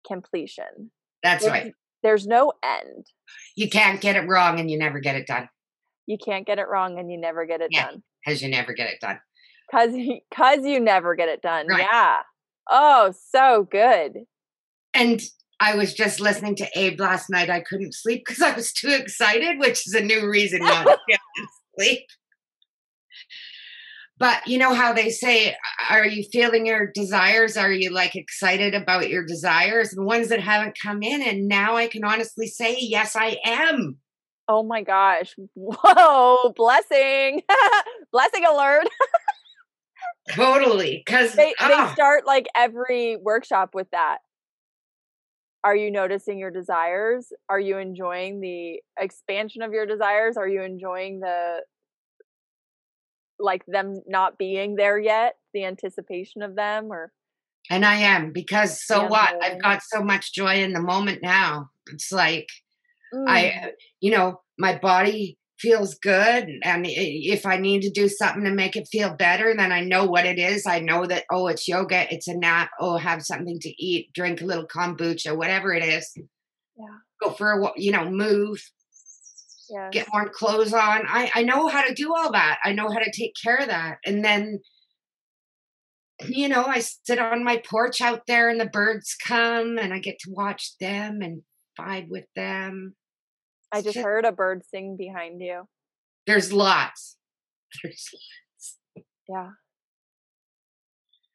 completion 0.06 0.90
That's 1.22 1.42
there's, 1.44 1.52
right. 1.52 1.72
there's 2.02 2.26
no 2.26 2.52
end 2.62 3.06
You 3.56 3.68
can't 3.68 4.00
get 4.00 4.16
it 4.16 4.28
wrong 4.28 4.58
and 4.60 4.70
you 4.70 4.78
never 4.78 5.00
get 5.00 5.16
it 5.16 5.26
done 5.26 5.48
you 6.06 6.18
can't 6.18 6.46
get 6.46 6.58
it 6.58 6.66
wrong 6.68 6.98
and 6.98 7.10
you 7.10 7.18
never 7.18 7.46
get 7.46 7.60
it 7.60 7.68
Yeah. 7.70 7.86
done 7.86 8.02
because 8.24 8.42
you 8.42 8.48
never 8.48 8.72
get 8.72 8.88
it 8.90 9.00
done. 9.00 9.18
Cuz 9.70 9.94
cuz 10.34 10.64
you 10.66 10.80
never 10.80 11.14
get 11.14 11.28
it 11.28 11.42
done 11.42 11.66
Right. 11.68 11.86
yeah 11.90 12.18
oh 12.68 13.12
so 13.32 13.66
good 13.70 14.24
And 14.94 15.20
I 15.60 15.74
was 15.74 15.92
just 15.94 16.20
listening 16.20 16.56
to 16.56 16.66
Abe 16.74 16.98
last 16.98 17.28
night. 17.28 17.50
I 17.50 17.60
couldn't 17.60 17.94
sleep 17.94 18.22
because 18.26 18.40
I 18.42 18.52
was 18.52 18.72
too 18.72 18.88
excited, 18.88 19.58
which 19.58 19.86
is 19.86 19.92
a 19.94 20.00
new 20.00 20.26
reason 20.28 20.60
not 20.60 20.84
to 20.86 20.96
to 21.08 21.46
sleep. 21.78 22.06
But 24.18 24.46
you 24.46 24.58
know 24.58 24.74
how 24.74 24.92
they 24.92 25.08
say, 25.10 25.56
are 25.88 26.06
you 26.06 26.24
feeling 26.30 26.66
your 26.66 26.90
desires? 26.92 27.56
Are 27.56 27.72
you 27.72 27.90
like 27.90 28.16
excited 28.16 28.74
about 28.74 29.08
your 29.08 29.24
desires? 29.24 29.90
The 29.90 30.02
ones 30.02 30.28
that 30.28 30.40
haven't 30.40 30.78
come 30.80 31.02
in. 31.02 31.22
And 31.22 31.48
now 31.48 31.76
I 31.76 31.86
can 31.88 32.04
honestly 32.04 32.46
say, 32.46 32.76
yes, 32.80 33.16
I 33.16 33.38
am. 33.44 33.98
oh 34.52 34.62
my 34.64 34.82
gosh 34.82 35.34
whoa 35.54 36.52
blessing 36.56 37.40
blessing 38.12 38.44
alert 38.44 38.88
Totally. 40.30 41.02
Because 41.04 41.34
they 41.34 41.54
they 41.58 41.74
ah, 41.74 41.92
start 41.94 42.26
like 42.26 42.46
every 42.54 43.16
workshop 43.16 43.70
with 43.74 43.90
that 43.92 44.18
are 45.62 45.76
you 45.76 45.90
noticing 45.90 46.38
your 46.38 46.50
desires 46.50 47.32
are 47.48 47.60
you 47.60 47.76
enjoying 47.78 48.40
the 48.40 48.80
expansion 48.98 49.62
of 49.62 49.72
your 49.72 49.86
desires 49.86 50.36
are 50.36 50.48
you 50.48 50.62
enjoying 50.62 51.20
the 51.20 51.60
like 53.38 53.64
them 53.66 54.00
not 54.06 54.38
being 54.38 54.76
there 54.76 54.98
yet 54.98 55.34
the 55.52 55.64
anticipation 55.64 56.42
of 56.42 56.54
them 56.56 56.86
or 56.90 57.12
and 57.70 57.84
I 57.84 57.96
am 57.96 58.32
because 58.32 58.84
so 58.84 59.02
Yeah, 59.02 59.08
what? 59.08 59.32
boy. 59.32 59.46
I've 59.46 59.62
got 59.62 59.82
so 59.82 60.02
much 60.02 60.34
joy 60.34 60.56
in 60.56 60.72
the 60.72 60.82
moment 60.82 61.20
now. 61.22 61.70
It's 61.92 62.10
like, 62.10 62.48
Mm, 63.12 63.28
I, 63.28 63.72
you 64.00 64.10
know, 64.12 64.40
my 64.58 64.78
body 64.78 65.36
feels 65.60 65.94
good. 65.96 66.48
And 66.64 66.86
if 66.86 67.44
I 67.44 67.56
need 67.56 67.82
to 67.82 67.90
do 67.90 68.08
something 68.08 68.44
to 68.44 68.50
make 68.50 68.76
it 68.76 68.88
feel 68.90 69.14
better, 69.14 69.54
then 69.54 69.72
I 69.72 69.80
know 69.80 70.06
what 70.06 70.24
it 70.24 70.38
is. 70.38 70.66
I 70.66 70.80
know 70.80 71.06
that, 71.06 71.24
oh, 71.30 71.48
it's 71.48 71.68
yoga, 71.68 72.12
it's 72.12 72.28
a 72.28 72.36
nap, 72.36 72.70
oh, 72.80 72.96
have 72.96 73.22
something 73.22 73.58
to 73.60 73.68
eat, 73.68 74.12
drink 74.14 74.40
a 74.40 74.46
little 74.46 74.66
kombucha, 74.66 75.36
whatever 75.36 75.72
it 75.74 75.84
is. 75.84 76.10
Yeah. 76.76 76.86
Go 77.22 77.30
for 77.30 77.52
a, 77.52 77.72
you 77.76 77.92
know, 77.92 78.10
move, 78.10 78.62
yes. 79.68 79.90
get 79.92 80.08
warm 80.12 80.30
clothes 80.32 80.72
on. 80.72 81.02
I, 81.06 81.30
I 81.34 81.42
know 81.42 81.68
how 81.68 81.86
to 81.86 81.94
do 81.94 82.14
all 82.14 82.32
that. 82.32 82.58
I 82.64 82.72
know 82.72 82.88
how 82.88 82.98
to 82.98 83.12
take 83.12 83.34
care 83.42 83.58
of 83.58 83.68
that. 83.68 83.98
And 84.06 84.24
then, 84.24 84.60
you 86.26 86.48
know, 86.48 86.64
I 86.64 86.80
sit 86.80 87.18
on 87.18 87.44
my 87.44 87.58
porch 87.58 88.00
out 88.00 88.22
there 88.26 88.48
and 88.48 88.60
the 88.60 88.66
birds 88.66 89.14
come 89.22 89.78
and 89.78 89.92
I 89.92 89.98
get 89.98 90.18
to 90.20 90.30
watch 90.30 90.72
them 90.80 91.20
and 91.22 91.42
vibe 91.78 92.08
with 92.08 92.26
them. 92.34 92.94
I 93.72 93.82
just 93.82 93.98
heard 93.98 94.24
a 94.24 94.32
bird 94.32 94.62
sing 94.70 94.96
behind 94.96 95.40
you 95.40 95.66
There's 96.26 96.52
lots. 96.52 97.16
There's 97.82 98.08
lots. 98.12 99.04
yeah 99.28 99.50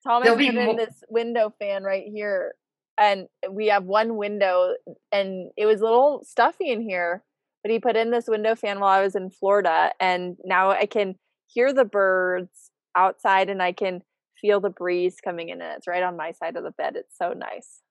thomas 0.05 0.29
put 0.29 0.39
in 0.41 0.75
this 0.77 1.03
window 1.09 1.53
fan 1.59 1.83
right 1.83 2.05
here 2.13 2.53
and 2.99 3.27
we 3.49 3.67
have 3.67 3.83
one 3.83 4.15
window 4.17 4.73
and 5.11 5.49
it 5.57 5.65
was 5.65 5.81
a 5.81 5.83
little 5.83 6.23
stuffy 6.23 6.69
in 6.71 6.81
here 6.81 7.23
but 7.63 7.71
he 7.71 7.79
put 7.79 7.95
in 7.95 8.11
this 8.11 8.25
window 8.27 8.55
fan 8.55 8.79
while 8.79 8.91
i 8.91 9.01
was 9.01 9.15
in 9.15 9.29
florida 9.29 9.91
and 9.99 10.37
now 10.45 10.69
i 10.71 10.85
can 10.85 11.15
hear 11.47 11.73
the 11.73 11.85
birds 11.85 12.71
outside 12.95 13.49
and 13.49 13.61
i 13.63 13.71
can 13.71 14.01
feel 14.39 14.59
the 14.59 14.69
breeze 14.69 15.17
coming 15.23 15.49
in 15.49 15.61
and 15.61 15.73
it's 15.77 15.87
right 15.87 16.03
on 16.03 16.15
my 16.17 16.31
side 16.31 16.55
of 16.57 16.63
the 16.63 16.71
bed 16.71 16.95
it's 16.95 17.17
so 17.17 17.33
nice 17.33 17.81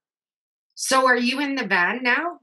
So 0.76 1.06
are 1.06 1.16
you 1.16 1.40
in 1.40 1.54
the 1.54 1.64
van 1.66 2.02
now? 2.02 2.40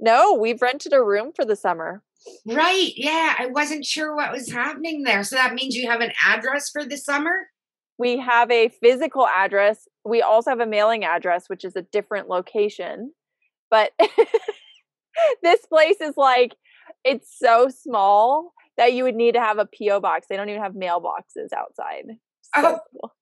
No 0.00 0.34
we've 0.34 0.60
rented 0.62 0.92
a 0.92 1.02
room 1.02 1.32
for 1.34 1.44
the 1.44 1.56
summer 1.56 2.02
Right. 2.44 2.90
Yeah. 2.96 3.34
I 3.38 3.46
wasn't 3.46 3.84
sure 3.84 4.16
what 4.16 4.32
was 4.32 4.50
happening 4.50 5.04
there. 5.04 5.22
So 5.22 5.36
that 5.36 5.54
means 5.54 5.76
you 5.76 5.88
have 5.88 6.00
an 6.00 6.10
address 6.26 6.70
for 6.70 6.84
the 6.84 6.96
summer? 6.96 7.46
we 7.98 8.18
have 8.18 8.50
a 8.50 8.68
physical 8.68 9.26
address 9.28 9.86
we 10.04 10.22
also 10.22 10.50
have 10.50 10.60
a 10.60 10.66
mailing 10.66 11.04
address 11.04 11.48
which 11.48 11.64
is 11.64 11.76
a 11.76 11.82
different 11.82 12.28
location 12.28 13.12
but 13.70 13.92
this 15.42 15.64
place 15.66 15.96
is 16.00 16.14
like 16.16 16.54
it's 17.04 17.34
so 17.38 17.68
small 17.68 18.52
that 18.76 18.92
you 18.92 19.04
would 19.04 19.14
need 19.14 19.32
to 19.32 19.40
have 19.40 19.58
a 19.58 19.66
po 19.66 20.00
box 20.00 20.26
they 20.28 20.36
don't 20.36 20.48
even 20.50 20.62
have 20.62 20.72
mailboxes 20.74 21.52
outside 21.56 22.04
so 22.54 22.60
Oh. 22.74 22.78
cool. 22.92 23.12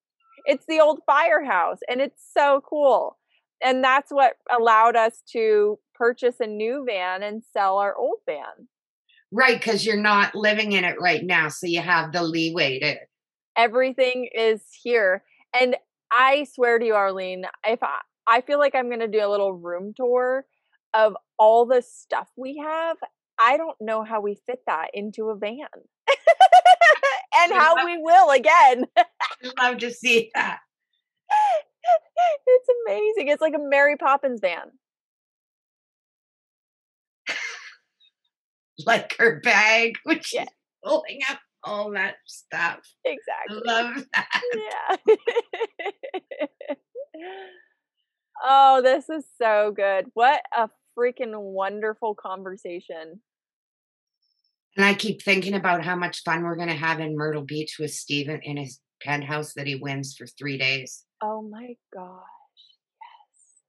it's 0.47 0.65
the 0.67 0.81
old 0.81 1.01
firehouse 1.07 1.79
and 1.89 2.01
it's 2.01 2.23
so 2.37 2.61
cool 2.69 3.17
and 3.65 3.83
that's 3.83 4.11
what 4.13 4.35
allowed 4.57 4.95
us 4.95 5.23
to 5.33 5.79
purchase 5.95 6.37
a 6.41 6.47
new 6.47 6.85
van 6.87 7.23
and 7.23 7.43
sell 7.53 7.79
our 7.79 7.97
old 7.97 8.19
van 8.27 8.69
Right. 9.37 9.59
Because 9.59 9.85
you're 9.85 9.97
not 9.97 10.37
living 10.37 10.71
in 10.73 10.85
it 10.85 11.01
right 11.01 11.25
now. 11.25 11.49
So 11.49 11.67
you 11.67 11.81
have 11.81 12.13
the 12.13 12.23
leeway 12.23 12.79
to. 12.79 12.95
everything 13.57 14.29
is 14.33 14.63
here 14.83 15.23
and 15.59 15.77
i 16.13 16.45
swear 16.55 16.79
to 16.79 16.85
you 16.87 16.95
arlene 16.95 17.45
if 17.67 17.83
i 17.83 17.99
i 18.27 18.41
feel 18.41 18.59
like 18.59 18.75
i'm 18.75 18.89
going 18.89 19.01
to 19.01 19.09
do 19.09 19.25
a 19.25 19.31
little 19.31 19.53
room 19.53 19.93
tour 19.97 20.45
of 20.93 21.17
all 21.39 21.65
the 21.67 21.83
stuff 21.83 22.29
we 22.37 22.57
have 22.57 22.97
i 23.41 23.57
don't 23.57 23.77
know 23.81 24.03
how 24.05 24.21
we 24.21 24.37
fit 24.47 24.59
that 24.67 24.89
into 24.93 25.31
a 25.31 25.37
van 25.37 25.57
and 27.41 27.53
how 27.53 27.85
we 27.85 27.97
will 27.99 28.31
again 28.31 28.85
I'd 28.97 29.53
love 29.61 29.79
to 29.79 29.93
see 29.93 30.31
that. 30.35 30.59
it's 32.47 32.69
amazing 32.87 33.29
it's 33.29 33.41
like 33.43 33.55
a 33.55 33.59
mary 33.59 33.97
poppins 33.97 34.41
van 34.41 34.71
Like 38.87 39.15
her 39.19 39.41
bag, 39.41 39.95
which 40.03 40.35
Yeah. 40.35 40.43
is 40.43 40.49
pulling 40.85 41.21
up 41.31 41.39
all 41.63 41.93
that 41.93 42.17
stuff. 42.27 42.81
I 43.07 43.11
exactly 43.11 43.63
love 43.65 44.05
that. 44.13 44.43
yeah 44.55 44.97
oh 48.45 48.83
this 48.83 49.09
is 49.09 49.25
so 49.41 49.73
good 49.75 50.07
what 50.15 50.43
a 50.57 50.69
freaking 50.99 51.39
wonderful 51.41 52.15
conversation 52.15 53.21
And 54.77 54.85
I 54.85 54.95
keep 54.95 55.23
thinking 55.23 55.55
about 55.55 55.85
how 55.85 55.95
much 55.97 56.23
fun 56.25 56.43
we're 56.43 56.57
going 56.57 56.69
to 56.69 56.75
have 56.75 56.99
in 57.01 57.17
Myrtle 57.17 57.43
Beach 57.45 57.77
with 57.79 57.93
Steven 57.93 58.41
in 58.43 58.57
his 58.57 58.81
penthouse 59.01 59.55
that 59.55 59.67
he 59.69 59.77
wins 59.77 60.17
for 60.17 60.27
three 60.27 60.59
days. 60.59 61.05
Oh 61.27 61.41
my 61.41 61.75
gosh. 61.95 62.21
Yes. 63.01 63.63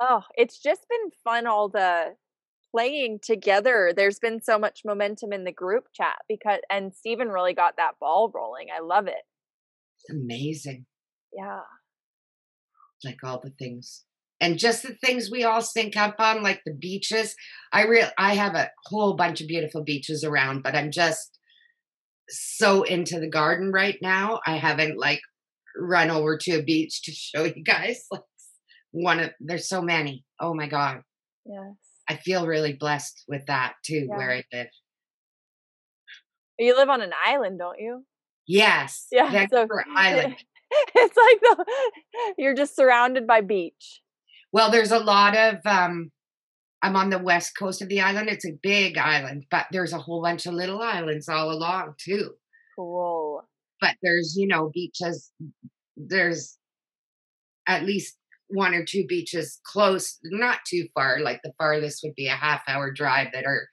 Oh, 0.00 0.22
it's 0.36 0.58
just 0.58 0.86
been 0.88 1.10
fun 1.22 1.46
all 1.46 1.68
the 1.68 2.14
playing 2.70 3.18
together. 3.22 3.92
There's 3.94 4.18
been 4.18 4.40
so 4.40 4.58
much 4.58 4.80
momentum 4.86 5.34
in 5.34 5.44
the 5.44 5.52
group 5.52 5.88
chat 5.94 6.16
because 6.30 6.60
and 6.70 6.94
Steven 6.94 7.28
really 7.28 7.52
got 7.52 7.76
that 7.76 7.98
ball 8.00 8.30
rolling. 8.34 8.68
I 8.74 8.80
love 8.80 9.06
it. 9.06 9.22
It's 10.00 10.10
amazing. 10.10 10.86
Yeah. 11.36 11.60
like 13.04 13.22
all 13.22 13.40
the 13.42 13.50
things 13.58 14.04
and 14.40 14.58
just 14.58 14.82
the 14.82 14.94
things 14.94 15.30
we 15.30 15.44
all 15.44 15.60
sync 15.62 15.96
up 15.96 16.16
on 16.18 16.42
like 16.42 16.60
the 16.66 16.74
beaches 16.74 17.34
i 17.72 17.84
real 17.86 18.08
i 18.18 18.34
have 18.34 18.54
a 18.54 18.70
whole 18.86 19.14
bunch 19.14 19.40
of 19.40 19.48
beautiful 19.48 19.82
beaches 19.82 20.24
around 20.24 20.62
but 20.62 20.76
i'm 20.76 20.90
just 20.90 21.38
so 22.28 22.82
into 22.82 23.18
the 23.18 23.28
garden 23.28 23.72
right 23.72 23.96
now 24.02 24.40
i 24.46 24.56
haven't 24.56 24.98
like 24.98 25.20
run 25.76 26.10
over 26.10 26.36
to 26.38 26.52
a 26.58 26.62
beach 26.62 27.02
to 27.02 27.12
show 27.12 27.44
you 27.44 27.62
guys 27.64 28.04
like 28.10 28.22
one 28.90 29.20
of 29.20 29.30
there's 29.40 29.68
so 29.68 29.80
many 29.82 30.24
oh 30.40 30.54
my 30.54 30.68
god 30.68 31.00
Yes. 31.46 31.74
i 32.08 32.16
feel 32.16 32.46
really 32.46 32.72
blessed 32.74 33.24
with 33.28 33.46
that 33.46 33.74
too 33.84 34.06
where 34.08 34.30
i 34.30 34.42
live 34.52 34.68
You 36.58 36.76
live 36.76 36.88
on 36.88 37.02
an 37.02 37.12
island, 37.26 37.58
don't 37.58 37.78
you? 37.80 38.04
yes 38.46 39.06
Yeah, 39.12 39.46
so- 39.50 39.66
island 39.96 40.36
it's 40.94 41.16
like 41.16 41.40
the 41.40 41.64
you're 42.38 42.54
just 42.54 42.74
surrounded 42.74 43.26
by 43.26 43.42
beach. 43.42 44.00
Well, 44.54 44.70
there's 44.70 44.90
a 44.90 44.98
lot 44.98 45.36
of 45.36 45.56
um 45.66 46.10
I'm 46.82 46.96
on 46.96 47.10
the 47.10 47.18
west 47.18 47.52
coast 47.58 47.82
of 47.82 47.88
the 47.90 48.00
island. 48.00 48.28
It's 48.30 48.46
a 48.46 48.58
big 48.62 48.96
island, 48.98 49.44
but 49.50 49.66
there's 49.70 49.92
a 49.92 49.98
whole 49.98 50.22
bunch 50.22 50.46
of 50.46 50.54
little 50.54 50.80
islands 50.80 51.28
all 51.28 51.50
along 51.52 51.94
too. 52.02 52.30
Cool. 52.74 52.90
But 53.82 53.96
there's, 54.02 54.34
you 54.36 54.46
know, 54.46 54.70
beaches 54.72 55.30
there's 55.96 56.56
at 57.66 57.82
least 57.84 58.16
one 58.48 58.74
or 58.74 58.84
two 58.84 59.04
beaches 59.06 59.60
close, 59.66 60.18
not 60.24 60.60
too 60.66 60.86
far. 60.94 61.20
Like 61.20 61.40
the 61.42 61.52
farthest 61.58 62.00
would 62.04 62.14
be 62.14 62.28
a 62.28 62.32
half 62.36 62.62
hour 62.68 62.90
drive 62.92 63.28
that 63.32 63.44
are 63.44 63.68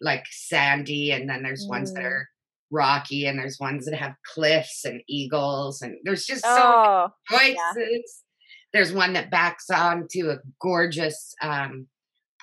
like 0.00 0.24
sandy 0.30 1.12
and 1.12 1.28
then 1.30 1.42
there's 1.42 1.66
ones 1.68 1.92
that 1.94 2.02
Mm. 2.02 2.06
are 2.06 2.28
rocky 2.72 3.26
and 3.26 3.38
there's 3.38 3.58
ones 3.60 3.84
that 3.84 3.94
have 3.94 4.14
cliffs 4.34 4.84
and 4.84 5.00
eagles 5.08 5.80
and 5.82 5.96
there's 6.04 6.26
just 6.26 6.42
so 6.42 6.50
Oh, 6.50 7.08
choices. 7.30 8.24
There's 8.72 8.92
one 8.92 9.12
that 9.12 9.30
backs 9.30 9.70
onto 9.70 10.30
a 10.30 10.38
gorgeous 10.60 11.34
um, 11.40 11.86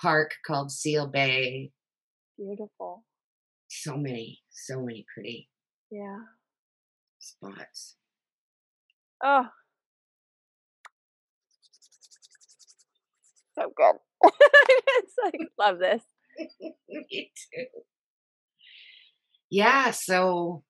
park 0.01 0.35
called 0.45 0.71
Seal 0.71 1.07
Bay. 1.07 1.71
beautiful. 2.37 3.03
so 3.67 3.97
many, 3.97 4.39
so 4.51 4.79
many 4.81 5.05
pretty 5.13 5.49
Yeah. 5.91 6.19
Spots. 7.29 7.95
Oh. 9.23 9.47
So 13.57 13.71
good. 13.75 13.95
like 15.23 15.39
love 15.57 15.79
this. 15.79 16.01
Me 16.89 17.31
too. 17.35 17.65
Yeah, 19.49 19.91
so 19.91 20.63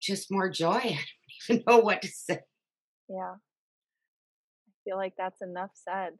just 0.00 0.30
more 0.30 0.48
joy. 0.50 0.70
I 0.78 0.98
don't 1.48 1.58
even 1.58 1.64
know 1.66 1.78
what 1.78 2.02
to 2.02 2.08
say. 2.08 2.40
Yeah. 3.08 3.34
I 4.68 4.72
feel 4.84 4.96
like 4.96 5.14
that's 5.18 5.42
enough 5.42 5.70
said. 5.74 6.12